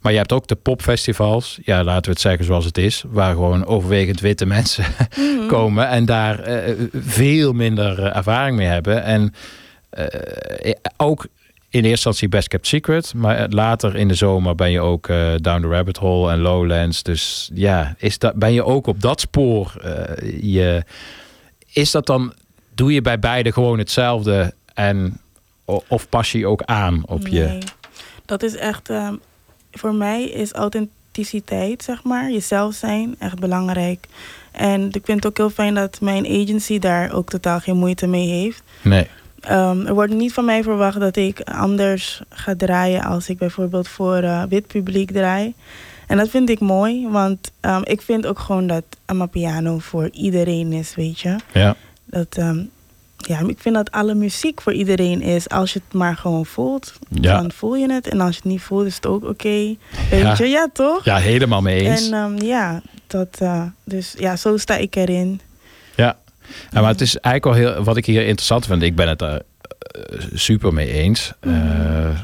maar 0.00 0.12
je 0.12 0.18
hebt 0.18 0.32
ook 0.32 0.46
de 0.46 0.54
popfestivals, 0.54 1.58
ja, 1.64 1.84
laten 1.84 2.04
we 2.04 2.10
het 2.10 2.20
zeggen 2.20 2.44
zoals 2.44 2.64
het 2.64 2.78
is, 2.78 3.04
waar 3.08 3.34
gewoon 3.34 3.66
overwegend 3.66 4.20
witte 4.20 4.46
mensen 4.46 4.84
komen 5.48 5.88
en 5.88 6.04
daar 6.04 6.38
eh, 6.38 6.74
veel 6.94 7.52
minder 7.52 8.02
eh, 8.02 8.16
ervaring 8.16 8.56
mee 8.56 8.66
hebben. 8.66 9.02
En 9.02 9.34
ook 10.96 11.26
in 11.68 11.78
eerste 11.78 11.88
instantie 11.88 12.28
Best 12.28 12.48
Kept 12.48 12.66
Secret, 12.66 13.14
maar 13.14 13.48
later 13.48 13.96
in 13.96 14.08
de 14.08 14.14
zomer 14.14 14.54
ben 14.54 14.70
je 14.70 14.80
ook 14.80 15.06
Down 15.36 15.60
the 15.60 15.68
Rabbit 15.68 15.96
Hole 15.96 16.32
en 16.32 16.38
Lowlands. 16.38 17.02
Dus 17.02 17.50
ja, 17.54 17.94
is 17.98 18.18
dat, 18.18 18.34
ben 18.34 18.52
je 18.52 18.64
ook 18.64 18.86
op 18.86 19.00
dat 19.00 19.20
spoor? 19.20 19.72
je, 20.40 20.82
is 21.72 21.90
dat 21.90 22.06
dan, 22.06 22.32
doe 22.74 22.92
je 22.92 23.02
bij 23.02 23.18
beide 23.18 23.52
gewoon 23.52 23.78
hetzelfde 23.78 24.54
en 24.74 25.20
of 25.88 26.08
pas 26.08 26.32
je 26.32 26.38
je 26.38 26.46
ook 26.46 26.62
aan 26.62 27.02
op 27.06 27.26
je? 27.26 27.44
Nee, 27.44 27.62
dat 28.24 28.42
is 28.42 28.56
echt, 28.56 28.90
ehm, 28.90 29.14
voor 29.72 29.94
mij 29.94 30.24
is 30.24 30.52
authenticiteit, 30.52 31.82
zeg 31.82 32.04
maar, 32.04 32.30
jezelf 32.30 32.74
zijn, 32.74 33.16
echt 33.18 33.38
belangrijk. 33.38 34.06
En 34.50 34.86
ik 34.92 35.04
vind 35.04 35.24
het 35.24 35.26
ook 35.26 35.36
heel 35.36 35.50
fijn 35.50 35.74
dat 35.74 36.00
mijn 36.00 36.26
agency 36.26 36.78
daar 36.78 37.12
ook 37.12 37.28
totaal 37.28 37.60
geen 37.60 37.76
moeite 37.76 38.06
mee 38.06 38.28
heeft. 38.28 38.62
Nee. 38.82 39.06
Ehm, 39.40 39.86
er 39.86 39.94
wordt 39.94 40.12
niet 40.12 40.32
van 40.32 40.44
mij 40.44 40.62
verwacht 40.62 41.00
dat 41.00 41.16
ik 41.16 41.40
anders 41.40 42.22
ga 42.28 42.54
draaien 42.56 43.04
als 43.04 43.28
ik 43.28 43.38
bijvoorbeeld 43.38 43.88
voor 43.88 44.16
eh, 44.16 44.42
wit 44.48 44.66
publiek 44.66 45.10
draai. 45.10 45.54
En 46.06 46.16
dat 46.16 46.28
vind 46.28 46.50
ik 46.50 46.60
mooi, 46.60 47.08
want 47.08 47.50
ehm, 47.60 47.80
ik 47.84 48.00
vind 48.02 48.26
ook 48.26 48.38
gewoon 48.38 48.66
dat 48.66 48.84
Amapiano 49.04 49.78
voor 49.78 50.08
iedereen 50.12 50.72
is, 50.72 50.94
weet 50.94 51.20
je. 51.20 51.36
Ja. 51.52 51.76
Dat, 52.04 52.38
ja, 53.26 53.38
ik 53.46 53.58
vind 53.58 53.74
dat 53.74 53.90
alle 53.90 54.14
muziek 54.14 54.60
voor 54.60 54.72
iedereen 54.72 55.22
is. 55.22 55.48
Als 55.48 55.72
je 55.72 55.80
het 55.84 55.98
maar 55.98 56.16
gewoon 56.16 56.46
voelt, 56.46 56.92
Ja. 57.08 57.40
dan 57.40 57.52
voel 57.52 57.76
je 57.76 57.92
het. 57.92 58.08
En 58.08 58.20
als 58.20 58.30
je 58.34 58.40
het 58.42 58.50
niet 58.52 58.60
voelt, 58.62 58.86
is 58.86 58.94
het 58.94 59.06
ook 59.06 59.24
oké. 59.24 59.48
Weet 60.10 60.20
Ja. 60.20 60.34
je, 60.38 60.46
ja 60.46 60.68
toch? 60.72 61.04
Ja, 61.04 61.16
helemaal 61.16 61.60
mee 61.62 61.80
eens. 61.80 62.10
En 62.10 62.12
ehm, 62.14 62.42
ja, 62.44 62.82
dat, 63.06 63.28
eh, 63.38 63.62
dus 63.84 64.14
ja, 64.18 64.36
zo 64.36 64.56
sta 64.56 64.76
ik 64.76 64.96
erin. 64.96 65.40
Ja. 65.96 66.16
Ja, 66.70 66.80
maar 66.80 66.90
het 66.90 67.00
is 67.00 67.16
eigenlijk 67.16 67.58
wel 67.58 67.72
heel, 67.74 67.84
wat 67.84 67.96
ik 67.96 68.06
hier 68.06 68.20
interessant 68.26 68.66
vind. 68.66 68.82
Ik 68.82 68.94
ben 68.96 69.08
het 69.08 69.22
er 69.22 69.42
eh, 69.78 70.20
super 70.34 70.72
mee 70.72 70.92
eens. 70.92 71.32
Eh, 71.40 72.08
eh, 72.10 72.14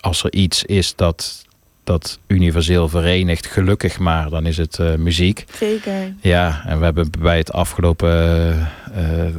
als 0.00 0.24
er 0.24 0.32
iets 0.32 0.64
is 0.64 0.92
dat, 0.96 1.41
dat 1.84 2.18
universeel 2.26 2.88
verenigt, 2.88 3.46
gelukkig 3.46 3.98
maar, 3.98 4.30
dan 4.30 4.46
is 4.46 4.56
het 4.56 4.78
eh, 4.78 4.94
muziek. 4.94 5.44
Zeker. 5.52 6.14
Ja, 6.20 6.62
en 6.66 6.78
we 6.78 6.84
hebben 6.84 7.10
bij 7.18 7.36
het 7.36 7.52
afgelopen 7.52 8.10
eh, 8.10 8.60
eh, 9.26 9.34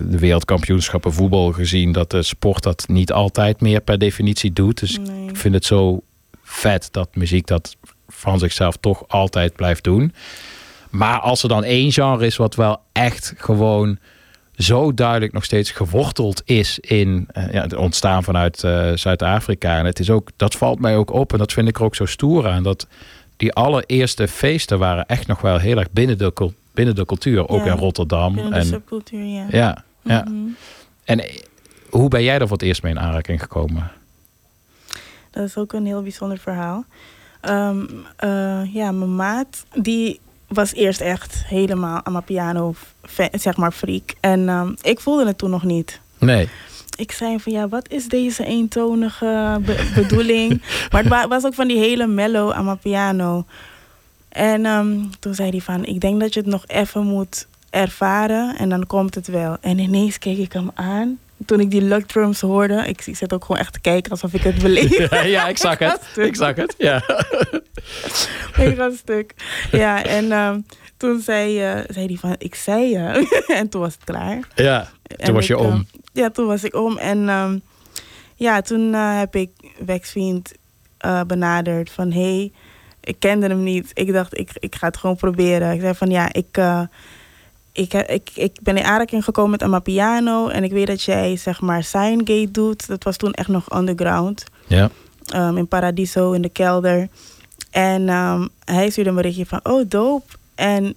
de 0.00 0.18
wereldkampioenschappen 0.18 1.12
voetbal 1.12 1.52
gezien 1.52 1.92
dat 1.92 2.10
de 2.10 2.22
sport 2.22 2.62
dat 2.62 2.84
niet 2.88 3.12
altijd 3.12 3.60
meer 3.60 3.80
per 3.80 3.98
definitie 3.98 4.52
doet. 4.52 4.80
Dus 4.80 4.98
ik 5.28 5.36
vind 5.36 5.54
het 5.54 5.64
zo 5.64 6.02
vet 6.42 6.88
dat 6.90 7.16
muziek 7.16 7.46
dat 7.46 7.76
van 8.08 8.38
zichzelf 8.38 8.76
toch 8.76 9.08
altijd 9.08 9.56
blijft 9.56 9.84
doen. 9.84 10.14
Maar 10.90 11.18
als 11.18 11.42
er 11.42 11.48
dan 11.48 11.64
één 11.64 11.92
genre 11.92 12.26
is 12.26 12.36
wat 12.36 12.54
wel 12.54 12.80
echt 12.92 13.34
gewoon 13.36 13.98
zo 14.62 14.94
duidelijk 14.94 15.32
nog 15.32 15.44
steeds 15.44 15.70
geworteld 15.70 16.42
is 16.44 16.78
in 16.78 17.28
eh, 17.32 17.52
ja, 17.52 17.62
het 17.62 17.74
ontstaan 17.74 18.22
vanuit 18.22 18.64
eh, 18.64 18.92
Zuid-Afrika. 18.94 19.78
En 19.78 19.84
het 19.84 19.98
is 19.98 20.10
ook, 20.10 20.30
dat 20.36 20.54
valt 20.54 20.80
mij 20.80 20.96
ook 20.96 21.10
op 21.12 21.32
en 21.32 21.38
dat 21.38 21.52
vind 21.52 21.68
ik 21.68 21.76
er 21.78 21.84
ook 21.84 21.94
zo 21.94 22.04
stoer 22.04 22.48
aan. 22.48 22.62
Dat 22.62 22.86
die 23.36 23.52
allereerste 23.52 24.28
feesten 24.28 24.78
waren 24.78 25.06
echt 25.06 25.26
nog 25.26 25.40
wel 25.40 25.58
heel 25.58 25.78
erg 25.78 25.90
binnen 25.90 26.18
de, 26.18 26.52
binnen 26.74 26.94
de 26.94 27.06
cultuur. 27.06 27.48
Ook 27.48 27.64
Ja, 27.64 27.72
in 27.72 27.78
Rotterdam. 27.78 28.34
binnen 28.34 28.52
de 28.52 28.58
en, 28.58 28.64
subcultuur, 28.66 29.24
ja. 29.24 29.46
Ja, 29.50 29.84
ja. 30.02 30.24
Mhm. 30.28 30.48
En 31.04 31.20
eh, 31.20 31.38
hoe 31.90 32.08
ben 32.08 32.22
jij 32.22 32.34
er 32.38 32.48
voor 32.48 32.56
het 32.56 32.66
eerst 32.66 32.82
mee 32.82 32.92
in 32.92 33.00
aanraking 33.00 33.40
gekomen? 33.40 33.90
Dat 35.30 35.44
is 35.44 35.56
ook 35.56 35.72
een 35.72 35.86
heel 35.86 36.02
bijzonder 36.02 36.38
verhaal. 36.38 36.84
Ehm, 37.40 37.84
eh, 38.16 38.74
ja, 38.74 38.92
mijn 38.92 39.16
maat, 39.16 39.64
die 39.74 40.20
was 40.54 40.74
eerst 40.74 41.00
echt 41.00 41.42
helemaal 41.46 42.04
Amapiano, 42.04 42.74
fa- 43.02 43.28
zeg 43.32 43.56
maar, 43.56 43.72
freak. 43.72 44.14
En 44.20 44.48
ehm, 44.48 44.72
ik 44.82 45.00
voelde 45.00 45.26
het 45.26 45.38
toen 45.38 45.50
nog 45.50 45.62
niet. 45.64 46.00
Nee. 46.18 46.48
Ik 46.96 47.12
zei 47.12 47.40
van 47.40 47.52
ja, 47.52 47.68
wat 47.68 47.88
is 47.90 48.08
deze 48.08 48.44
eentonige 48.44 49.60
be- 49.64 49.90
bedoeling? 49.94 50.62
maar 50.90 51.00
het 51.00 51.08
wa- 51.10 51.28
was 51.28 51.44
ook 51.44 51.54
van 51.54 51.68
die 51.68 51.78
hele 51.78 52.06
mellow 52.06 52.50
Amapiano. 52.52 53.44
En 54.28 54.66
ehm, 54.66 54.98
toen 55.18 55.34
zei 55.34 55.50
hij 55.50 55.60
van, 55.60 55.84
ik 55.84 56.00
denk 56.00 56.20
dat 56.20 56.34
je 56.34 56.40
het 56.40 56.48
nog 56.48 56.64
even 56.66 57.02
moet 57.06 57.46
ervaren 57.70 58.56
en 58.58 58.68
dan 58.68 58.86
komt 58.86 59.14
het 59.14 59.26
wel. 59.26 59.56
En 59.60 59.78
ineens 59.78 60.18
keek 60.18 60.38
ik 60.38 60.52
hem 60.52 60.70
aan. 60.74 61.18
Toen 61.46 61.60
ik 61.60 61.70
die 61.70 61.82
luck 61.82 62.06
drums 62.06 62.40
hoorde, 62.40 62.84
ik, 62.86 63.06
ik 63.06 63.16
zat 63.16 63.32
ook 63.32 63.44
gewoon 63.44 63.60
echt 63.60 63.72
te 63.72 63.80
kijken 63.80 64.10
alsof 64.10 64.32
ik 64.34 64.42
het 64.42 64.62
beleef. 64.62 64.98
Ja, 65.10 65.22
ja, 65.22 65.48
ik 65.48 65.58
zag 65.58 65.78
het. 65.78 66.00
Ik 66.28 66.36
zag 66.36 66.54
het, 66.56 66.74
ja. 66.78 67.02
Mega 68.58 68.90
stuk. 68.96 69.34
Ja, 69.70 70.04
en 70.04 70.32
ehm, 70.32 70.60
toen 70.96 71.20
zei, 71.20 71.60
eh, 71.62 71.78
zei 71.88 72.06
hij 72.06 72.16
van, 72.16 72.34
ik 72.38 72.54
zei 72.54 72.88
je. 72.88 73.42
en 73.54 73.68
toen 73.68 73.80
was 73.80 73.94
het 73.94 74.04
klaar. 74.04 74.38
Ja, 74.54 74.88
En 75.16 75.24
toen 75.24 75.34
was 75.34 75.46
je 75.46 75.54
ik, 75.54 75.60
ehm, 75.60 75.68
om. 75.68 75.86
ja, 76.12 76.30
toen 76.30 76.46
was 76.46 76.64
ik 76.64 76.74
om. 76.74 76.98
En 76.98 77.28
ehm, 77.28 77.58
ja, 78.34 78.60
toen 78.60 78.94
eh, 78.94 79.18
heb 79.18 79.34
ik 79.36 79.50
Waxfiend 79.86 80.52
eh 80.98 81.20
benaderd 81.26 81.90
van... 81.90 82.12
hey, 82.12 82.52
ik 83.00 83.16
kende 83.18 83.46
hem 83.46 83.62
niet. 83.62 83.90
Ik 83.94 84.12
dacht, 84.12 84.38
ik, 84.38 84.50
ik 84.54 84.74
ga 84.74 84.86
het 84.86 84.96
gewoon 84.96 85.16
proberen. 85.16 85.72
Ik 85.72 85.80
zei 85.80 85.94
van, 85.94 86.10
ja, 86.10 86.32
ik, 86.32 86.46
eh, 86.56 86.82
ik, 87.72 87.92
ik, 87.94 88.30
ik 88.34 88.58
ben 88.62 88.76
in 88.76 88.84
aanraking 88.84 89.24
gekomen 89.24 89.50
met 89.50 89.62
Amapiano... 89.62 90.48
en 90.48 90.64
ik 90.64 90.72
weet 90.72 90.86
dat 90.86 91.02
jij, 91.02 91.36
zeg 91.36 91.60
maar, 91.60 91.84
Signgate 91.84 92.50
doet. 92.50 92.86
Dat 92.86 93.04
was 93.04 93.16
toen 93.16 93.32
echt 93.32 93.48
nog 93.48 93.76
underground. 93.76 94.44
Ja. 94.66 94.90
Ehm, 95.26 95.56
in 95.56 95.68
Paradiso, 95.68 96.32
in 96.32 96.42
de 96.42 96.48
kelder. 96.48 97.08
En 97.70 98.08
ehm, 98.08 98.46
hij 98.64 98.90
stuurde 98.90 99.10
een 99.10 99.16
berichtje 99.16 99.46
van, 99.46 99.60
oh, 99.62 99.84
dope. 99.88 100.32
En 100.54 100.96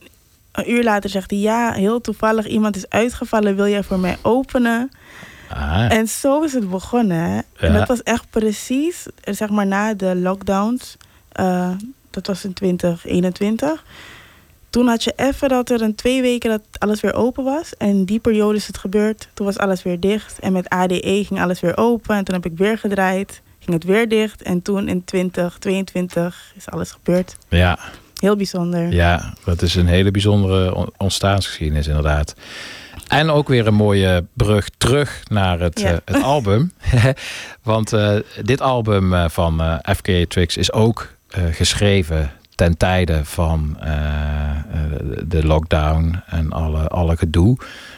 een 0.52 0.72
uur 0.72 0.84
later 0.84 1.10
zegt 1.10 1.30
hij, 1.30 1.40
ja, 1.40 1.72
heel 1.72 2.02
toevallig, 2.02 2.48
iemand 2.48 2.76
is 2.76 2.90
uitgevallen, 2.90 3.56
wil 3.56 3.68
jij 3.68 3.84
voor 3.84 4.00
mij 4.00 4.18
openen? 4.22 4.92
Ah. 5.50 5.92
En 5.92 6.08
zo 6.08 6.42
is 6.42 6.54
het 6.54 6.70
begonnen. 6.70 7.18
Hè? 7.18 7.40
En 7.68 7.74
dat 7.74 7.88
was 7.88 8.04
echt 8.04 8.30
precies, 8.30 9.06
zeg 9.24 9.50
maar, 9.50 9.68
na 9.68 9.94
de 9.94 10.16
lockdowns. 10.16 10.98
Eh, 11.32 11.72
dat 12.10 12.28
was 12.28 12.46
in 12.46 12.54
2021. 12.54 13.84
Toen 14.76 14.88
had 14.88 15.04
je 15.04 15.14
even 15.16 15.50
dat 15.50 15.70
er 15.70 15.82
een 15.82 15.96
twee 15.96 16.22
weken 16.22 16.50
dat 16.50 16.62
alles 16.78 17.02
weer 17.02 17.14
open 17.14 17.44
was. 17.44 17.74
En 17.78 18.06
die 18.06 18.20
periode 18.20 18.58
is 18.58 18.68
het 18.68 18.78
gebeurd. 18.78 19.28
Toen 19.34 19.46
was 19.46 19.58
alles 19.58 19.84
weer 19.84 20.00
dicht. 20.00 20.40
En 20.40 20.54
met 20.54 20.70
ADE 20.70 21.24
ging 21.28 21.42
alles 21.42 21.60
weer 21.60 21.78
open. 21.78 22.16
En 22.16 22.24
toen 22.24 22.36
heb 22.36 22.46
ik 22.46 22.58
weer 22.58 22.78
gedraaid. 22.78 23.42
Ging 23.60 23.74
het 23.74 23.84
weer 23.84 24.08
dicht. 24.10 24.42
En 24.42 24.62
toen 24.62 24.88
in 24.88 25.04
2022 25.04 26.54
is 26.56 26.70
alles 26.70 26.92
gebeurd. 26.92 27.38
Ja, 27.50 27.80
Heel 28.16 28.36
bijzonder. 28.36 28.92
ja, 28.94 29.34
dat 29.46 29.62
is 29.62 29.76
een 29.76 29.88
hele 29.88 30.12
bijzondere 30.12 30.76
on- 30.76 30.92
ontstaansgeschiedenis 30.98 31.88
inderdaad. 31.88 32.36
En 33.08 33.30
ook 33.30 33.48
weer 33.48 33.68
een 33.68 33.74
mooie 33.74 34.26
brug 34.34 34.70
terug 34.78 35.22
naar 35.30 35.60
het, 35.60 35.80
Ja. 35.80 35.92
eh, 35.92 35.98
het 36.06 36.24
album. 36.36 36.72
Want 37.64 37.94
eh, 37.94 38.16
dit 38.44 38.62
album 38.62 39.14
eh, 39.14 39.30
van 39.30 39.80
FKA 39.96 40.24
Tricks 40.28 40.58
is 40.58 40.72
ook 40.72 41.14
geschreven 41.52 42.32
ten 42.56 42.78
tijde 42.78 43.26
van 43.26 43.78
eh, 43.80 43.90
eh, 43.92 44.56
de 45.28 45.46
lockdown 45.46 46.22
en 46.26 46.52
alle, 46.52 46.88
alle 46.88 47.18
gedoe. 47.18 47.58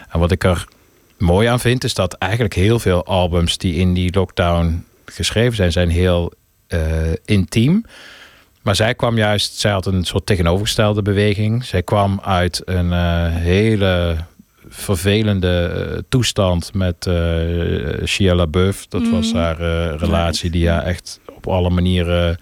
En 0.09 0.19
wat 0.19 0.31
ik 0.31 0.43
er 0.43 0.65
mooi 1.17 1.47
aan 1.47 1.59
vind, 1.59 1.83
is 1.83 1.93
dat 1.93 2.13
eigenlijk 2.13 2.53
heel 2.53 2.79
veel 2.79 3.05
albums 3.05 3.57
die 3.57 3.73
in 3.75 3.93
die 3.93 4.13
lockdown 4.15 4.85
geschreven 5.05 5.55
zijn, 5.55 5.71
zijn 5.71 5.89
heel 5.89 6.33
eh, 6.67 6.79
intiem. 7.25 7.83
Maar 8.61 8.75
zij 8.75 8.93
kwam 8.95 9.17
juist, 9.17 9.59
zij 9.59 9.71
had 9.71 9.85
een 9.85 10.03
soort 10.05 10.25
tegenovergestelde 10.25 11.01
beweging. 11.01 11.65
Zij 11.65 11.83
kwam 11.83 12.19
uit 12.23 12.61
een 12.65 12.91
hele 13.31 14.15
vervelende 14.69 16.05
toestand 16.09 16.73
met 16.73 17.05
eh 17.07 18.05
Shia 18.05 18.35
LaBeouf. 18.35 18.87
Dat 18.87 19.09
was 19.09 19.27
Mhm. 19.31 19.37
haar 19.37 19.59
eh, 19.59 19.99
relatie 19.99 20.49
die 20.49 20.69
haar 20.69 20.83
echt 20.83 21.19
op 21.35 21.47
alle 21.47 21.69
manieren 21.69 22.37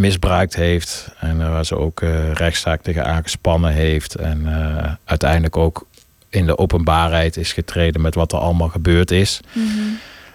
misbruikt 0.00 0.54
heeft. 0.54 1.08
En 1.18 1.40
eh, 1.40 1.48
waar 1.48 1.64
ze 1.64 1.76
ook 1.76 2.00
eh 2.00 2.32
rechtszaak 2.32 2.82
tegen 2.82 3.06
aangespannen 3.06 3.72
heeft. 3.72 4.14
En 4.14 4.46
eh, 4.46 4.92
uiteindelijk 5.04 5.56
ook 5.56 5.86
in 6.28 6.46
de 6.46 6.58
openbaarheid 6.58 7.36
is 7.36 7.52
getreden 7.52 8.00
met 8.00 8.14
wat 8.14 8.32
er 8.32 8.38
allemaal 8.38 8.68
gebeurd 8.68 9.10
is. 9.10 9.40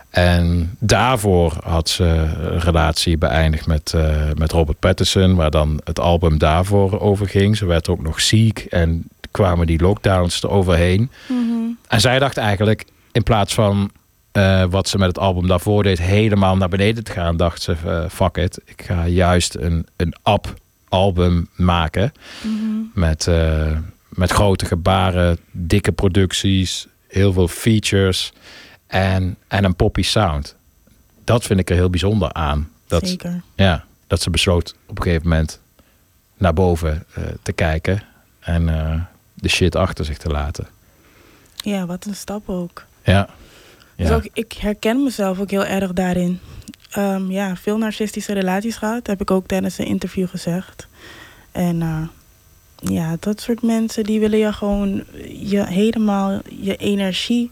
En 0.09 0.75
daarvoor 0.79 1.53
had 1.63 1.89
ze 1.89 2.03
een 2.03 2.59
relatie 2.59 3.17
beëindigd 3.17 3.67
met, 3.67 3.93
met 4.35 4.51
Robert 4.51 4.79
Pattinson, 4.79 5.35
waar 5.35 5.51
dan 5.51 5.81
het 5.83 5.99
album 5.99 6.37
daarvoor 6.37 6.99
over 6.99 7.27
ging. 7.27 7.57
Ze 7.57 7.65
werd 7.65 7.89
ook 7.89 8.01
nog 8.01 8.21
ziek 8.21 8.59
en 8.59 9.07
kwamen 9.31 9.67
die 9.67 9.81
lockdowns 9.81 10.43
eroverheen. 10.43 11.11
En 11.87 12.01
zij 12.01 12.19
dacht 12.19 12.37
eigenlijk, 12.37 12.85
in 13.11 13.23
plaats 13.23 13.53
van 13.53 13.91
eh, 14.35 14.63
wat 14.69 14.89
ze 14.89 14.97
met 14.97 15.07
het 15.07 15.19
album 15.19 15.47
daarvoor 15.47 15.83
deed, 15.83 15.99
helemaal 15.99 16.57
naar 16.57 16.69
beneden 16.69 17.03
te 17.03 17.11
gaan, 17.11 17.37
dacht 17.37 17.61
ze: 17.61 17.75
eh, 17.85 18.09
fuck 18.09 18.37
it, 18.37 18.59
ik 18.65 18.81
ga 18.81 19.07
juist 19.07 19.55
een, 19.55 19.87
een 19.95 20.15
up-album 20.23 21.49
maken. 21.53 22.11
Met, 22.93 23.27
eh, 23.27 23.77
met 24.09 24.31
grote 24.31 24.65
gebaren, 24.65 25.37
dikke 25.51 25.91
producties, 25.91 26.87
heel 27.07 27.33
veel 27.33 27.47
features 27.47 28.33
en, 28.87 29.37
en 29.47 29.63
een 29.63 29.75
poppy 29.75 30.01
sound. 30.01 30.55
Dat 31.23 31.43
vind 31.43 31.59
ik 31.59 31.69
er 31.69 31.75
heel 31.75 31.89
bijzonder 31.89 32.33
aan. 32.33 32.69
Dat, 32.87 33.07
Zeker. 33.07 33.41
Ja, 33.55 33.85
dat 34.07 34.21
ze 34.21 34.29
besloot 34.29 34.75
op 34.85 34.97
een 34.97 35.03
gegeven 35.03 35.29
moment 35.29 35.59
naar 36.37 36.53
boven 36.53 37.05
te 37.41 37.51
kijken 37.51 38.03
en 38.39 38.65
de 39.33 39.49
shit 39.49 39.75
achter 39.75 40.05
zich 40.05 40.17
te 40.17 40.29
laten. 40.29 40.67
Ja, 41.55 41.85
wat 41.85 42.05
een 42.05 42.15
stap 42.15 42.49
ook. 42.49 42.85
Ja. 43.03 43.29
Dus 43.95 44.11
ook, 44.11 44.27
ik 44.33 44.53
herken 44.53 45.03
mezelf 45.03 45.39
ook 45.39 45.51
heel 45.51 45.65
erg 45.65 45.93
daarin. 45.93 46.39
Ehm, 46.91 47.31
ja, 47.31 47.55
veel 47.55 47.77
narcistische 47.77 48.33
relaties 48.33 48.75
gehad, 48.75 49.07
heb 49.07 49.21
ik 49.21 49.31
ook 49.31 49.47
tijdens 49.47 49.77
een 49.77 49.85
interview 49.85 50.27
gezegd. 50.27 50.87
En 51.51 51.81
eh, 51.81 52.07
ja, 52.75 53.15
dat 53.19 53.41
soort 53.41 53.61
mensen 53.61 54.03
die 54.03 54.19
willen 54.19 54.39
je 54.39 54.53
gewoon 54.53 55.03
je 55.39 55.65
helemaal 55.65 56.41
je 56.59 56.75
energie 56.75 57.51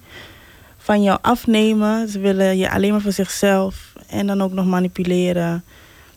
van 0.78 1.04
jou 1.04 1.20
afnemen. 1.22 2.08
Ze 2.08 2.20
willen 2.20 2.58
je 2.58 2.72
alleen 2.72 2.92
maar 2.92 3.02
voor 3.02 3.12
zichzelf 3.12 3.94
en 4.08 4.28
dan 4.28 4.42
ook 4.42 4.52
nog 4.52 4.66
manipuleren. 4.66 5.64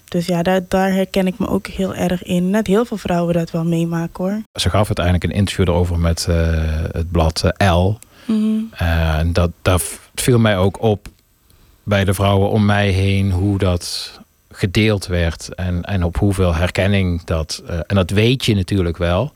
Dus 0.08 0.26
ja, 0.26 0.42
daar, 0.42 0.60
daar 0.68 0.92
herken 0.92 1.26
ik 1.26 1.38
me 1.38 1.48
ook 1.48 1.66
heel 1.66 1.94
erg 1.94 2.22
in. 2.22 2.50
Net 2.50 2.66
heel 2.66 2.84
veel 2.84 2.96
vrouwen 2.96 3.34
dat 3.34 3.50
wel 3.50 3.64
meemaken 3.64 4.24
hoor. 4.24 4.42
Ze 4.52 4.70
gaf 4.70 4.86
uiteindelijk 4.86 5.24
een 5.24 5.38
interview 5.38 5.68
erover 5.68 5.98
met 5.98 6.26
eh, 6.28 6.36
het 6.92 7.10
blad 7.10 7.42
eh, 7.56 7.72
L. 7.74 7.98
Eh, 8.70 9.18
En 9.18 9.32
dat, 9.32 9.50
dat 9.62 9.98
viel 10.14 10.38
mij 10.38 10.56
ook 10.58 10.82
op 10.82 11.08
bij 11.82 12.04
de 12.04 12.14
vrouwen 12.14 12.50
om 12.50 12.64
mij 12.64 12.90
heen 12.90 13.30
hoe 13.30 13.58
dat 13.58 14.18
gedeeld 14.50 15.06
werd 15.06 15.54
en, 15.54 15.82
en 15.82 16.04
op 16.04 16.16
hoeveel 16.16 16.54
herkenning 16.54 17.24
dat. 17.24 17.62
eh, 17.66 17.78
en 17.86 17.94
dat 17.96 18.10
weet 18.10 18.44
je 18.44 18.54
natuurlijk 18.54 18.96
wel. 18.96 19.32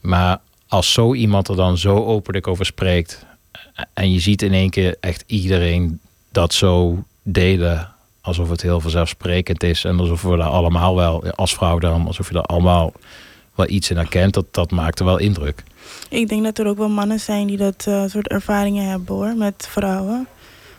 Maar 0.00 0.40
als 0.68 0.92
zo 0.92 1.14
iemand 1.14 1.48
er 1.48 1.56
dan 1.56 1.78
zo 1.78 2.04
openlijk 2.04 2.46
over 2.46 2.66
spreekt. 2.66 3.26
en 3.92 4.12
je 4.12 4.20
ziet 4.20 4.42
in 4.42 4.52
één 4.52 4.70
keer 4.70 4.96
echt 5.00 5.24
iedereen 5.26 6.00
dat 6.32 6.52
zo 6.52 7.04
delen. 7.22 7.92
alsof 8.20 8.48
het 8.50 8.62
heel 8.62 8.80
vanzelfsprekend 8.80 9.62
is. 9.62 9.84
en 9.84 9.98
alsof 9.98 10.22
we 10.22 10.36
daar 10.36 10.48
allemaal 10.48 10.96
wel, 10.96 11.24
als 11.30 11.54
vrouw 11.54 11.78
dan, 11.78 12.06
alsof 12.06 12.26
je 12.28 12.34
daar 12.34 12.42
allemaal 12.42 12.92
wel 13.54 13.68
iets 13.68 13.90
in 13.90 13.96
herkent. 13.96 14.34
Dat, 14.34 14.46
dat 14.50 14.70
maakte 14.70 15.04
wel 15.04 15.18
indruk. 15.18 15.62
Ik 16.08 16.28
denk 16.28 16.44
dat 16.44 16.58
er 16.58 16.66
ook 16.66 16.76
wel 16.78 16.88
mannen 16.88 17.20
zijn 17.20 17.46
die 17.46 17.56
dat 17.56 17.84
eh, 17.88 18.04
soort 18.06 18.28
ervaringen 18.28 18.88
hebben 18.88 19.14
hoor, 19.14 19.34
met 19.36 19.68
vrouwen. 19.70 20.26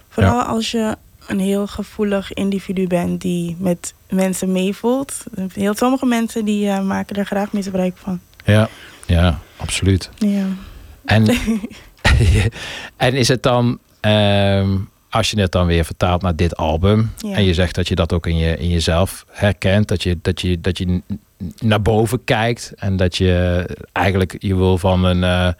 Vooral 0.09 0.41
als 0.41 0.71
je 0.71 0.95
een 1.27 1.39
heel 1.39 1.67
gevoelig 1.67 2.33
individu 2.33 2.87
bent 2.87 3.21
die 3.21 3.55
met 3.59 3.93
mensen 4.09 4.51
meevoelt. 4.51 5.23
Heel, 5.53 5.73
sommige 5.75 6.05
mensen 6.05 6.45
die 6.45 6.69
eh, 6.69 6.81
maken 6.81 7.15
er 7.15 7.25
graag 7.25 7.51
misbruik 7.51 7.97
van. 7.97 8.19
Ja, 8.45 8.69
ja, 9.05 9.39
absoluut. 9.57 10.09
Ja. 10.17 10.45
En, 11.05 11.25
en 12.97 13.13
is 13.13 13.27
het 13.27 13.43
dan, 13.43 13.79
ehm, 13.99 14.77
als 15.09 15.31
je 15.31 15.39
het 15.41 15.51
dan 15.51 15.65
weer 15.65 15.85
vertaalt 15.85 16.21
naar 16.21 16.35
dit 16.35 16.55
album, 16.55 17.11
Ja. 17.17 17.35
en 17.35 17.43
je 17.43 17.53
zegt 17.53 17.75
dat 17.75 17.87
je 17.87 17.95
dat 17.95 18.13
ook 18.13 18.27
in, 18.27 18.37
je, 18.37 18.57
in 18.57 18.69
jezelf 18.69 19.25
herkent, 19.29 19.87
dat 19.87 20.03
je, 20.03 20.17
dat, 20.21 20.41
je, 20.41 20.61
dat 20.61 20.77
je 20.77 21.01
naar 21.59 21.81
boven 21.81 22.23
kijkt 22.23 22.71
en 22.75 22.95
dat 22.95 23.15
je 23.17 23.65
eigenlijk, 23.91 24.35
je 24.39 24.55
wil 24.55 24.77
van 24.77 25.03
een. 25.03 25.23
eh, 25.23 25.53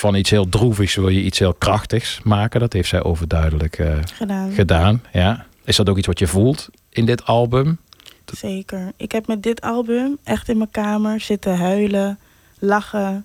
van 0.00 0.14
iets 0.14 0.30
heel 0.30 0.48
droevigs 0.48 0.94
wil 0.94 1.08
je 1.08 1.22
iets 1.22 1.38
heel 1.38 1.54
krachtigs 1.54 2.20
maken. 2.24 2.60
Dat 2.60 2.72
heeft 2.72 2.88
zij 2.88 3.02
overduidelijk 3.02 3.78
eh, 3.78 3.96
Gedaan. 4.14 4.52
gedaan. 4.52 5.02
Ja. 5.12 5.46
Is 5.64 5.76
dat 5.76 5.88
ook 5.88 5.98
iets 5.98 6.06
wat 6.06 6.18
je 6.18 6.26
voelt 6.26 6.68
in 6.90 7.06
dit 7.06 7.24
album? 7.26 7.78
Zeker. 8.36 8.92
Ik 8.96 9.12
heb 9.12 9.26
met 9.26 9.42
dit 9.42 9.60
album 9.60 10.18
echt 10.24 10.48
in 10.48 10.56
mijn 10.56 10.70
kamer 10.70 11.20
zitten 11.20 11.56
huilen, 11.58 12.18
lachen. 12.58 13.24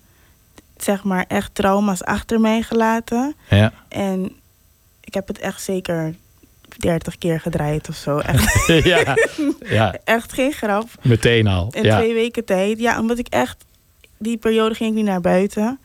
Zeg 0.77 1.03
maar 1.03 1.25
echt 1.27 1.55
trauma's 1.55 2.03
achter 2.03 2.39
mij 2.39 2.61
gelaten. 2.61 3.35
Ja. 3.49 3.73
En 3.87 4.31
ik 5.01 5.13
heb 5.13 5.27
het 5.27 5.39
echt 5.39 5.61
zeker 5.61 6.15
30 6.77 7.17
keer 7.17 7.39
gedraaid 7.39 7.89
of 7.89 7.95
zo. 7.95 8.17
Echt, 8.17 8.67
ja, 8.85 9.15
ja, 9.77 9.95
echt 10.03 10.33
geen 10.33 10.51
grap. 10.51 10.87
meteen 11.01 11.47
al. 11.47 11.67
In 11.71 11.83
Ja. 11.83 11.97
twee 11.97 12.13
weken 12.13 12.45
tijd. 12.45 12.79
Ja, 12.79 12.99
omdat 12.99 13.17
ik 13.17 13.27
echt... 13.27 13.65
Die 14.17 14.37
periode 14.37 14.75
ging 14.75 14.89
ik 14.89 14.95
niet 14.95 15.05
naar 15.05 15.21
buiten. 15.21 15.79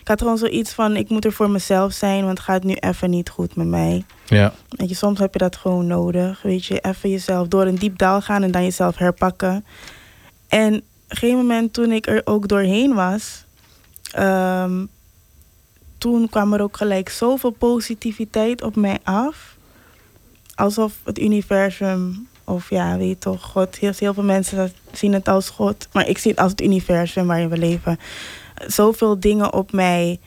Ik 0.00 0.08
had 0.08 0.20
gewoon 0.20 0.38
zoiets 0.38 0.72
van... 0.72 0.96
Ik 0.96 1.08
moet 1.08 1.24
er 1.24 1.32
voor 1.32 1.50
mezelf 1.50 1.92
zijn, 1.92 2.24
want 2.24 2.38
het 2.38 2.46
gaat 2.46 2.64
nu 2.64 2.74
even 2.74 3.10
niet 3.10 3.28
goed 3.30 3.56
met 3.56 3.66
mij. 3.66 4.04
Ja. 4.26 4.52
Weet 4.68 4.88
je, 4.88 4.94
soms 4.94 5.18
heb 5.18 5.32
je 5.32 5.38
dat 5.38 5.56
gewoon 5.56 5.86
nodig. 5.86 6.42
Weet 6.42 6.64
je, 6.64 6.80
even 6.80 7.10
jezelf 7.10 7.48
door 7.48 7.66
een 7.66 7.74
diep 7.78 7.98
dal 7.98 8.20
gaan 8.20 8.42
en 8.42 8.50
dan 8.50 8.62
jezelf 8.62 8.96
herpakken. 8.96 9.64
En 10.48 10.74
op 10.74 10.80
een 11.08 11.16
gegeven 11.16 11.36
moment 11.38 11.72
toen 11.72 11.92
ik 11.92 12.06
er 12.06 12.20
ook 12.24 12.48
doorheen 12.48 12.94
was... 12.94 13.44
ehm, 14.12 14.84
toen 15.98 16.28
kwam 16.28 16.52
er 16.52 16.62
ook 16.62 16.76
gelijk 16.76 17.08
zoveel 17.08 17.50
positiviteit 17.50 18.62
op 18.62 18.76
mij 18.76 18.98
af. 19.02 19.53
Alsof 20.54 20.92
het 21.04 21.18
universum, 21.18 22.28
of 22.44 22.70
ja, 22.70 22.96
weet 22.96 23.20
toch, 23.20 23.42
God. 23.42 23.76
Heel, 23.76 23.92
heel 23.96 24.14
veel 24.14 24.22
mensen 24.22 24.72
zien 24.92 25.12
het 25.12 25.28
als 25.28 25.50
God. 25.50 25.88
Maar 25.92 26.08
ik 26.08 26.18
zie 26.18 26.30
het 26.30 26.40
als 26.40 26.50
het 26.50 26.60
universum 26.60 27.26
waarin 27.26 27.48
we 27.48 27.58
leven. 27.58 27.98
Zoveel 28.66 29.20
dingen 29.20 29.52
op 29.52 29.72
mij, 29.72 30.18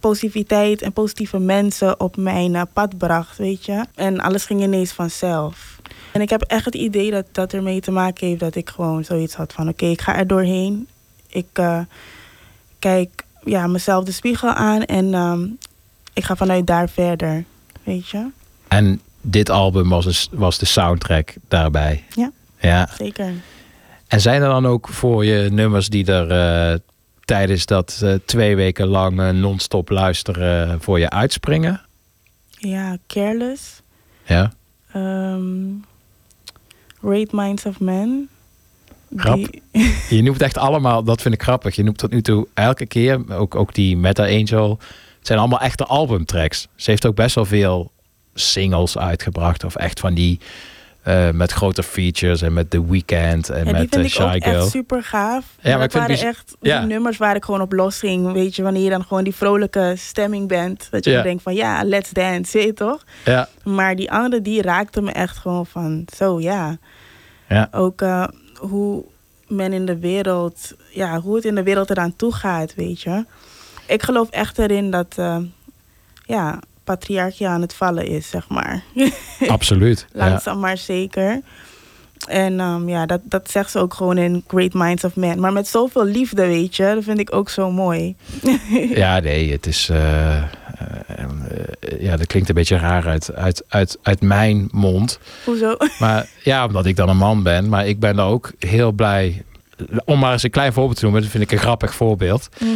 positiviteit 0.00 0.82
en 0.82 0.92
positieve 0.92 1.38
mensen 1.38 2.00
op 2.00 2.16
mijn 2.16 2.54
eh, 2.54 2.62
pad 2.72 2.98
bracht, 2.98 3.38
weet 3.38 3.64
je. 3.64 3.84
En 3.94 4.20
alles 4.20 4.44
ging 4.44 4.62
ineens 4.62 4.92
vanzelf. 4.92 5.80
En 6.12 6.20
ik 6.20 6.30
heb 6.30 6.42
echt 6.42 6.64
het 6.64 6.74
idee 6.74 7.10
dat 7.10 7.26
dat 7.32 7.52
ermee 7.52 7.80
te 7.80 7.90
maken 7.90 8.26
heeft 8.26 8.40
dat 8.40 8.54
ik 8.54 8.70
gewoon 8.70 9.04
zoiets 9.04 9.34
had 9.34 9.52
van... 9.52 9.68
oké, 9.68 9.86
ik 9.86 10.00
ga 10.00 10.16
er 10.16 10.26
doorheen. 10.26 10.88
Ik 11.28 11.48
eh, 11.52 11.80
kijk 12.78 13.24
ja, 13.44 13.66
mezelf 13.66 14.04
de 14.04 14.12
spiegel 14.12 14.48
aan 14.48 14.84
en 14.84 15.14
ehm, 15.14 15.46
ik 16.12 16.24
ga 16.24 16.36
vanuit 16.36 16.66
daar 16.66 16.88
verder, 16.88 17.44
weet 17.82 18.08
je. 18.08 18.26
En 18.68 19.00
dit 19.22 19.50
album 19.50 19.88
was, 19.88 20.28
was 20.32 20.58
de 20.58 20.66
soundtrack 20.66 21.34
daarbij. 21.48 22.04
Ja. 22.14 22.30
Ja. 22.60 22.88
Zeker. 22.98 23.32
En 24.08 24.20
zijn 24.20 24.42
er 24.42 24.48
dan 24.48 24.66
ook 24.66 24.88
voor 24.88 25.24
je 25.24 25.48
nummers 25.50 25.88
die 25.88 26.04
er 26.12 26.30
eh, 26.72 26.78
tijdens 27.24 27.66
dat 27.66 28.00
eh, 28.02 28.14
twee 28.24 28.56
weken 28.56 28.86
lang 28.86 29.20
eh, 29.20 29.28
non-stop 29.30 29.88
luisteren 29.88 30.80
voor 30.80 30.98
je 30.98 31.10
uitspringen? 31.10 31.80
Ja, 32.58 32.96
Careless. 33.06 33.80
Ja. 34.24 34.52
Great 37.00 37.32
Minds 37.32 37.66
of 37.66 37.80
Men. 37.80 38.28
Grap. 39.16 39.34
Die- 39.36 39.62
Je 40.16 40.22
noemt 40.22 40.42
echt 40.42 40.58
allemaal, 40.58 41.02
dat 41.04 41.22
vind 41.22 41.34
ik 41.34 41.42
grappig. 41.42 41.76
Je 41.76 41.82
noemt 41.82 41.98
tot 41.98 42.10
nu 42.10 42.22
toe 42.22 42.46
elke 42.54 42.86
keer, 42.86 43.34
ook, 43.34 43.54
ook 43.54 43.74
die 43.74 43.96
Meta 43.96 44.24
Angel. 44.24 44.78
Het 45.18 45.26
zijn 45.26 45.38
allemaal 45.38 45.60
echte 45.60 45.84
albumtracks. 45.84 46.68
Ze 46.74 46.90
heeft 46.90 47.06
ook 47.06 47.14
best 47.14 47.34
wel 47.34 47.44
veel 47.44 47.91
singles 48.34 48.98
uitgebracht. 48.98 49.64
Of 49.64 49.76
echt 49.76 50.00
van 50.00 50.14
die 50.14 50.40
eh, 51.02 51.30
met 51.30 51.52
grote 51.52 51.82
features 51.82 52.42
en 52.42 52.52
met 52.52 52.70
The 52.70 52.86
Weeknd 52.86 53.48
en 53.50 53.58
Ja, 53.58 53.64
die 53.64 53.72
met 53.72 53.80
vind 53.80 53.94
eh, 53.94 54.04
ik 54.04 54.10
Shy 54.10 54.22
ook 54.22 54.44
Girl. 54.44 54.60
echt 54.62 54.70
super 54.70 55.02
gaaf. 55.02 55.44
Ja, 55.60 55.74
maar 55.76 55.84
ik 55.84 55.90
vind 55.90 56.02
waren 56.06 56.16
die- 56.16 56.24
echt 56.26 56.54
die 56.60 56.70
ja. 56.72 56.84
nummers 56.84 57.16
waar 57.16 57.36
ik 57.36 57.44
gewoon 57.44 57.60
op 57.60 57.72
los 57.72 57.98
ging. 57.98 58.32
Weet 58.32 58.56
je, 58.56 58.62
wanneer 58.62 58.82
je 58.82 58.90
dan 58.90 59.04
gewoon 59.04 59.24
die 59.24 59.34
vrolijke 59.34 59.94
stemming 59.96 60.48
bent. 60.48 60.88
Dat 60.90 61.04
je 61.04 61.10
Ja. 61.10 61.22
denkt 61.22 61.42
van 61.42 61.54
ja, 61.54 61.82
let's 61.84 62.10
dance, 62.10 62.58
weet 62.58 62.66
je 62.66 62.72
toch? 62.72 63.04
Ja. 63.24 63.48
Maar 63.64 63.96
die 63.96 64.10
andere, 64.12 64.42
die 64.42 64.62
raakte 64.62 65.02
me 65.02 65.10
echt 65.12 65.36
gewoon 65.38 65.66
van 65.66 66.04
zo, 66.16 66.40
ja. 66.40 66.76
Ja. 67.48 67.68
Ook 67.72 68.00
eh, 68.02 68.24
hoe 68.56 69.04
men 69.48 69.72
in 69.72 69.86
de 69.86 69.98
wereld, 69.98 70.72
ja, 70.90 71.20
hoe 71.20 71.34
het 71.36 71.44
in 71.44 71.54
de 71.54 71.62
wereld 71.62 71.90
eraan 71.90 72.16
toe 72.16 72.32
gaat, 72.34 72.74
weet 72.74 73.00
je. 73.00 73.24
Ik 73.86 74.02
geloof 74.02 74.30
echt 74.30 74.58
erin 74.58 74.90
dat, 74.90 75.14
eh, 75.18 75.36
ja, 76.26 76.58
patriarchie 76.84 77.48
aan 77.48 77.60
het 77.60 77.74
vallen 77.74 78.06
is, 78.06 78.30
zeg 78.30 78.48
maar. 78.48 78.82
Absoluut. 79.46 80.06
Ja. 80.12 80.28
Langzaam 80.28 80.60
maar 80.60 80.76
zeker. 80.78 81.40
En 82.28 82.60
ehm, 82.60 82.88
ja, 82.88 83.06
dat, 83.06 83.20
dat 83.24 83.50
zegt 83.50 83.70
ze 83.70 83.78
ook 83.78 83.94
gewoon 83.94 84.18
in 84.18 84.44
Great 84.46 84.72
Minds 84.72 85.04
of 85.04 85.16
Men. 85.16 85.40
Maar 85.40 85.52
met 85.52 85.68
zoveel 85.68 86.04
liefde, 86.04 86.46
weet 86.46 86.76
je. 86.76 86.92
Dat 86.94 87.04
vind 87.04 87.18
ik 87.18 87.34
ook 87.34 87.48
zo 87.48 87.70
mooi. 87.70 88.14
Ja, 88.94 89.20
nee, 89.20 89.52
het 89.52 89.66
is. 89.66 89.88
eh, 89.88 90.36
eh, 90.36 90.42
eh, 91.08 92.00
ja, 92.00 92.16
dat 92.16 92.26
klinkt 92.26 92.48
een 92.48 92.54
beetje 92.54 92.76
raar 92.76 93.06
uit, 93.06 93.34
uit, 93.34 93.64
uit, 93.68 93.98
uit 94.02 94.20
mijn 94.20 94.68
mond. 94.70 95.18
Hoezo? 95.44 95.76
Maar 95.98 96.28
ja, 96.42 96.66
omdat 96.66 96.86
ik 96.86 96.96
dan 96.96 97.08
een 97.08 97.16
man 97.16 97.42
ben. 97.42 97.68
Maar 97.68 97.86
ik 97.86 98.00
ben 98.00 98.18
er 98.18 98.24
ook 98.24 98.52
heel 98.58 98.92
blij. 98.92 99.42
Om 100.04 100.18
maar 100.18 100.32
eens 100.32 100.42
een 100.42 100.50
klein 100.50 100.72
voorbeeld 100.72 100.96
te 100.96 101.02
noemen, 101.04 101.22
dat 101.22 101.30
vind 101.30 101.44
ik 101.44 101.52
een 101.52 101.58
grappig 101.58 101.94
voorbeeld. 101.94 102.48
Mhm. 102.60 102.70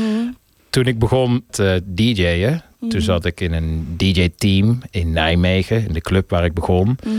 Toen 0.70 0.87
ik 0.87 0.99
begon 0.99 1.45
te 1.51 1.83
DJ'en, 1.85 2.62
Mhm. 2.78 2.90
toen 2.90 3.01
zat 3.01 3.24
ik 3.24 3.40
in 3.40 3.53
een 3.53 3.94
DJ-team 3.97 4.82
in 4.90 5.12
Nijmegen, 5.12 5.86
in 5.86 5.93
de 5.93 6.01
club 6.01 6.31
waar 6.31 6.44
ik 6.44 6.55
begon. 6.55 6.98
Mhm. 7.05 7.15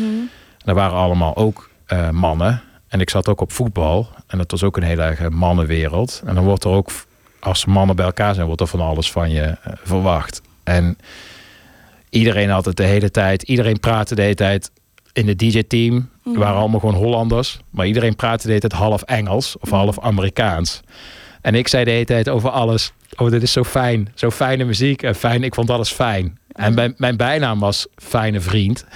Daar 0.57 0.75
waren 0.75 0.97
allemaal 0.97 1.35
ook 1.35 1.69
eh, 1.85 2.09
mannen. 2.09 2.61
En 2.88 2.99
ik 2.99 3.09
zat 3.09 3.27
ook 3.27 3.41
op 3.41 3.51
voetbal. 3.51 4.07
En 4.27 4.38
dat 4.38 4.51
was 4.51 4.63
ook 4.63 4.77
een 4.77 4.84
hele 4.84 5.01
erg 5.01 5.29
mannenwereld. 5.29 6.21
En 6.25 6.35
dan 6.35 6.43
wordt 6.43 6.63
er 6.63 6.69
ook, 6.69 6.91
als 7.39 7.65
mannen 7.65 7.95
bij 7.95 8.05
elkaar 8.05 8.34
zijn, 8.34 8.45
wordt 8.45 8.61
er 8.61 8.67
van 8.67 8.81
alles 8.81 9.11
van 9.11 9.29
je 9.29 9.41
eh, 9.41 9.73
verwacht. 9.84 10.41
En 10.63 10.97
iedereen 12.09 12.49
had 12.49 12.65
het 12.65 12.77
de 12.77 12.84
hele 12.84 13.11
tijd. 13.11 13.43
Iedereen 13.43 13.79
praatte 13.79 14.15
de 14.15 14.21
hele 14.21 14.35
tijd 14.35 14.71
in 15.13 15.27
het 15.27 15.39
DJ-team. 15.39 16.09
Mhm. 16.23 16.35
Er 16.35 16.39
waren 16.39 16.59
allemaal 16.59 16.79
gewoon 16.79 16.95
Hollanders. 16.95 17.59
Maar 17.69 17.88
iedereen 17.88 18.15
praatte 18.15 18.43
de 18.47 18.53
hele 18.53 18.67
tijd 18.67 18.81
half 18.81 19.01
Engels 19.01 19.57
of 19.59 19.69
half 19.69 19.99
Amerikaans. 19.99 20.81
En 21.48 21.56
ik 21.56 21.68
zei 21.68 21.84
de 21.84 21.91
hele 21.91 22.06
tijd 22.06 22.30
over 22.30 22.49
alles. 22.49 22.91
Oh, 23.15 23.30
dit 23.30 23.41
is 23.41 23.52
zo 23.52 23.64
fijn. 23.64 24.11
Zo 24.15 24.30
fijne 24.32 24.64
muziek. 24.64 25.03
En 25.03 25.15
fijn, 25.15 25.44
ik 25.44 25.53
vond 25.53 25.69
alles 25.69 25.91
fijn. 25.91 26.40
En 26.52 26.74
mijn, 26.74 26.94
mijn 26.98 27.18
bijnaam 27.18 27.60
was 27.60 27.88
Fijne 27.95 28.40
Vriend. 28.40 28.86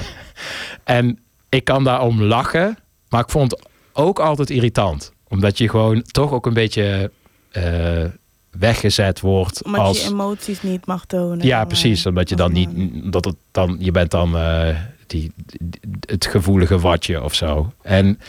En 0.84 1.20
ik 1.50 1.64
kan 1.64 1.84
daarom 1.84 2.22
lachen. 2.22 2.78
Maar 3.10 3.22
ik 3.22 3.30
vond 3.30 3.52
het 3.52 3.68
ook 3.94 4.20
altijd 4.20 4.50
irritant. 4.50 5.12
Omdat 5.28 5.58
je 5.58 5.70
gewoon 5.70 6.02
toch 6.02 6.32
ook 6.32 6.46
een 6.46 6.54
beetje 6.54 7.12
eh, 7.52 8.04
weggezet 8.52 9.20
wordt. 9.20 9.64
Omdat 9.64 9.82
je 9.82 9.88
als, 9.88 10.10
emoties 10.10 10.62
niet 10.62 10.86
mag 10.86 11.06
tonen. 11.06 11.46
ja, 11.46 11.58
Maar- 11.58 11.68
precies. 11.68 12.06
Omdat 12.06 12.30
je 12.30 12.36
dan 12.36 12.52
niet. 12.52 12.70
Dat 13.14 13.26
het 13.26 13.36
dan, 13.52 13.76
je 13.80 13.92
bent 13.92 14.12
dan 14.12 14.38
eh, 14.38 14.76
die, 15.08 15.32
die- 15.36 15.80
het 16.06 16.26
gevoelige 16.26 16.80
watje 16.80 17.24
of 17.24 17.34
zo. 17.36 17.74
En 17.82 18.20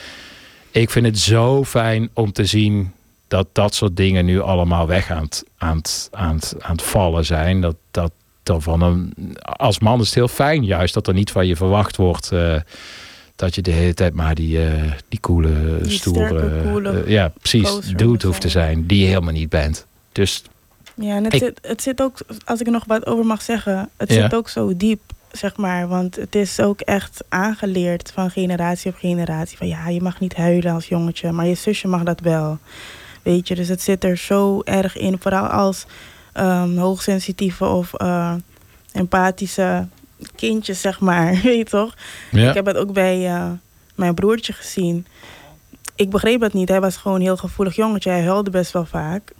ik 0.71 0.91
vind 0.91 1.07
het 1.07 1.19
zo 1.19 1.65
fijn 1.65 2.11
om 2.15 2.33
te 2.33 2.45
zien 2.45 2.93
dat 3.33 3.47
dat 3.53 3.75
soort 3.75 3.97
dingen 3.97 4.25
nu 4.25 4.41
allemaal 4.41 4.87
weg 4.87 5.11
aan 5.11 5.23
het, 5.23 5.45
aan 5.59 5.77
het, 5.77 6.09
aan 6.13 6.35
het, 6.35 6.55
aan 6.61 6.73
het 6.73 6.83
vallen 6.83 7.25
zijn. 7.25 7.61
Dat, 7.61 7.77
dat, 7.91 8.13
dat 8.43 8.63
van 8.63 8.83
een, 8.83 9.15
als 9.43 9.79
man 9.79 10.01
is 10.01 10.07
het 10.07 10.15
heel 10.15 10.29
fijn 10.29 10.65
juist 10.65 10.95
dat 10.95 11.07
er 11.07 11.15
niet 11.15 11.31
van 11.31 11.47
je 11.47 11.57
verwacht 11.57 11.97
wordt. 11.97 12.33
eh, 12.33 12.57
dat 13.37 13.55
je 13.55 13.63
de 13.63 13.71
hele 13.71 13.95
tijd 13.95 14.15
maar 14.15 14.35
die, 14.35 14.65
eh, 14.67 14.93
die 15.09 15.21
coole, 15.21 15.79
Die 15.83 15.93
stoere. 15.99 16.27
sterke, 16.27 16.61
coole 16.71 17.03
eh, 17.03 17.09
ja, 17.11 17.33
precies. 17.39 17.81
Dude 17.97 18.27
hoeft 18.27 18.41
te 18.41 18.49
zijn, 18.49 18.87
die 18.87 18.99
je 19.01 19.07
helemaal 19.07 19.33
niet 19.33 19.49
bent. 19.49 19.87
Dus 20.13 20.43
Ja, 20.95 21.17
en 21.17 21.25
het, 21.25 21.33
Ik- 21.35 21.41
zit, 21.43 21.59
het 21.63 21.83
zit 21.83 22.03
ook, 22.03 22.19
als 22.45 22.61
ik 22.61 22.67
er 22.67 22.73
nog 22.73 22.85
wat 22.87 23.07
over 23.07 23.25
mag 23.27 23.43
zeggen, 23.43 23.89
het 23.97 24.13
Ja. 24.13 24.23
zit 24.23 24.35
ook 24.35 24.49
zo 24.49 24.77
diep, 24.77 25.01
zeg 25.33 25.57
maar. 25.57 25.89
Want 25.89 26.17
het 26.17 26.35
is 26.35 26.61
ook 26.61 26.81
echt 26.81 27.25
aangeleerd 27.29 28.11
van 28.15 28.31
generatie 28.31 28.91
op 28.91 28.97
generatie. 28.99 29.57
Van 29.57 29.69
ja, 29.69 29.89
je 29.89 30.01
mag 30.03 30.21
niet 30.21 30.35
huilen 30.37 30.73
als 30.73 30.87
jongetje, 30.89 31.33
maar 31.33 31.47
je 31.47 31.55
zusje 31.55 31.89
mag 31.89 32.03
dat 32.03 32.21
wel. 32.21 32.59
Weet 33.23 33.49
je, 33.49 33.55
dus 33.55 33.69
het 33.69 33.83
zit 33.83 34.05
er 34.05 34.17
zo 34.17 34.61
erg 34.65 34.97
in. 34.97 35.17
Vooral 35.21 35.47
als 35.47 35.87
ehm, 36.33 36.77
hoogsensitieve 36.77 37.65
of 37.65 37.95
eh, 37.95 38.35
empathische 38.93 39.87
kindjes, 40.35 40.81
zeg 40.81 41.01
maar. 41.01 41.31
Weet 41.43 41.57
je 41.57 41.65
toch? 41.65 41.95
Ja. 42.31 42.49
Ik 42.49 42.55
heb 42.55 42.67
het 42.67 42.77
ook 42.77 42.93
bij 42.93 43.27
eh, 43.27 43.51
mijn 43.95 44.15
broertje 44.15 44.53
gezien. 44.53 45.07
Ik 45.95 46.11
begreep 46.11 46.41
het 46.41 46.53
niet. 46.53 46.69
Hij 46.69 46.81
was 46.81 46.97
gewoon 46.97 47.17
een 47.17 47.23
heel 47.23 47.37
gevoelig 47.37 47.77
jongetje. 47.77 48.11
Hij 48.11 48.25
huilde 48.25 48.51
best 48.51 48.73
wel 48.73 48.85
vaak. 48.87 49.33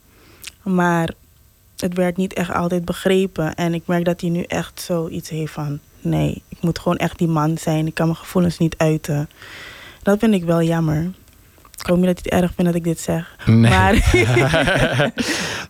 Maar 0.63 1.11
het 1.77 1.95
werd 1.95 2.17
niet 2.17 2.33
echt 2.33 2.53
altijd 2.53 2.85
begrepen. 2.85 3.55
En 3.55 3.75
ik 3.75 3.83
merk 3.87 4.05
dat 4.05 4.21
hij 4.21 4.31
nu 4.31 4.43
echt 4.43 4.81
zoiets 4.81 5.29
heeft 5.29 5.53
van... 5.53 5.79
Nee, 6.01 6.43
ik 6.49 6.59
moet 6.61 6.79
gewoon 6.79 6.97
echt 6.97 7.19
die 7.19 7.29
man 7.29 7.59
zijn. 7.59 7.87
Ik 7.87 7.95
kan 7.95 8.07
mijn 8.07 8.19
gevoelens 8.19 8.59
niet 8.59 8.77
uiten. 8.77 9.29
Dat 10.03 10.19
vind 10.19 10.35
ik 10.35 10.45
wel 10.45 10.63
jammer. 10.63 11.11
Ik 11.83 11.89
hoop 11.89 11.97
niet 11.97 12.07
dat 12.07 12.19
hij 12.23 12.39
het 12.39 12.43
erg 12.43 12.55
vindt 12.55 12.73
dat 12.73 12.81
ik 12.81 12.85
dit 12.85 13.01
zeg. 13.01 13.37
Nee. 13.47 13.71
Maar 13.71 14.15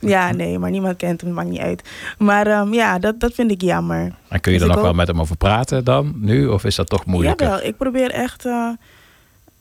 ja, 0.15 0.33
nee, 0.33 0.59
maar 0.59 0.71
niemand 0.71 0.97
kent 0.97 1.21
hem, 1.21 1.33
maakt 1.33 1.49
niet 1.49 1.61
uit. 1.61 1.89
Maar 2.19 2.47
ehm, 2.47 2.73
ja, 2.73 2.99
dat, 2.99 3.21
dat 3.21 3.35
vind 3.35 3.51
ik 3.51 3.61
jammer. 3.61 4.15
En 4.29 4.41
kun 4.41 4.53
je 4.53 4.59
Dus 4.59 4.67
er 4.67 4.73
ik 4.73 4.75
nog 4.75 4.85
wel 4.85 4.95
met 4.95 5.07
hem 5.07 5.21
over 5.21 5.37
praten 5.37 5.85
dan, 5.85 6.15
nu? 6.17 6.47
Of 6.47 6.65
is 6.65 6.75
dat 6.75 6.89
toch 6.89 7.07
moeilijker? 7.07 7.47
Jawel, 7.47 7.65
ik 7.65 7.77
probeer 7.77 8.11
echt 8.11 8.47
eh, 8.47 8.69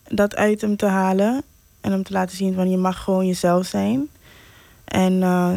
dat 0.07 0.36
uit 0.36 0.61
hem 0.61 0.76
te 0.76 0.86
halen. 0.86 1.41
En 1.82 1.91
hem 1.91 2.03
te 2.03 2.14
laten 2.14 2.38
zien 2.38 2.53
van 2.53 2.69
je 2.69 2.78
mag 2.78 3.03
gewoon 3.03 3.28
jezelf 3.28 3.65
zijn. 3.65 4.07
En 4.86 5.23
eh, 5.23 5.53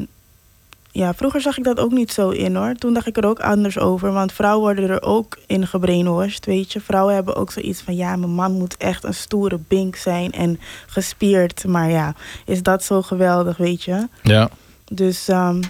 ja, 0.94 1.14
vroeger 1.14 1.40
zag 1.40 1.58
ik 1.58 1.64
dat 1.64 1.78
ook 1.78 1.92
niet 1.92 2.12
zo 2.12 2.30
in 2.30 2.56
hoor. 2.56 2.74
Toen 2.74 2.94
dacht 2.94 3.06
ik 3.06 3.16
er 3.16 3.26
ook 3.26 3.40
anders 3.40 3.78
over. 3.78 4.12
Want 4.12 4.32
vrouwen 4.32 4.60
worden 4.60 4.90
er 4.90 5.02
ook 5.02 5.38
in 5.46 5.66
gebrainwashed, 5.66 6.46
weet 6.46 6.72
je. 6.72 6.80
Vrouwen 6.80 7.14
hebben 7.14 7.36
ook 7.36 7.50
zoiets 7.50 7.80
van 7.80 7.96
ja, 7.96 8.16
mijn 8.16 8.34
man 8.34 8.52
moet 8.52 8.76
echt 8.76 9.04
een 9.04 9.14
stoere 9.14 9.58
bink 9.68 9.96
zijn 9.96 10.32
en 10.32 10.60
gespierd. 10.86 11.64
Maar 11.64 11.90
ja, 11.90 12.14
is 12.46 12.62
dat 12.62 12.84
zo 12.84 13.02
geweldig, 13.02 13.56
weet 13.56 13.82
je. 13.82 14.08
Ja. 14.22 14.50
Dus 14.84 15.28
ehm, 15.28 15.62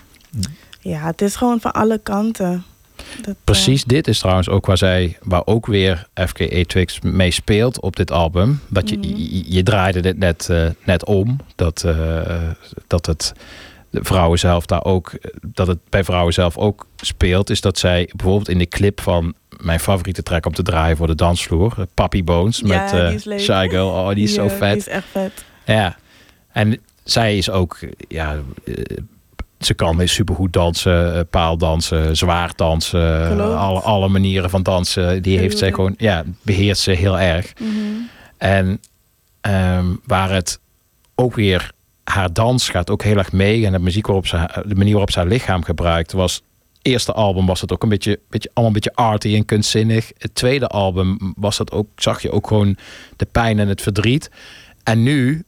ja, 0.81 1.01
het 1.01 1.23
is 1.23 1.37
gewoon 1.37 1.61
van 1.61 1.73
alle 1.73 1.99
kanten. 1.99 2.65
Dat, 3.23 3.37
Precies 3.45 3.85
dit 3.85 4.09
is 4.09 4.19
trouwens 4.19 4.49
ook 4.49 4.67
waar 4.67 4.79
zij, 4.79 5.19
waar 5.23 5.43
ook 5.45 5.67
weer 5.67 6.07
FKA 6.15 6.63
Twix 6.67 7.01
mee 7.01 7.31
speelt 7.31 7.81
op 7.81 7.97
dit 7.97 8.11
album. 8.11 8.61
Dat 8.69 8.89
je, 8.89 8.99
je, 9.01 9.53
je 9.53 9.63
draaide 9.63 10.01
dit 10.01 10.19
net, 10.19 10.49
eh, 10.49 10.67
net 10.85 11.05
om. 11.05 11.39
Dat, 11.57 11.85
eh, 11.85 12.51
dat 12.87 13.07
het 13.07 13.33
de 13.95 14.05
vrouwen 14.05 14.39
zelf 14.39 14.67
daar 14.67 14.85
ook, 14.85 15.13
dat 15.43 15.67
het 15.67 15.79
bij 15.89 16.05
vrouwen 16.05 16.33
zelf 16.33 16.57
ook 16.57 16.87
speelt. 16.97 17.51
Is 17.51 17.61
dat 17.61 17.79
zij 17.79 18.11
bijvoorbeeld 18.17 18.49
in 18.49 18.59
de 18.59 18.67
clip 18.67 19.01
van 19.01 19.35
mijn 19.61 19.81
favoriete 19.81 20.23
track 20.23 20.47
om 20.47 20.55
te 20.55 20.63
draaien 20.63 20.97
voor 20.97 21.07
de 21.07 21.15
dansvloer, 21.15 21.75
Papi 21.95 22.25
Bones 22.25 22.63
Ja, 22.65 22.93
met 22.93 23.25
leuk. 23.25 23.41
Shy 23.41 23.67
Girl. 23.71 23.89
Oh, 23.89 24.09
die 24.09 24.25
is 24.25 24.35
zo 24.35 24.49
vet. 24.49 24.71
Die 24.71 24.77
is 24.77 24.89
echt 24.89 25.07
vet. 25.11 25.45
Ja, 25.65 25.97
en 26.53 26.81
zij 27.05 27.37
is 27.37 27.51
ook, 27.51 27.79
ja, 28.09 28.37
eh, 28.65 28.75
ze 29.61 29.75
kan 29.75 30.09
supergoed 30.09 30.53
dansen, 30.53 31.15
eh, 31.15 31.21
paaldansen, 31.31 32.17
zwaar 32.17 32.53
dansen, 32.57 33.35
Klopt. 33.35 33.55
alle, 33.55 33.81
alle 33.81 34.09
manieren 34.09 34.51
van 34.51 34.63
dansen. 34.63 35.23
Die 35.23 35.39
heeft 35.39 35.59
zij 35.59 35.73
gewoon, 35.73 35.95
ja, 35.99 36.25
beheerst 36.43 36.83
ze 36.83 36.91
heel 36.91 37.19
erg. 37.19 37.53
Mhm. 37.59 37.71
En 38.37 38.81
ehm, 39.41 39.87
waar 40.07 40.31
het 40.31 40.61
ook 41.15 41.35
weer, 41.35 41.73
haar 42.05 42.33
dans 42.33 42.69
gaat 42.69 42.91
ook 42.91 43.03
heel 43.03 43.17
erg 43.17 43.33
mee 43.33 43.67
en 43.67 43.73
de, 43.73 43.79
muziek 43.79 44.07
waarop 44.07 44.27
ze, 44.27 44.63
de 44.67 44.75
manier 44.75 44.93
waarop 44.93 45.11
ze 45.11 45.19
haar 45.19 45.29
lichaam 45.29 45.63
gebruikt 45.63 46.13
was. 46.13 46.43
Eerste 46.83 47.13
album 47.13 47.47
was 47.47 47.61
het 47.61 47.73
ook 47.73 47.83
een 47.83 47.89
beetje, 47.89 48.21
beetje, 48.29 48.51
allemaal 48.53 48.75
een 48.75 48.81
beetje 48.81 49.03
arty 49.03 49.35
en 49.35 49.45
kunstzinnig. 49.45 50.11
Het 50.19 50.35
tweede 50.35 50.67
album 50.67 51.35
was 51.37 51.57
dat 51.57 51.73
ook, 51.73 51.89
zag 51.97 52.23
je 52.23 52.31
ook 52.31 52.47
gewoon 52.47 52.77
de 53.17 53.27
pijn 53.33 53.59
en 53.59 53.69
het 53.69 53.83
verdriet. 53.83 54.31
En 54.83 55.03
nu, 55.03 55.45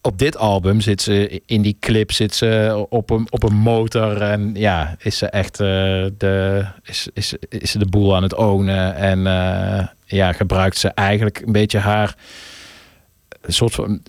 op 0.00 0.18
dit 0.18 0.36
album, 0.36 0.80
zit 0.80 1.02
ze 1.02 1.42
in 1.46 1.62
die 1.62 1.76
clip 1.80 2.12
zit 2.12 2.34
ze 2.34 2.86
op 2.88 3.10
een, 3.10 3.26
op 3.30 3.42
een 3.42 3.56
motor. 3.56 4.22
En 4.22 4.50
ja, 4.54 4.96
is 4.98 5.18
ze 5.18 5.26
echt 5.26 5.60
eh, 5.60 5.66
de, 6.18 6.64
is, 6.82 7.08
is, 7.14 7.34
is 7.48 7.70
ze 7.70 7.78
de 7.78 7.86
boel 7.86 8.16
aan 8.16 8.22
het 8.22 8.34
ownen. 8.34 8.94
En 8.94 9.26
eh, 9.26 9.86
ja, 10.04 10.32
gebruikt 10.32 10.78
ze 10.78 10.88
eigenlijk 10.88 11.40
een 11.40 11.52
beetje 11.52 11.78
haar 11.78 12.16
soort 13.46 13.74
van. 13.74 14.02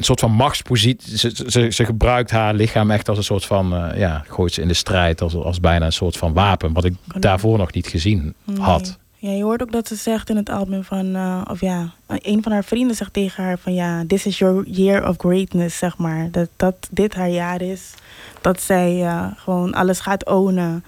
Een 0.00 0.06
soort 0.06 0.20
van 0.20 0.32
machtspositie. 0.32 1.18
Ze, 1.18 1.44
ze, 1.46 1.70
ze 1.70 1.84
gebruikt 1.84 2.30
haar 2.30 2.54
lichaam 2.54 2.90
echt 2.90 3.08
als 3.08 3.18
een 3.18 3.24
soort 3.24 3.44
van. 3.44 3.74
eh, 3.74 3.98
ja, 3.98 4.24
gooit 4.28 4.52
ze 4.52 4.60
in 4.60 4.68
de 4.68 4.74
strijd. 4.74 5.20
Als, 5.20 5.34
als 5.34 5.60
bijna 5.60 5.86
een 5.86 5.92
soort 5.92 6.16
van 6.16 6.32
wapen. 6.32 6.72
Wat 6.72 6.84
ik 6.84 6.94
daarvoor 7.18 7.58
nog 7.58 7.72
niet 7.72 7.86
gezien 7.86 8.34
had. 8.58 8.98
Ja, 9.16 9.30
je 9.30 9.42
hoort 9.42 9.62
ook 9.62 9.72
dat 9.72 9.88
ze 9.88 9.94
zegt 9.94 10.30
in 10.30 10.36
het 10.36 10.50
album 10.50 10.84
van, 10.84 11.14
eh, 11.14 11.40
of 11.50 11.60
ja, 11.60 11.90
een 12.06 12.42
van 12.42 12.52
haar 12.52 12.64
vrienden 12.64 12.96
zegt 12.96 13.12
tegen 13.12 13.44
haar 13.44 13.58
van 13.58 13.74
ja, 13.74 14.04
this 14.06 14.26
is 14.26 14.38
your 14.38 14.68
year 14.68 15.08
of 15.08 15.16
greatness, 15.18 15.78
zeg 15.78 15.96
maar. 15.96 16.28
Dat, 16.30 16.48
dat 16.56 16.74
dit 16.90 17.14
haar 17.14 17.30
jaar 17.30 17.62
is. 17.62 17.94
Dat 18.40 18.60
zij 18.62 19.02
eh, 19.04 19.26
gewoon 19.36 19.74
alles 19.74 20.00
gaat 20.00 20.26
ownen. 20.26 20.84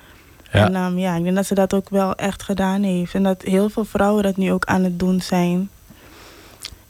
Ja. 0.53 0.65
En 0.67 0.75
ehm, 0.75 0.99
ja, 0.99 1.17
ik 1.17 1.23
denk 1.23 1.37
dat 1.37 1.47
ze 1.47 1.55
dat 1.55 1.75
ook 1.75 1.89
wel 1.89 2.15
echt 2.15 2.43
gedaan 2.43 2.83
heeft. 2.83 3.15
En 3.15 3.23
dat 3.23 3.43
heel 3.43 3.69
veel 3.69 3.85
vrouwen 3.85 4.23
dat 4.23 4.37
nu 4.37 4.53
ook 4.53 4.65
aan 4.65 4.85
het 4.85 4.99
doen 4.99 5.21
zijn. 5.21 5.71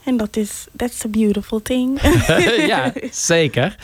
En 0.04 0.16
dat 0.16 0.36
is, 0.36 0.66
that's 0.76 1.04
a 1.04 1.08
beautiful 1.08 1.62
thing. 1.62 2.00
ja, 2.72 2.92
zeker. 3.10 3.76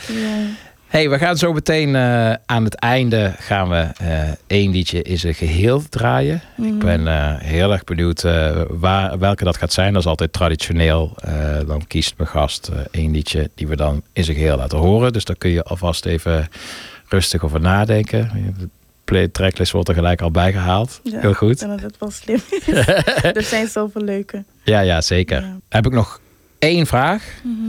Hey, 0.87 1.09
we 1.09 1.17
gaan 1.17 1.37
zo 1.37 1.53
meteen 1.53 1.95
eh, 1.95 2.33
aan 2.45 2.63
het 2.63 2.75
einde 2.75 3.33
gaan 3.37 3.69
we 3.69 3.87
eh 3.97 4.29
één 4.47 4.71
liedje 4.71 5.01
in 5.01 5.17
zijn 5.17 5.33
geheel 5.33 5.81
draaien. 5.89 6.35
Ik 6.57 6.63
Mhm. 6.63 6.77
ben 6.77 7.07
eh, 7.07 7.35
heel 7.37 7.71
erg 7.71 7.83
benieuwd 7.83 8.21
waar, 8.69 9.19
welke 9.19 9.43
dat 9.43 9.57
gaat 9.57 9.73
zijn. 9.73 9.93
Dat 9.93 10.01
is 10.01 10.07
altijd 10.07 10.33
traditioneel. 10.33 11.15
Dan 11.67 11.87
kiest 11.87 12.13
mijn 12.17 12.29
gast 12.29 12.69
één 12.91 13.11
liedje 13.11 13.49
die 13.55 13.67
we 13.67 13.75
dan 13.75 14.03
in 14.13 14.23
zijn 14.23 14.37
geheel 14.37 14.57
laten 14.57 14.77
horen. 14.77 15.13
Dus 15.13 15.25
daar 15.25 15.35
kun 15.37 15.49
je 15.49 15.63
alvast 15.63 16.05
even 16.05 16.47
rustig 17.07 17.43
over 17.43 17.59
nadenken. 17.61 18.31
Play 19.09 19.27
tracklist 19.27 19.71
wordt 19.71 19.89
er 19.89 19.95
gelijk 19.95 20.21
al 20.21 20.31
bijgehaald. 20.31 20.99
Ja, 21.03 21.19
heel 21.19 21.33
goed. 21.33 21.59
Denk 21.59 21.71
dat 21.71 21.81
het 21.81 21.97
wel 21.99 22.11
slim 22.11 22.39
is. 22.49 22.67
er 23.39 23.43
zijn 23.43 23.67
zoveel 23.67 24.01
leuke. 24.01 24.43
Ja, 24.63 24.79
ja, 24.79 25.01
zeker. 25.01 25.57
Heb 25.69 25.85
ik 25.85 25.91
nog 25.91 26.21
één 26.59 26.85
vraag. 26.85 27.23
Mhm. 27.43 27.67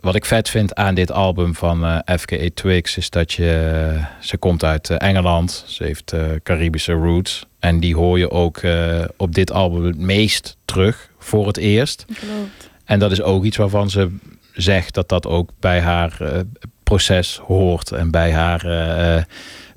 Wat 0.00 0.14
ik 0.14 0.24
vet 0.24 0.48
vind 0.48 0.74
aan 0.74 0.94
dit 0.94 1.12
album 1.12 1.54
van 1.54 1.84
eh, 1.84 2.16
FKA 2.18 2.48
Twigs 2.54 2.96
is 2.96 3.10
dat 3.10 3.32
je. 3.32 4.00
Ze 4.20 4.36
komt 4.36 4.64
uit 4.64 4.90
eh, 4.90 5.08
Engeland. 5.08 5.64
Ze 5.66 5.84
heeft 5.84 6.12
eh, 6.12 6.24
Caribische 6.42 6.92
roots. 6.92 7.46
En 7.58 7.80
die 7.80 7.96
hoor 7.96 8.18
je 8.18 8.30
ook 8.30 8.56
eh, 8.58 9.04
op 9.16 9.34
dit 9.34 9.52
album 9.52 9.84
het 9.84 9.98
meest 9.98 10.56
terug 10.64 11.10
voor 11.18 11.46
het 11.46 11.56
eerst. 11.56 12.04
Klopt. 12.04 12.70
En 12.84 12.98
dat 12.98 13.12
is 13.12 13.22
ook 13.22 13.44
iets 13.44 13.56
waarvan 13.56 13.90
ze 13.90 14.10
zegt 14.52 14.94
dat 14.94 15.08
dat 15.08 15.26
ook 15.26 15.50
bij 15.60 15.80
haar 15.80 16.20
eh, 16.20 16.40
proces 16.82 17.40
hoort. 17.46 17.92
En 17.92 18.10
bij 18.10 18.32
haar 18.32 18.64
eh, 18.64 19.16
eh, 19.16 19.24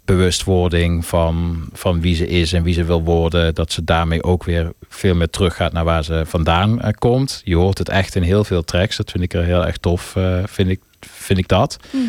bewustwording 0.05 1.05
van, 1.05 1.65
van 1.73 2.01
wie 2.01 2.15
ze 2.15 2.27
is 2.27 2.53
en 2.53 2.63
wie 2.63 2.73
ze 2.73 2.83
wil 2.83 3.03
worden. 3.03 3.55
Dat 3.55 3.71
ze 3.71 3.83
daarmee 3.83 4.23
ook 4.23 4.43
weer 4.43 4.71
veel 4.89 5.15
meer 5.15 5.29
teruggaat 5.29 5.73
naar 5.73 5.83
waar 5.83 6.03
ze 6.03 6.23
vandaan 6.25 6.81
eh, 6.81 6.91
komt. 6.97 7.41
Je 7.43 7.55
hoort 7.55 7.77
het 7.77 7.89
echt 7.89 8.15
in 8.15 8.23
heel 8.23 8.43
veel 8.43 8.63
tracks. 8.63 8.97
Dat 8.97 9.11
vind 9.11 9.23
ik 9.23 9.33
er 9.33 9.43
heel 9.43 9.65
erg 9.65 9.77
tof, 9.77 10.15
eh, 10.15 10.39
vind, 10.45 10.69
ik, 10.69 10.81
vind 10.99 11.39
ik 11.39 11.47
dat. 11.47 11.77
Mhm. 11.91 12.03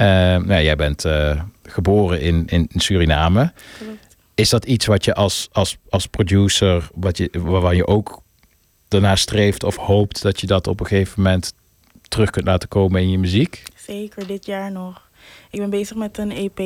Eh, 0.00 0.06
nou, 0.36 0.62
jij 0.62 0.76
bent 0.76 1.04
eh, 1.04 1.42
geboren 1.62 2.20
in, 2.20 2.46
in 2.46 2.68
Suriname. 2.74 3.52
Is 4.34 4.48
dat 4.48 4.64
iets 4.64 4.86
wat 4.86 5.04
je 5.04 5.14
als, 5.14 5.48
als, 5.52 5.76
als 5.88 6.06
producer, 6.06 6.88
wat 6.94 7.18
je, 7.18 7.30
waarvan 7.32 7.76
je 7.76 7.86
ook 7.86 8.22
daarna 8.88 9.16
streeft 9.16 9.64
of 9.64 9.76
hoopt 9.76 10.22
dat 10.22 10.40
je 10.40 10.46
dat 10.46 10.66
op 10.66 10.80
een 10.80 10.86
gegeven 10.86 11.22
moment 11.22 11.54
terug 12.08 12.30
kunt 12.30 12.46
laten 12.46 12.68
komen 12.68 13.00
in 13.00 13.10
je 13.10 13.18
muziek? 13.18 13.62
Zeker 13.74 14.26
dit 14.26 14.46
jaar 14.46 14.72
nog. 14.72 15.08
Ik 15.50 15.60
ben 15.60 15.70
bezig 15.70 15.96
met 15.96 16.18
een 16.18 16.30
EP. 16.30 16.58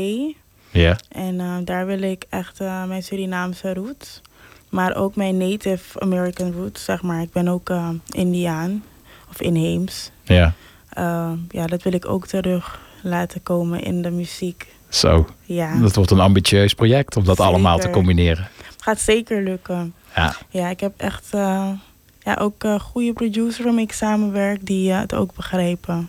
Ja. 0.81 0.97
En 1.09 1.41
eh, 1.41 1.57
daar 1.65 1.87
wil 1.87 2.03
ik 2.03 2.25
echt 2.29 2.61
eh, 2.61 2.85
mijn 2.85 3.03
Surinaamse 3.03 3.75
roots. 3.75 4.21
Maar 4.69 4.97
ook 4.97 5.17
mijn 5.17 5.37
Native 5.37 6.01
American 6.01 6.53
roots, 6.53 6.85
zeg 6.85 7.03
maar. 7.03 7.23
Ik 7.23 7.33
ben 7.33 7.49
ook 7.49 7.71
eh, 7.71 7.89
Indiaan. 8.11 8.85
Of 9.31 9.41
inheems. 9.41 10.11
Ja. 10.23 10.53
Ja, 11.49 11.67
dat 11.67 11.83
wil 11.83 11.93
ik 11.93 12.09
ook 12.09 12.27
terug 12.27 12.81
laten 13.03 13.43
komen 13.43 13.83
in 13.83 14.03
de 14.03 14.11
muziek. 14.11 14.67
Zo. 14.89 15.27
Ja. 15.43 15.77
Dat 15.79 15.95
wordt 15.95 16.11
een 16.11 16.21
ambitieus 16.21 16.75
project 16.75 17.17
om 17.17 17.25
dat 17.25 17.41
allemaal 17.41 17.79
te 17.79 17.91
combineren. 17.91 18.49
Het 18.73 18.83
gaat 18.83 19.01
zeker 19.01 19.43
lukken. 19.43 19.95
Ja. 20.15 20.37
Ja, 20.49 20.69
ik 20.69 20.81
heb 20.81 20.93
echt 20.97 21.29
ja, 22.21 22.35
ook 22.39 22.65
goede 22.81 23.13
producer 23.13 23.65
waarmee 23.65 23.85
ik 23.85 23.93
samenwerk 23.93 24.67
die 24.67 24.93
het 24.93 25.15
ook 25.15 25.35
begrijpen. 25.35 26.09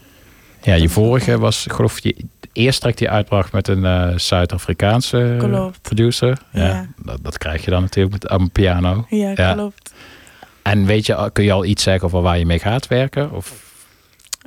Ja, 0.66 0.74
je 0.74 0.90
vorige 0.90 1.38
was, 1.40 1.66
geloof 1.70 2.00
je, 2.00 2.16
de 2.40 2.50
eerste 2.54 2.82
track 2.82 2.98
die 2.98 3.08
je 3.08 3.14
uitbracht 3.14 3.52
met 3.52 3.68
een 3.68 3.86
eh, 3.86 4.18
Zuid-Afrikaanse 4.18 5.36
producer. 5.82 6.38
Ja, 6.52 6.66
Ja. 6.66 6.88
Dat, 6.98 7.20
dat 7.22 7.38
krijg 7.38 7.66
je 7.66 7.72
dan 7.72 7.82
natuurlijk 7.82 8.24
met 8.24 8.32
een 8.32 8.52
piano. 8.52 9.06
Ja, 9.10 9.54
klopt. 9.54 9.94
En 10.62 10.86
weet 10.86 11.06
je, 11.06 11.30
kun 11.34 11.44
je 11.44 11.52
al 11.52 11.66
iets 11.66 11.84
zeggen 11.84 12.08
over 12.08 12.22
waar 12.22 12.38
je 12.38 12.46
mee 12.46 12.60
gaat 12.60 12.88
werken? 12.88 13.32
Of 13.32 13.64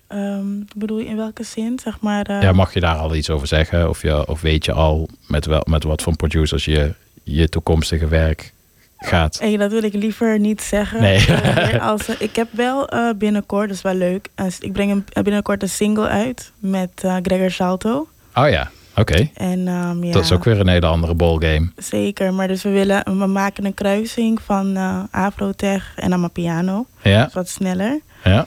Ehm, 0.09 0.45
bedoel 0.77 0.99
je 0.99 1.05
in 1.07 1.17
welke 1.17 1.43
zin? 1.43 1.79
Zeg 1.83 2.01
maar. 2.01 2.27
eh, 2.27 2.43
ja, 2.43 2.53
mag 2.53 2.75
je 2.75 2.81
daar 2.81 2.97
al 2.97 3.15
iets 3.15 3.31
over 3.31 3.47
zeggen? 3.47 3.89
Of, 3.89 4.03
je, 4.03 4.27
of 4.29 4.41
weet 4.41 4.65
je 4.65 4.73
al 4.73 5.09
met, 5.27 5.47
wel, 5.47 5.63
met 5.69 5.83
wat 5.85 6.03
voor 6.03 6.17
producers 6.17 6.65
je 6.65 6.95
je 7.23 7.49
toekomstige 7.49 8.09
werk 8.09 8.53
gaat? 8.99 9.39
Hey, 9.39 9.57
dat 9.57 9.71
wil 9.71 9.83
ik 9.83 9.95
liever 9.95 10.39
niet 10.39 10.63
zeggen. 10.63 11.01
Nee. 11.01 11.27
Eh, 11.27 11.87
als, 11.91 12.09
eh, 12.09 12.15
ik 12.19 12.37
heb 12.37 12.49
wel 12.51 12.89
eh, 12.89 13.11
binnenkort, 13.17 13.69
dat 13.69 13.77
is 13.77 13.83
wel 13.83 13.95
leuk. 13.95 14.29
ik 14.61 14.73
breng 14.73 14.91
een, 14.91 15.23
binnenkort 15.23 15.63
een 15.63 15.69
single 15.69 16.09
uit 16.09 16.53
met 16.59 16.91
Gregor 17.23 17.51
Salto. 17.51 18.09
Oh 18.35 18.49
ja, 18.49 18.71
oké. 18.97 19.29
En 19.35 19.69
ehm, 19.69 20.05
ja, 20.05 20.13
Dat 20.13 20.25
is 20.25 20.33
ook 20.33 20.45
weer 20.45 20.61
een 20.61 20.69
hele 20.69 20.87
andere 20.87 21.15
ballgame. 21.15 21.71
Zeker, 21.77 22.35
maar 22.35 22.49
dus 22.49 22.63
we 22.63 22.71
willen, 22.71 23.05
we 23.05 23.27
maken 23.27 23.65
een 23.65 23.75
kruising 23.75 24.41
van 24.43 24.77
Afrotech 25.11 25.93
en 25.97 26.13
Amapiano. 26.13 26.87
Ja. 27.03 27.27
Is 27.27 27.35
wat 27.35 27.49
sneller. 27.49 28.01
Ja. 28.25 28.47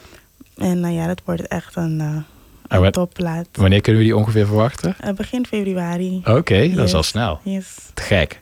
En 0.58 0.80
nou 0.80 0.94
ja, 0.94 1.08
dat 1.08 1.22
wordt 1.26 1.48
echt 1.48 1.76
een, 1.76 2.26
En 2.68 2.92
topplaat. 2.92 3.48
Wanneer 3.52 3.82
kunnen 3.82 4.02
we 4.02 4.08
die 4.08 4.18
ongeveer 4.18 4.46
verwachten? 4.46 4.96
Begin 5.16 5.46
februari. 5.46 6.22
Oké, 6.26 6.74
dat 6.74 6.88
is 6.88 6.94
al 6.94 7.04
snel. 7.04 7.40
Yes. 7.44 7.76
Te 7.94 8.02
gek. 8.02 8.42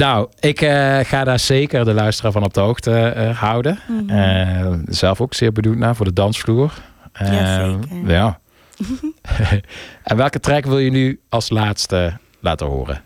Nou, 0.00 0.28
ik 0.38 0.60
eh, 0.60 0.98
ga 0.98 1.24
daar 1.24 1.38
zeker 1.38 1.84
de 1.84 1.94
luisteraar 1.94 2.32
van 2.32 2.44
op 2.44 2.54
de 2.54 2.60
hoogte 2.60 2.92
eh, 2.92 3.38
houden. 3.38 3.78
Mhm. 3.88 4.10
Eh, 4.10 4.72
zelf 4.84 5.20
ook 5.20 5.34
zeer 5.34 5.52
benieuwd 5.52 5.76
naar 5.76 5.96
voor 5.96 6.04
de 6.04 6.12
dansvloer. 6.12 6.72
Ja, 7.12 7.70
zeker. 7.70 8.08
ja. 8.10 8.40
en 10.02 10.16
welke 10.16 10.40
track 10.40 10.64
wil 10.64 10.78
je 10.78 10.90
nu 10.90 11.20
als 11.28 11.50
laatste 11.50 12.16
laten 12.38 12.66
horen? 12.66 13.02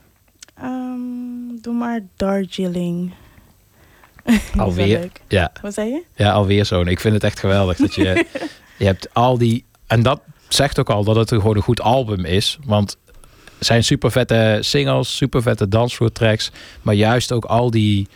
Ehm, 0.54 1.60
doe 1.60 1.74
maar 1.74 2.00
Darjeeling. 2.16 3.14
Alweer? 4.56 5.08
Ja. 5.28 5.52
Wat 5.62 5.74
zei 5.74 5.88
je? 5.88 6.02
Ja, 6.14 6.32
alweer 6.32 6.64
zo'n. 6.64 6.88
Ik 6.88 7.00
vind 7.00 7.14
het 7.14 7.24
echt 7.24 7.38
geweldig 7.38 7.76
dat 7.76 7.94
je... 7.94 8.26
je 8.78 8.84
hebt 8.84 9.14
al 9.14 9.38
die... 9.38 9.64
En 9.86 10.02
dat 10.02 10.20
zegt 10.48 10.78
ook 10.78 10.90
al 10.90 11.04
dat 11.04 11.16
het 11.16 11.28
gewoon 11.28 11.56
een 11.56 11.62
goed 11.62 11.80
album 11.80 12.24
is. 12.24 12.58
Want 12.64 12.96
zijn 13.58 13.84
super 13.84 14.10
vette 14.10 14.58
singles, 14.60 15.16
super 15.16 15.42
vette 15.42 15.68
dansvloertracks. 15.68 16.50
Maar 16.82 16.94
juist 16.94 17.32
ook 17.32 17.44
al 17.44 17.70
die, 17.70 18.08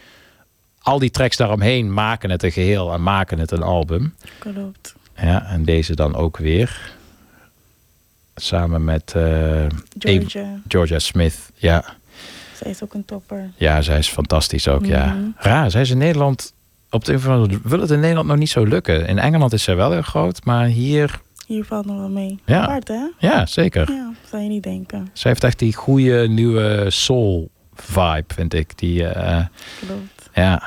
al 0.80 0.98
die 0.98 1.10
tracks 1.10 1.36
daaromheen 1.36 1.92
maken 1.92 2.30
het 2.30 2.42
een 2.42 2.52
geheel 2.52 2.92
en 2.92 3.02
maken 3.02 3.38
het 3.38 3.50
een 3.50 3.62
album. 3.62 4.14
Klopt. 4.38 4.94
Ja, 5.16 5.46
en 5.46 5.64
deze 5.64 5.94
dan 5.94 6.14
ook 6.14 6.36
weer. 6.36 6.96
Samen 8.34 8.84
met 8.84 9.12
eh, 9.16 9.66
Georgia. 9.98 10.60
Georgia 10.68 10.98
Smith. 10.98 11.50
Ja. 11.54 11.84
Zij 12.54 12.70
is 12.70 12.82
ook 12.82 12.94
een 12.94 13.04
topper. 13.04 13.50
Ja, 13.56 13.82
zij 13.82 13.98
is 13.98 14.08
fantastisch 14.08 14.68
ook, 14.68 14.84
ja. 14.84 15.06
Mhm. 15.06 15.28
Raar, 15.36 15.70
zij 15.70 15.80
is 15.80 15.90
in 15.90 15.98
Nederland... 15.98 16.52
Op 16.90 17.04
de 17.04 17.12
een 17.12 17.18
of 17.18 17.26
andere 17.26 17.60
wil 17.62 17.80
het 17.80 17.90
in 17.90 18.00
Nederland 18.00 18.28
nog 18.28 18.36
niet 18.36 18.50
zo 18.50 18.64
lukken. 18.64 19.06
In 19.06 19.18
Engeland 19.18 19.52
is 19.52 19.62
zij 19.62 19.76
wel 19.76 19.92
heel 19.92 20.02
groot, 20.02 20.44
maar 20.44 20.66
hier... 20.66 21.20
Hier 21.48 21.64
valt 21.64 21.86
nog 21.86 21.96
wel 21.98 22.08
mee. 22.08 22.38
Ja. 22.44 22.62
Apart, 22.62 22.88
hè? 22.88 23.06
Ja, 23.18 23.46
zeker. 23.46 23.92
Ja, 23.92 24.12
zou 24.30 24.42
je 24.42 24.48
niet 24.48 24.62
denken. 24.62 25.08
Zij 25.12 25.30
heeft 25.30 25.44
echt 25.44 25.58
die 25.58 25.74
goede 25.74 26.28
nieuwe 26.28 26.84
soul 26.88 27.50
vibe, 27.74 28.24
vind 28.34 28.54
ik. 28.54 28.78
Die, 28.78 29.04
eh, 29.06 29.46
Klopt. 29.86 30.30
ja. 30.34 30.62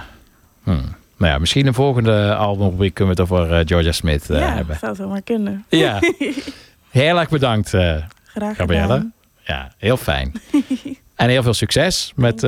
Hm. 0.63 0.69
Nou 1.17 1.31
ja, 1.33 1.37
misschien 1.37 1.67
een 1.67 1.73
volgende 1.73 2.35
albumrubriek 2.35 2.93
kunnen 2.93 3.15
we 3.15 3.21
het 3.21 3.31
over 3.31 3.53
eh, 3.59 3.65
Georgia 3.67 3.91
Smith 3.91 4.29
eh, 4.29 4.39
ja, 4.39 4.53
hebben. 4.53 4.77
zou 4.77 4.95
zo 4.95 5.07
maar 5.07 5.21
kunnen. 5.21 5.65
Ja. 5.69 5.99
Heel 6.89 7.19
erg 7.19 7.29
bedankt, 7.29 7.69
Graag 7.69 8.55
Gabrielle. 8.55 8.81
gedaan. 8.93 9.13
Ja, 9.43 9.71
heel 9.77 9.97
fijn. 9.97 10.31
en 11.15 11.29
heel 11.29 11.43
veel 11.43 11.53
succes 11.53 12.11
met 12.15 12.45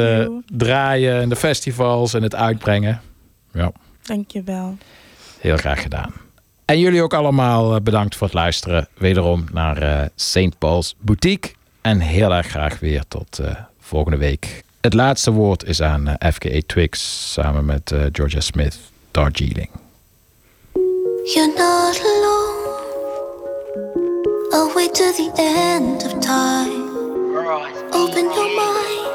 draaien 0.47 1.21
en 1.21 1.29
de 1.29 1.35
festivals 1.35 2.13
en 2.13 2.23
het 2.23 2.35
uitbrengen. 2.35 3.01
Ja, 3.53 3.71
Dankjewel. 4.01 4.77
heel 5.39 5.57
graag 5.57 5.81
gedaan. 5.81 6.13
En 6.65 6.79
jullie 6.79 7.01
ook 7.01 7.13
allemaal 7.13 7.75
eh, 7.75 7.81
bedankt 7.81 8.15
voor 8.15 8.27
het 8.27 8.35
luisteren. 8.35 8.87
Wederom 8.97 9.45
naar 9.51 9.77
eh 9.77 10.05
St. 10.15 10.57
Paul's 10.57 10.95
Boutique. 10.99 11.51
En 11.81 11.99
heel 11.99 12.33
erg 12.33 12.47
graag 12.47 12.79
weer 12.79 13.03
tot 13.07 13.39
eh, 13.39 13.55
volgende 13.79 14.17
week. 14.17 14.63
Het 14.81 14.93
laatste 14.93 15.31
woord 15.31 15.63
is 15.63 15.81
aan 15.81 16.15
FKA 16.33 16.59
Twigs 16.65 17.31
samen 17.31 17.65
met 17.65 17.95
Georgia 18.11 18.39
Smith, 18.39 18.79
Darjeeling. 19.11 19.69
You're 21.33 21.53
not 21.57 22.01
alone. 22.03 22.43
Till 24.93 25.11
the 25.13 25.31
end 25.35 26.03
of 26.03 26.19
time. 26.19 26.89
Open 27.93 28.25
your 28.25 28.49
mind. 28.55 29.07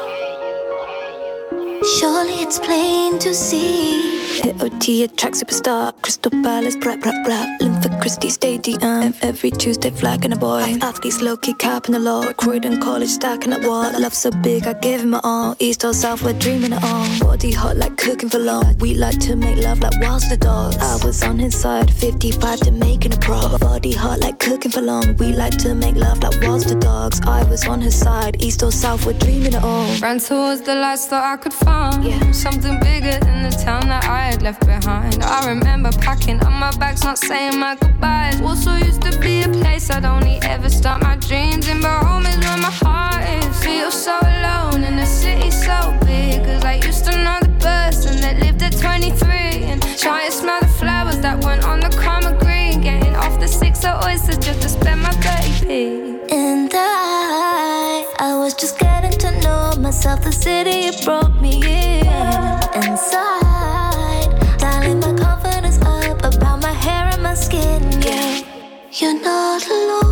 Surely 1.85 2.41
it's 2.41 2.59
plain 2.59 3.17
to 3.19 3.33
see. 3.33 4.08
OT 4.45 5.03
attract 5.03 5.35
superstar, 5.35 5.93
Crystal 6.01 6.31
Palace, 6.31 6.75
rap, 6.85 7.03
rap, 7.05 7.27
rap, 7.27 7.59
Lympha 7.61 7.99
Christie 8.01 8.29
Stadium. 8.29 9.13
Every 9.21 9.51
Tuesday, 9.51 9.89
flagging 9.89 10.31
a 10.31 10.35
boy. 10.37 10.77
Athletes 10.81 11.21
low 11.21 11.35
kick 11.35 11.59
cap 11.59 11.87
in 11.87 11.91
the 11.91 11.99
law. 11.99 12.31
Croydon 12.33 12.79
College 12.79 13.09
stacking 13.09 13.51
up 13.51 13.61
wall. 13.63 13.91
Love 13.99 14.13
so 14.13 14.31
big, 14.31 14.65
I 14.65 14.73
gave 14.73 15.01
him 15.01 15.09
my 15.11 15.19
all. 15.23 15.55
East 15.59 15.83
or 15.83 15.93
South, 15.93 16.23
we're 16.23 16.33
dreaming 16.39 16.71
it 16.73 16.83
all. 16.83 17.05
Body 17.19 17.51
hot 17.51 17.77
like 17.77 17.97
cooking 17.97 18.29
for 18.29 18.39
long. 18.39 18.77
We 18.77 18.93
like 18.93 19.19
to 19.21 19.35
make 19.35 19.57
love 19.57 19.79
like 19.79 19.99
whilst 20.01 20.29
the 20.29 20.37
dogs. 20.37 20.77
I 20.77 21.05
was 21.05 21.21
on 21.23 21.37
his 21.39 21.59
side, 21.59 21.91
55 21.93 22.61
to 22.61 22.71
making 22.71 23.13
a 23.13 23.17
pro. 23.17 23.57
Body 23.57 23.93
hot 23.93 24.19
like 24.21 24.39
cooking 24.39 24.71
for 24.71 24.81
long. 24.81 25.15
We 25.17 25.33
like 25.33 25.57
to 25.59 25.75
make 25.75 25.95
love 25.95 26.23
like 26.23 26.41
whilst 26.41 26.69
the 26.69 26.75
dogs. 26.75 27.19
I 27.27 27.43
was 27.49 27.67
on 27.67 27.81
his 27.81 27.99
side, 27.99 28.41
East 28.41 28.63
or 28.63 28.71
South, 28.71 29.05
we're 29.05 29.13
dreaming 29.19 29.53
it 29.53 29.63
all. 29.63 29.93
Ran 29.99 30.19
towards 30.19 30.61
the 30.61 30.75
lights 30.75 31.07
that 31.07 31.23
I 31.23 31.35
could 31.37 31.53
find. 31.53 32.03
yeah. 32.05 32.31
Something 32.31 32.79
bigger 32.79 33.19
than 33.19 33.43
the 33.43 33.51
town 33.51 33.87
that 33.89 34.05
I 34.05 34.28
left 34.37 34.65
behind. 34.65 35.23
I 35.23 35.49
remember 35.49 35.91
packing 35.93 36.39
up 36.41 36.51
my 36.51 36.71
bags, 36.77 37.03
not 37.03 37.17
saying 37.17 37.59
my 37.59 37.75
goodbyes. 37.75 38.39
Also 38.41 38.73
used 38.75 39.01
to 39.01 39.19
be 39.19 39.41
a 39.41 39.49
place 39.49 39.89
I'd 39.89 40.05
only 40.05 40.39
ever 40.43 40.69
start 40.69 41.01
my 41.01 41.15
dreams 41.17 41.67
in, 41.67 41.81
but 41.81 42.03
home 42.05 42.25
is 42.25 42.37
where 42.37 42.57
my 42.57 42.71
heart 42.71 43.23
is. 43.37 43.63
Feel 43.63 43.91
so 43.91 44.17
alone 44.21 44.83
in 44.83 44.99
a 44.99 45.05
city 45.05 45.51
so 45.51 45.97
big, 46.05 46.43
cause 46.45 46.63
I 46.63 46.75
used 46.75 47.05
to 47.05 47.11
know 47.23 47.39
the 47.41 47.49
person 47.59 48.21
that 48.21 48.37
lived 48.39 48.61
at 48.61 48.73
23 48.77 49.29
and 49.69 49.81
try 49.97 50.23
and 50.25 50.33
smell 50.33 50.59
the 50.61 50.67
flowers 50.67 51.19
that 51.19 51.43
went 51.43 51.63
on 51.65 51.79
the 51.79 51.89
karma 51.89 52.37
green. 52.39 52.81
Getting 52.81 53.15
off 53.15 53.39
the 53.39 53.47
six 53.47 53.83
of 53.83 54.03
oysters 54.05 54.37
just 54.37 54.61
to 54.61 54.69
spend 54.69 55.01
my 55.01 55.11
30p. 55.11 56.31
And 56.31 56.69
I, 56.73 58.05
I 58.19 58.37
was 58.37 58.53
just 58.53 58.77
getting 58.79 59.17
to 59.19 59.31
know 59.41 59.73
myself. 59.79 60.23
The 60.23 60.31
city 60.31 60.87
it 60.89 61.03
brought 61.03 61.41
me 61.41 61.55
in. 61.55 62.07
Inside, 62.75 63.08
you're 69.01 69.13
not 69.13 69.65
alone. 69.65 70.08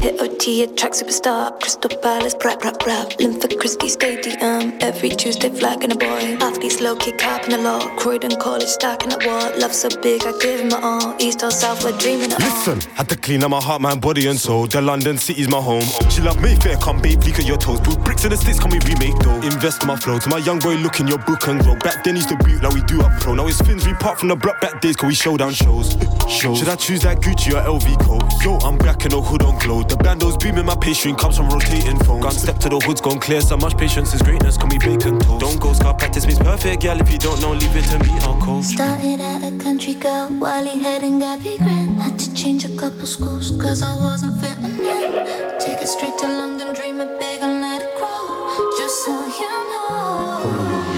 Hit 0.00 0.20
OT 0.20 0.62
attract 0.62 0.94
superstar, 0.94 1.60
Crystal 1.60 1.90
Palace, 2.00 2.36
rap, 2.44 2.62
rap, 2.62 2.86
rap, 2.86 3.08
Lympha 3.18 3.48
Christie 3.58 3.88
Stadium. 3.88 4.72
Every 4.80 5.08
Tuesday, 5.08 5.50
flagging 5.50 5.90
a 5.90 5.96
boy. 5.96 6.36
Athletes 6.40 6.80
low 6.80 6.94
kick 6.94 7.18
cap 7.18 7.44
in 7.44 7.50
the 7.50 7.58
law. 7.58 7.80
Croydon 7.96 8.36
College 8.36 8.68
stacking 8.68 9.12
up 9.12 9.26
wall. 9.26 9.50
Love 9.58 9.74
so 9.74 9.88
big, 10.00 10.22
I 10.24 10.32
give 10.40 10.60
him 10.60 10.68
my 10.68 10.80
all. 10.80 11.16
East 11.18 11.42
or 11.42 11.50
South, 11.50 11.82
we're 11.82 11.98
dreaming 11.98 12.30
it 12.30 12.40
all. 12.40 12.48
Listen, 12.48 12.80
had 12.92 13.08
to 13.08 13.16
clean 13.16 13.42
up 13.42 13.50
my 13.50 13.60
heart, 13.60 13.80
mind, 13.80 14.00
body, 14.00 14.28
and 14.28 14.38
soul. 14.38 14.68
The 14.68 14.80
London 14.80 15.18
city's 15.18 15.48
my 15.48 15.60
home. 15.60 15.82
She 16.10 16.20
love 16.20 16.40
Mayfair, 16.40 16.76
come 16.76 17.02
babe, 17.02 17.20
leak 17.24 17.40
at 17.40 17.46
your 17.46 17.58
toes. 17.58 17.80
Put 17.80 18.04
bricks 18.04 18.22
in 18.22 18.30
the 18.30 18.36
sticks, 18.36 18.60
come 18.60 18.70
we 18.70 18.78
remake 18.78 19.18
though? 19.18 19.40
Invest 19.42 19.82
in 19.82 19.88
my 19.88 19.96
flow. 19.96 20.20
To 20.20 20.28
my 20.28 20.38
young 20.38 20.60
boy, 20.60 20.74
look 20.74 21.00
in 21.00 21.08
your 21.08 21.18
book 21.18 21.48
and 21.48 21.60
grow. 21.60 21.74
Back 21.74 22.04
then, 22.04 22.14
used 22.14 22.28
to 22.28 22.36
boot 22.36 22.62
like 22.62 22.72
we 22.72 22.82
do 22.82 23.02
up 23.02 23.20
pro. 23.20 23.34
Now 23.34 23.48
it's 23.48 23.60
fins, 23.62 23.84
we 23.84 23.94
part 23.94 24.20
from 24.20 24.28
the 24.28 24.36
block 24.36 24.60
back 24.60 24.80
days, 24.80 24.94
cause 24.94 25.08
we 25.08 25.14
show 25.14 25.36
down 25.36 25.54
shows. 25.54 25.96
shows. 26.28 26.58
Should 26.58 26.68
I 26.68 26.76
choose 26.76 27.02
that 27.02 27.18
Gucci 27.18 27.50
or 27.50 27.66
LV 27.66 28.00
coat? 28.06 28.22
Yo, 28.44 28.58
I'm 28.58 28.78
back 28.78 29.04
in 29.04 29.10
the 29.10 29.20
hood 29.20 29.42
on 29.42 29.58
glow. 29.58 29.82
The 29.88 29.96
bandos 29.96 30.38
beaming, 30.38 30.66
my 30.66 30.76
pastry 30.76 31.14
comes 31.14 31.36
from 31.36 31.48
rotating 31.48 31.98
phones. 32.00 32.22
Gun 32.22 32.32
step 32.32 32.58
to 32.58 32.68
the 32.68 32.78
hood's 32.78 33.00
gone 33.00 33.18
clear, 33.18 33.40
so 33.40 33.56
much 33.56 33.76
patience 33.78 34.12
is 34.14 34.20
greatness, 34.20 34.56
can 34.58 34.68
we 34.68 34.78
bacon 34.78 35.18
toast? 35.18 35.40
Don't 35.40 35.58
go 35.58 35.72
scar 35.72 35.94
practice 35.94 36.26
means 36.26 36.38
perfect, 36.38 36.82
gal. 36.82 37.00
If 37.00 37.10
you 37.10 37.18
don't 37.18 37.40
know, 37.40 37.52
leave 37.52 37.74
it 37.74 37.84
to 37.92 37.98
me, 38.04 38.10
I'll 38.20 38.38
coach. 38.40 38.64
Started 38.66 39.20
at 39.20 39.42
a 39.42 39.56
country 39.58 39.94
girl, 39.94 40.28
while 40.28 40.66
head 40.66 41.02
and 41.02 41.20
Gabby 41.20 41.56
Grant. 41.56 42.00
Had 42.00 42.18
to 42.18 42.34
change 42.34 42.64
a 42.64 42.76
couple 42.76 43.06
schools, 43.06 43.50
cause 43.60 43.82
I 43.82 43.94
wasn't 43.96 44.40
fitting 44.40 44.78
in. 44.78 45.12
Take 45.58 45.80
it 45.80 45.88
straight 45.88 46.18
to 46.18 46.28
London, 46.28 46.74
dream 46.74 47.00
it 47.00 47.18
big 47.18 47.40
and 47.40 47.62
let 47.62 47.80
it 47.80 47.96
grow. 47.96 48.76
Just 48.78 49.04
so 49.04 49.12
you 49.40 49.52
know. 49.72 50.88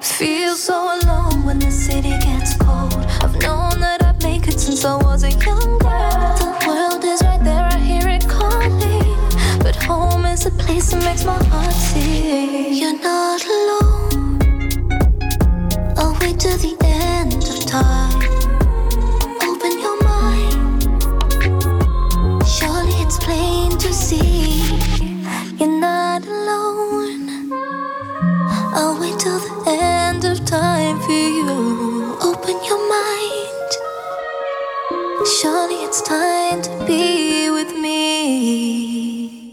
Feel 0.00 0.54
so 0.56 0.76
alone 0.96 1.44
when 1.44 1.58
the 1.58 1.70
city 1.70 2.10
gets 2.10 2.56
cold. 2.56 2.94
I've 3.22 3.34
known 3.42 3.80
that 3.80 4.02
I'd 4.02 4.22
make 4.22 4.48
it 4.48 4.58
since 4.58 4.84
I 4.84 4.96
was 4.96 5.24
a 5.24 5.30
young 5.30 5.78
girl. 5.78 6.36
The 6.40 6.64
world 6.66 7.04
is 7.04 7.22
right 7.22 7.44
there, 7.44 7.68
calling. 7.68 7.97
But 7.97 7.97
home 9.88 10.26
is 10.26 10.44
a 10.44 10.50
place 10.50 10.90
that 10.90 11.02
makes 11.02 11.24
my 11.24 11.42
heart 11.50 11.72
sing. 11.72 12.74
You're 12.80 13.00
not 13.10 13.40
alone. 13.56 14.38
I'll 15.96 16.14
wait 16.20 16.38
till 16.38 16.58
the 16.66 16.74
end 16.84 17.42
of 17.52 17.58
time. 17.64 18.20
Open 19.48 19.72
your 19.84 19.98
mind. 20.12 20.82
Surely 22.56 22.96
it's 23.04 23.18
plain 23.24 23.70
to 23.84 23.90
see. 23.94 24.76
You're 25.58 25.80
not 25.80 26.20
alone. 26.26 27.50
I'll 28.78 28.96
wait 29.00 29.18
till 29.18 29.40
the 29.46 29.54
end 29.68 30.22
of 30.26 30.44
time 30.44 31.00
for 31.00 31.22
you. 31.38 32.14
Open 32.30 32.56
your 32.68 32.82
mind. 32.96 33.70
Surely 35.40 35.78
it's 35.86 36.02
time 36.02 36.60
to 36.60 36.70
be 36.86 37.50
with 37.50 37.72
me. 37.84 39.47